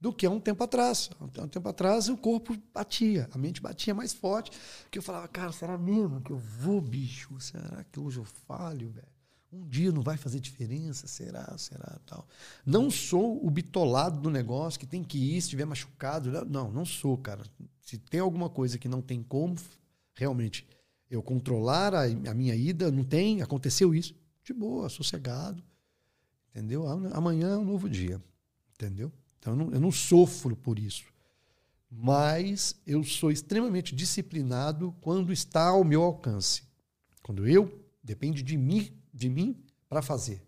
[0.00, 1.10] do que há um tempo atrás.
[1.18, 4.50] Há um tempo atrás o corpo batia, a mente batia mais forte,
[4.90, 7.38] que eu falava, cara, será mesmo que eu vou, bicho?
[7.40, 9.19] Será que hoje eu falho, velho?
[9.52, 11.08] Um dia não vai fazer diferença?
[11.08, 11.56] Será?
[11.58, 11.98] Será?
[12.06, 12.26] Tal.
[12.64, 16.30] Não sou o bitolado do negócio que tem que ir se estiver machucado.
[16.46, 17.42] Não, não sou, cara.
[17.80, 19.56] Se tem alguma coisa que não tem como
[20.14, 20.66] realmente
[21.10, 24.14] eu controlar a, a minha ida, não tem, aconteceu isso.
[24.44, 25.62] De boa, sossegado.
[26.50, 26.86] Entendeu?
[27.12, 28.22] Amanhã é um novo dia.
[28.74, 29.12] Entendeu?
[29.38, 31.04] Então eu não, eu não sofro por isso.
[31.90, 36.62] Mas eu sou extremamente disciplinado quando está ao meu alcance.
[37.20, 40.42] Quando eu depende de mim, de mim para fazer.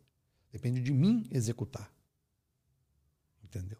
[0.51, 1.93] Depende de mim executar.
[3.43, 3.79] Entendeu?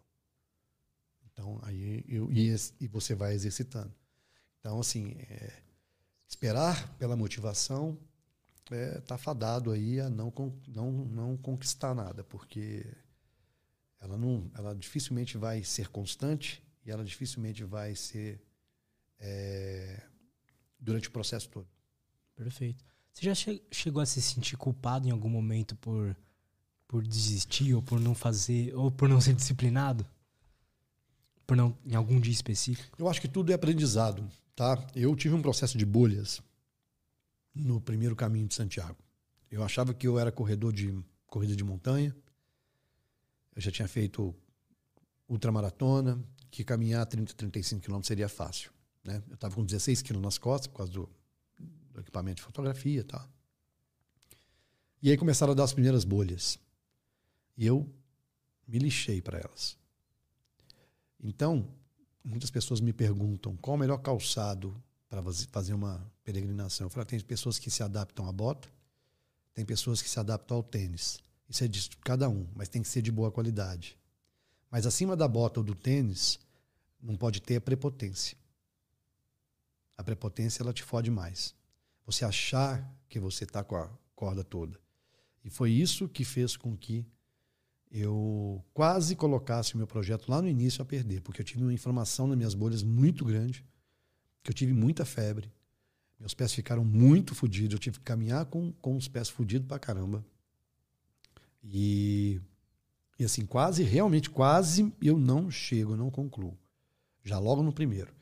[1.31, 3.93] Então aí eu e, e você vai exercitando.
[4.59, 5.61] Então assim, é,
[6.27, 7.97] esperar pela motivação
[8.71, 10.33] é, tá fadado aí a não,
[10.67, 12.85] não, não conquistar nada, porque
[13.99, 18.41] ela não, ela dificilmente vai ser constante e ela dificilmente vai ser
[19.19, 20.01] é,
[20.79, 21.67] durante o processo todo.
[22.35, 22.92] Perfeito.
[23.13, 26.15] Você já che chegou a se sentir culpado em algum momento por
[26.87, 30.05] por desistir ou por não fazer ou por não ser disciplinado?
[31.45, 32.95] Por não em algum dia específico?
[32.99, 34.85] Eu acho que tudo é aprendizado, tá?
[34.95, 36.41] Eu tive um processo de bolhas
[37.53, 38.97] no primeiro caminho de Santiago.
[39.49, 42.15] Eu achava que eu era corredor de corrida de montanha,
[43.55, 44.35] eu já tinha feito
[45.27, 48.71] ultramaratona, que caminhar 30, 35 quilômetros seria fácil.
[49.03, 49.21] Né?
[49.27, 51.09] Eu estava com 16 quilos nas costas por causa do,
[51.93, 53.27] do equipamento de fotografia e tal.
[55.01, 56.57] E aí começaram a dar as primeiras bolhas.
[57.55, 57.87] E eu
[58.67, 59.77] me lixei para elas.
[61.21, 61.67] Então,
[62.23, 65.21] muitas pessoas me perguntam qual o melhor calçado para
[65.51, 66.87] fazer uma peregrinação.
[66.87, 68.67] Eu falo, tem pessoas que se adaptam à bota,
[69.53, 71.19] tem pessoas que se adaptam ao tênis.
[71.47, 73.97] Isso é de cada um, mas tem que ser de boa qualidade.
[74.71, 76.39] Mas acima da bota ou do tênis,
[76.99, 78.35] não pode ter a prepotência.
[79.97, 81.53] A prepotência ela te fode mais.
[82.05, 84.79] Você achar que você está com a corda toda.
[85.43, 87.05] E foi isso que fez com que
[87.91, 91.73] eu quase colocasse o meu projeto lá no início a perder, porque eu tive uma
[91.73, 93.63] inflamação nas minhas bolhas muito grande,
[94.41, 95.51] que eu tive muita febre,
[96.19, 99.77] meus pés ficaram muito fodidos, eu tive que caminhar com, com os pés fodidos pra
[99.77, 100.25] caramba.
[101.61, 102.41] E,
[103.19, 106.57] e assim, quase, realmente, quase eu não chego, não concluo.
[107.23, 108.13] Já logo no primeiro.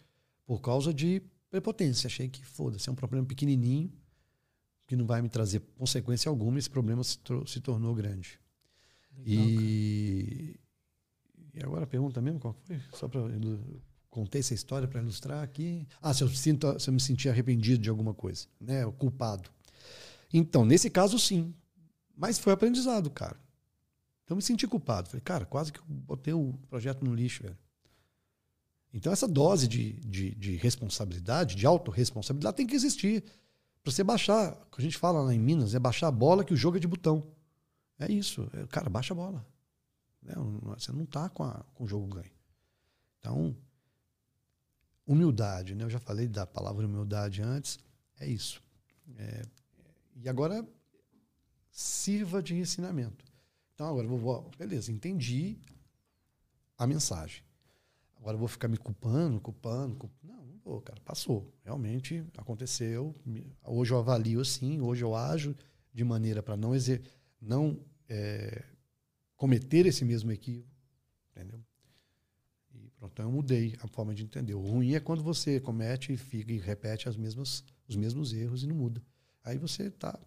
[0.45, 1.21] Por causa de
[1.51, 2.07] prepotência.
[2.07, 3.91] Achei que, foda-se, é um problema pequenininho
[4.87, 6.57] que não vai me trazer consequência alguma.
[6.57, 8.39] Esse problema se, se tornou grande.
[9.17, 10.59] Legal, e,
[11.53, 12.79] e agora a pergunta mesmo, qual foi?
[12.93, 13.21] Só para
[14.09, 15.87] contei essa história para ilustrar aqui.
[16.01, 18.85] Ah, se eu, sinto, se eu me sentir arrependido de alguma coisa, né?
[18.85, 19.49] O culpado.
[20.33, 21.53] Então, nesse caso, sim.
[22.15, 23.39] Mas foi aprendizado, cara.
[24.23, 25.09] Então me senti culpado.
[25.09, 27.57] Falei, cara, quase que eu botei o projeto no lixo, velho.
[28.93, 33.23] Então essa dose de, de, de responsabilidade, de autorresponsabilidade tem que existir.
[33.83, 36.43] Para você baixar, o que a gente fala lá em Minas, é baixar a bola
[36.43, 37.25] que o jogo é de botão.
[37.97, 38.47] É isso.
[38.53, 39.45] É, cara, baixa a bola.
[40.21, 40.33] Né?
[40.77, 42.31] Você não está com, com o jogo ganho.
[43.19, 43.55] Então,
[45.05, 45.83] humildade, né?
[45.83, 47.79] Eu já falei da palavra humildade antes.
[48.19, 48.61] É isso.
[49.17, 49.43] É,
[50.15, 50.67] e agora,
[51.71, 53.25] sirva de ensinamento.
[53.73, 54.07] Então, agora,
[54.57, 55.57] beleza, entendi
[56.77, 57.43] a mensagem.
[58.21, 60.33] Agora vou ficar me culpando, culpando, culpando.
[60.33, 61.01] Não, não vou, cara.
[61.03, 61.51] Passou.
[61.65, 63.15] Realmente aconteceu.
[63.65, 65.55] Hoje eu avalio assim, hoje eu ajo
[65.91, 67.01] de maneira para não, exer
[67.41, 68.63] não é,
[69.35, 70.69] cometer esse mesmo equívoco.
[71.31, 71.59] Entendeu?
[72.75, 74.53] E pronto, então eu mudei a forma de entender.
[74.53, 78.61] O ruim é quando você comete e fica e repete as mesmas, os mesmos erros
[78.61, 79.01] e não muda.
[79.43, 80.19] Aí você está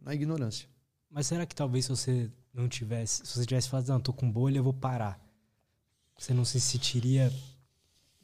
[0.00, 0.66] na ignorância.
[1.10, 4.32] Mas será que talvez se você não tivesse, se você tivesse falado, não, tô com
[4.32, 5.21] bolha, eu vou parar.
[6.16, 7.32] Você não se sentiria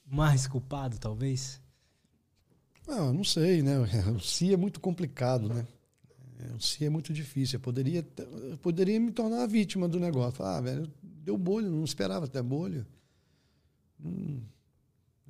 [0.06, 1.60] mais culpado, talvez?
[2.86, 3.74] Não, não sei, né?
[4.14, 5.66] O si é muito complicado, né?
[6.54, 7.56] O si é muito difícil.
[7.56, 8.06] Eu poderia,
[8.50, 10.44] eu poderia me tornar a vítima do negócio.
[10.44, 12.86] Ah, velho, deu bolha, não esperava até bolha.
[14.02, 14.40] Hum,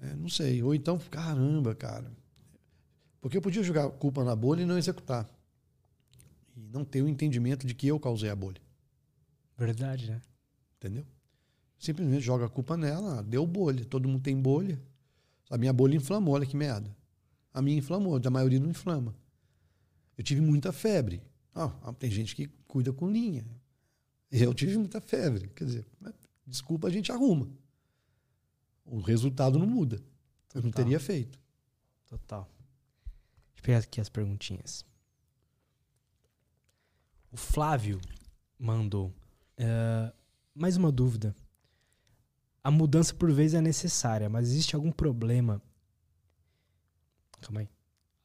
[0.00, 0.62] é, não sei.
[0.62, 2.12] Ou então, caramba, cara.
[3.20, 5.28] Porque eu podia jogar culpa na bolha e não executar.
[6.56, 8.60] E não ter o entendimento de que eu causei a bolha.
[9.56, 10.20] Verdade, né?
[10.76, 11.04] Entendeu?
[11.78, 13.84] Simplesmente joga a culpa nela, deu bolha.
[13.84, 14.82] Todo mundo tem bolha.
[15.48, 16.94] A minha bolha inflamou, olha que merda.
[17.54, 19.14] A minha inflamou, a maioria não inflama.
[20.16, 21.22] Eu tive muita febre.
[21.54, 23.46] Ah, tem gente que cuida com linha.
[24.30, 25.48] Eu tive muita febre.
[25.48, 25.86] Quer dizer,
[26.46, 27.48] desculpa, a gente arruma.
[28.84, 30.02] O resultado não muda.
[30.54, 31.38] Eu não teria feito.
[32.06, 32.48] Total.
[33.04, 34.84] Deixa eu pegar aqui as perguntinhas.
[37.30, 38.00] O Flávio
[38.58, 39.14] mandou.
[39.58, 40.12] Uh,
[40.54, 41.34] mais uma dúvida.
[42.62, 45.62] A mudança por vezes é necessária, mas existe algum problema?
[47.40, 47.68] Calma aí.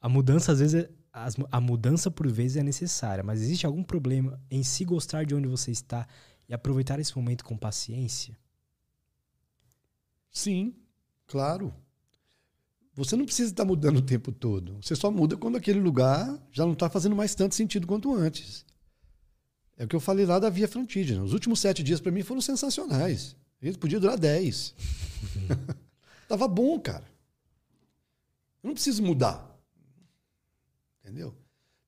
[0.00, 4.40] A mudança às vezes é, a mudança por vezes é necessária, mas existe algum problema
[4.50, 6.06] em se gostar de onde você está
[6.48, 8.36] e aproveitar esse momento com paciência?
[10.30, 10.74] Sim,
[11.26, 11.72] claro.
[12.94, 14.78] Você não precisa estar mudando o tempo todo.
[14.82, 18.64] Você só muda quando aquele lugar já não está fazendo mais tanto sentido quanto antes.
[19.76, 21.22] É o que eu falei lá da Via Frontígena.
[21.22, 23.36] Os últimos sete dias para mim foram sensacionais.
[23.68, 24.74] Ele podia durar dez.
[26.28, 27.04] Tava bom, cara.
[28.62, 29.54] Eu não preciso mudar.
[31.00, 31.34] Entendeu?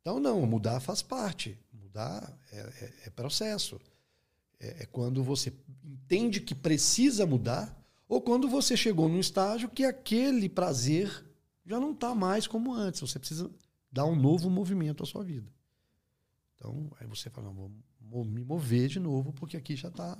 [0.01, 1.59] Então, não, mudar faz parte.
[1.73, 3.81] Mudar é, é, é processo.
[4.61, 5.53] É, é quando você
[5.85, 7.77] entende que precisa mudar
[8.09, 11.25] ou quando você chegou num estágio que aquele prazer
[11.65, 13.01] já não está mais como antes.
[13.01, 13.51] Você precisa
[13.91, 15.51] dar um novo movimento à sua vida.
[16.55, 17.71] Então, aí você fala, não,
[18.01, 20.17] vou me mover de novo, porque aqui já está.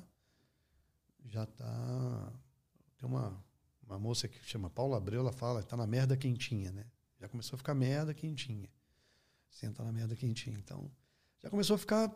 [1.27, 2.33] Já está.
[2.99, 3.45] Tem uma,
[3.87, 6.85] uma moça que chama Paula Abreu, ela fala, está na merda quentinha, né?
[7.21, 8.69] Já começou a ficar merda quentinha.
[9.51, 10.59] Senta na merda quentinha.
[10.59, 10.91] Então,
[11.43, 12.09] já começou a ficar.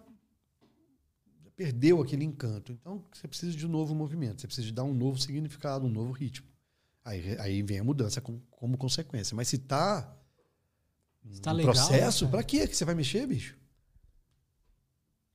[1.43, 2.73] Já perdeu aquele encanto.
[2.73, 5.91] Então, você precisa de um novo movimento, você precisa de dar um novo significado, um
[5.91, 6.49] novo ritmo.
[7.05, 9.35] Aí, aí vem a mudança com, como consequência.
[9.35, 10.17] Mas se está.
[11.43, 13.59] Tá legal, processo, né, para que você vai mexer, bicho?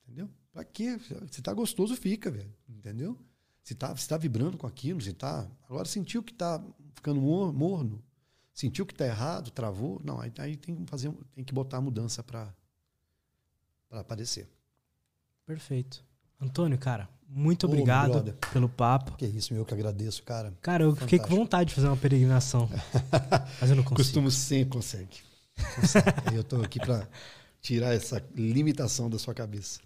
[0.03, 0.29] Entendeu?
[0.51, 0.97] Pra quê?
[1.29, 2.53] Se tá gostoso, fica, velho.
[2.67, 3.19] Entendeu?
[3.65, 5.47] Se tá, se tá vibrando com aquilo, se tá.
[5.67, 6.63] Agora sentiu que tá
[6.93, 7.99] ficando morno,
[8.53, 9.99] sentiu que tá errado, travou.
[10.03, 12.53] Não, aí, aí tem que fazer, tem que botar a mudança para
[13.89, 14.47] aparecer.
[15.47, 16.05] Perfeito.
[16.39, 19.17] Antônio, cara, muito obrigado Ô, pelo papo.
[19.17, 20.53] Que isso, eu que agradeço, cara.
[20.61, 21.09] Cara, eu Fantástico.
[21.09, 22.69] fiquei com vontade de fazer uma peregrinação.
[23.59, 23.95] mas eu não consigo.
[23.95, 25.23] Costumo sempre consegue.
[25.75, 26.35] consegue.
[26.37, 27.09] eu tô aqui para
[27.61, 29.79] tirar essa limitação da sua cabeça.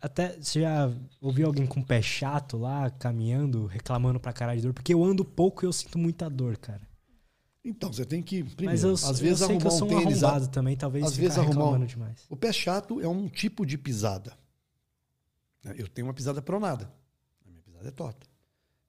[0.00, 4.72] Até você já ouviu alguém com pé chato lá, caminhando, reclamando pra caralho de dor?
[4.72, 6.82] Porque eu ando pouco e eu sinto muita dor, cara.
[7.64, 8.44] Então, você tem que.
[8.44, 11.04] Primeiro, Mas eu, às vezes eu sei que eu sou um, tênis, arrombado também, talvez
[11.04, 12.24] às vezes arrumar um, demais.
[12.30, 14.32] O pé chato é um tipo de pisada.
[15.76, 16.88] Eu tenho uma pisada pronada.
[17.44, 18.26] A minha pisada é torta.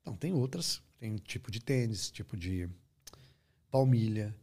[0.01, 0.81] Então, tem outras.
[0.99, 2.69] Tem tipo de tênis, tipo de
[3.72, 4.35] palmilha.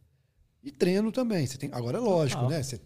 [0.61, 1.47] E treino também.
[1.47, 2.57] Você tem, agora é lógico, Total.
[2.57, 2.63] né?
[2.63, 2.81] Você,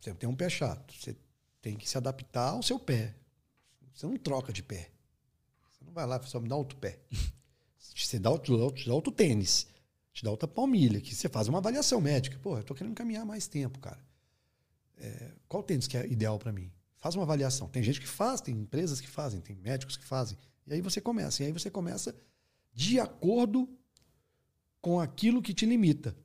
[0.00, 0.94] você tem um pé chato.
[0.94, 1.16] Você
[1.62, 3.14] tem que se adaptar ao seu pé.
[3.94, 4.90] Você não troca de pé.
[5.70, 6.98] Você não vai lá só me dá outro pé.
[7.78, 9.66] Você dá outro, te dá outro tênis,
[10.12, 12.38] te dá outra palmilha, que você faz uma avaliação médica.
[12.38, 14.02] Pô, eu tô querendo caminhar mais tempo, cara.
[14.96, 16.72] É, qual tênis que é ideal para mim?
[16.98, 17.68] Faz uma avaliação.
[17.68, 20.38] Tem gente que faz, tem empresas que fazem, tem médicos que fazem.
[20.66, 21.42] E aí você começa.
[21.42, 22.14] E aí você começa
[22.72, 23.68] de acordo
[24.80, 26.16] com aquilo que te limita.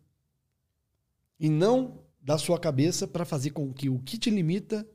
[1.39, 4.87] E não da sua cabeça para fazer com que o que te limita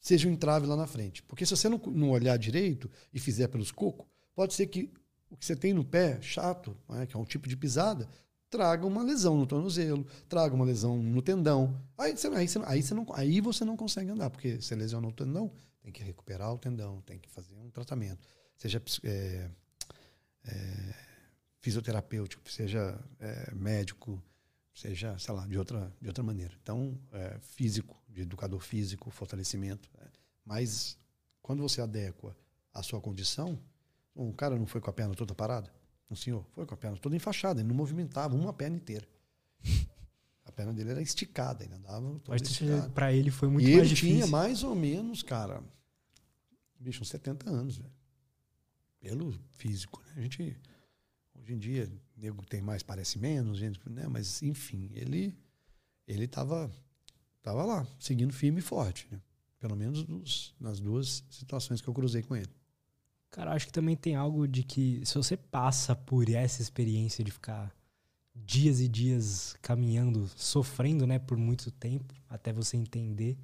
[0.00, 1.22] seja um entrave lá na frente.
[1.22, 4.92] Porque se você não, não olhar direito e fizer pelos cocos, pode ser que
[5.28, 8.08] o que você tem no pé, chato, né, que é um tipo de pisada,
[8.48, 11.80] traga uma lesão no tornozelo, traga uma lesão no tendão.
[11.96, 15.10] Aí você, aí, você, aí, você não, aí você não consegue andar, porque você lesionou
[15.10, 15.52] o tendão,
[15.82, 18.26] tem que recuperar o tendão, tem que fazer um tratamento.
[18.56, 19.50] Seja é,
[20.46, 20.94] é,
[21.60, 24.20] fisioterapêutico, seja é, médico,
[24.74, 26.54] seja, sei lá, de outra, de outra maneira.
[26.60, 29.88] Então, é, físico, de educador físico, fortalecimento.
[29.98, 30.06] É.
[30.44, 30.98] Mas
[31.40, 32.36] quando você adequa
[32.72, 33.58] a sua condição,
[34.14, 35.72] um cara não foi com a perna toda parada?
[36.10, 39.06] Um senhor foi com a perna toda enfaixada, ele não movimentava uma perna inteira.
[40.42, 43.94] A perna dele era esticada, ele andava toda Para ele foi muito e mais ele
[43.94, 44.16] difícil.
[44.16, 45.62] tinha mais ou menos, cara,
[46.76, 47.92] bicho, uns 70 anos, velho.
[48.98, 50.14] Pelo físico, né?
[50.16, 50.56] A gente,
[51.36, 54.08] hoje em dia, nego tem mais, parece menos, gente, né?
[54.08, 55.38] Mas, enfim, ele
[56.06, 56.68] ele tava,
[57.42, 59.20] tava lá, seguindo firme e forte, né?
[59.58, 62.48] Pelo menos nos, nas duas situações que eu cruzei com ele.
[63.30, 67.30] Cara, acho que também tem algo de que se você passa por essa experiência de
[67.30, 67.72] ficar
[68.34, 73.38] dias e dias caminhando, sofrendo, né, por muito tempo, até você entender.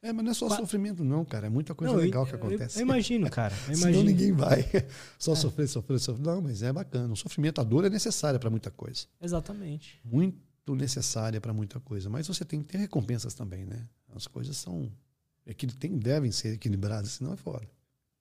[0.00, 0.56] É, mas não é só Qua...
[0.56, 1.46] sofrimento, não, cara.
[1.46, 2.78] É muita coisa não, legal eu, que acontece.
[2.78, 3.54] Eu, eu imagino, cara.
[3.68, 3.92] Eu imagino.
[3.92, 4.64] Senão ninguém vai.
[5.16, 5.36] Só é.
[5.36, 6.26] sofrer, sofrer, sofrer.
[6.26, 7.12] Não, mas é bacana.
[7.12, 9.06] O sofrimento, a dor é necessária para muita coisa.
[9.20, 10.00] Exatamente.
[10.04, 10.36] Muito
[10.68, 12.08] necessária para muita coisa.
[12.08, 13.86] Mas você tem que ter recompensas também, né?
[14.14, 14.90] As coisas são.
[15.44, 17.68] É que tem, devem ser equilibradas, senão é fora.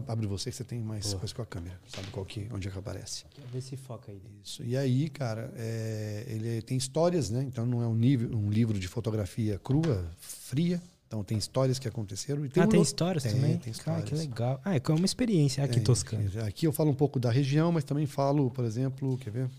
[0.08, 1.20] Abre você que você tem mais Boa.
[1.20, 1.82] coisa com a câmera.
[1.88, 3.26] Sabe qual que, onde é que aparece.
[3.52, 4.22] Ver se foca aí.
[4.44, 4.64] Isso.
[4.64, 7.42] E aí, cara, é, ele tem histórias, né?
[7.44, 10.80] Então não é um, nível, um livro de fotografia crua, fria.
[11.12, 12.48] Então tem histórias que aconteceram.
[12.48, 13.58] Tem ah, um tem histórias tem, também?
[13.58, 14.06] Tem histórias.
[14.06, 14.62] Cara, que legal.
[14.64, 16.46] Ah, é uma experiência aqui, tem, Toscana.
[16.48, 19.50] Aqui eu falo um pouco da região, mas também falo, por exemplo, quer ver?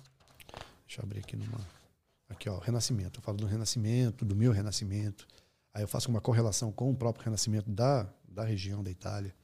[0.87, 1.61] Deixa eu abrir aqui numa
[2.31, 3.21] Aqui, ó, renascimento.
[3.21, 5.29] Eu falo do renascimento, do meu renascimento.
[5.75, 9.35] Aí eu faço uma correlação com o próprio renascimento da, da região da Itália.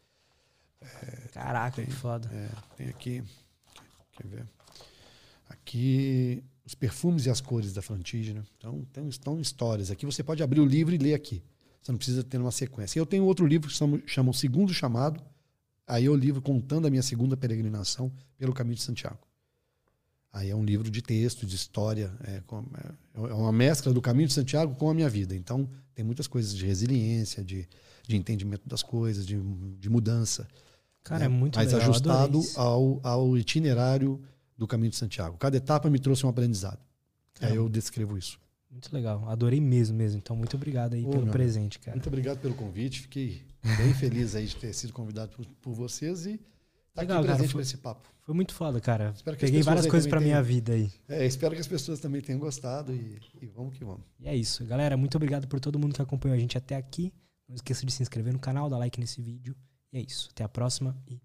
[0.80, 2.26] É, Caraca, tem, que foda.
[2.32, 3.22] É, tem aqui,
[4.12, 4.46] quer ver?
[5.50, 8.46] Aqui, os perfumes e as cores da Frantígena.
[8.56, 9.90] Então, tem, estão histórias.
[9.90, 11.42] Aqui você pode abrir o livro e ler aqui.
[11.88, 13.00] Você não precisa ter uma sequência.
[13.00, 15.22] Eu tenho outro livro que chama, chama O Segundo Chamado.
[15.86, 19.18] Aí é o livro contando a minha segunda peregrinação pelo caminho de Santiago.
[20.30, 22.42] Aí é um livro de texto, de história, é, é,
[23.14, 25.34] é uma mescla do caminho de Santiago com a minha vida.
[25.34, 27.66] Então tem muitas coisas de resiliência, de,
[28.06, 29.40] de entendimento das coisas, de,
[29.78, 30.46] de mudança.
[31.02, 31.24] Cara, né?
[31.24, 34.20] é muito Mas legal, ajustado ao, ao itinerário
[34.58, 35.38] do caminho de Santiago.
[35.38, 36.80] Cada etapa me trouxe um aprendizado.
[37.40, 37.46] É.
[37.46, 38.38] Aí eu descrevo isso.
[38.70, 39.28] Muito legal.
[39.28, 40.18] Adorei mesmo, mesmo.
[40.18, 41.96] Então, muito obrigado aí Ô, pelo presente, cara.
[41.96, 43.00] Muito obrigado pelo convite.
[43.02, 43.42] Fiquei
[43.76, 46.40] bem feliz aí de ter sido convidado por, por vocês e
[46.98, 48.08] Tá Legal, aqui presente cara, esse papo.
[48.22, 49.14] Foi muito foda, cara.
[49.38, 50.90] Peguei várias coisas pra tenham, minha vida aí.
[51.08, 54.02] É, espero que as pessoas também tenham gostado e, e vamos que vamos.
[54.18, 54.64] E é isso.
[54.64, 57.12] Galera, muito obrigado por todo mundo que acompanhou a gente até aqui.
[57.48, 59.54] Não esqueça de se inscrever no canal, dar like nesse vídeo.
[59.92, 60.28] E é isso.
[60.32, 61.20] Até a próxima e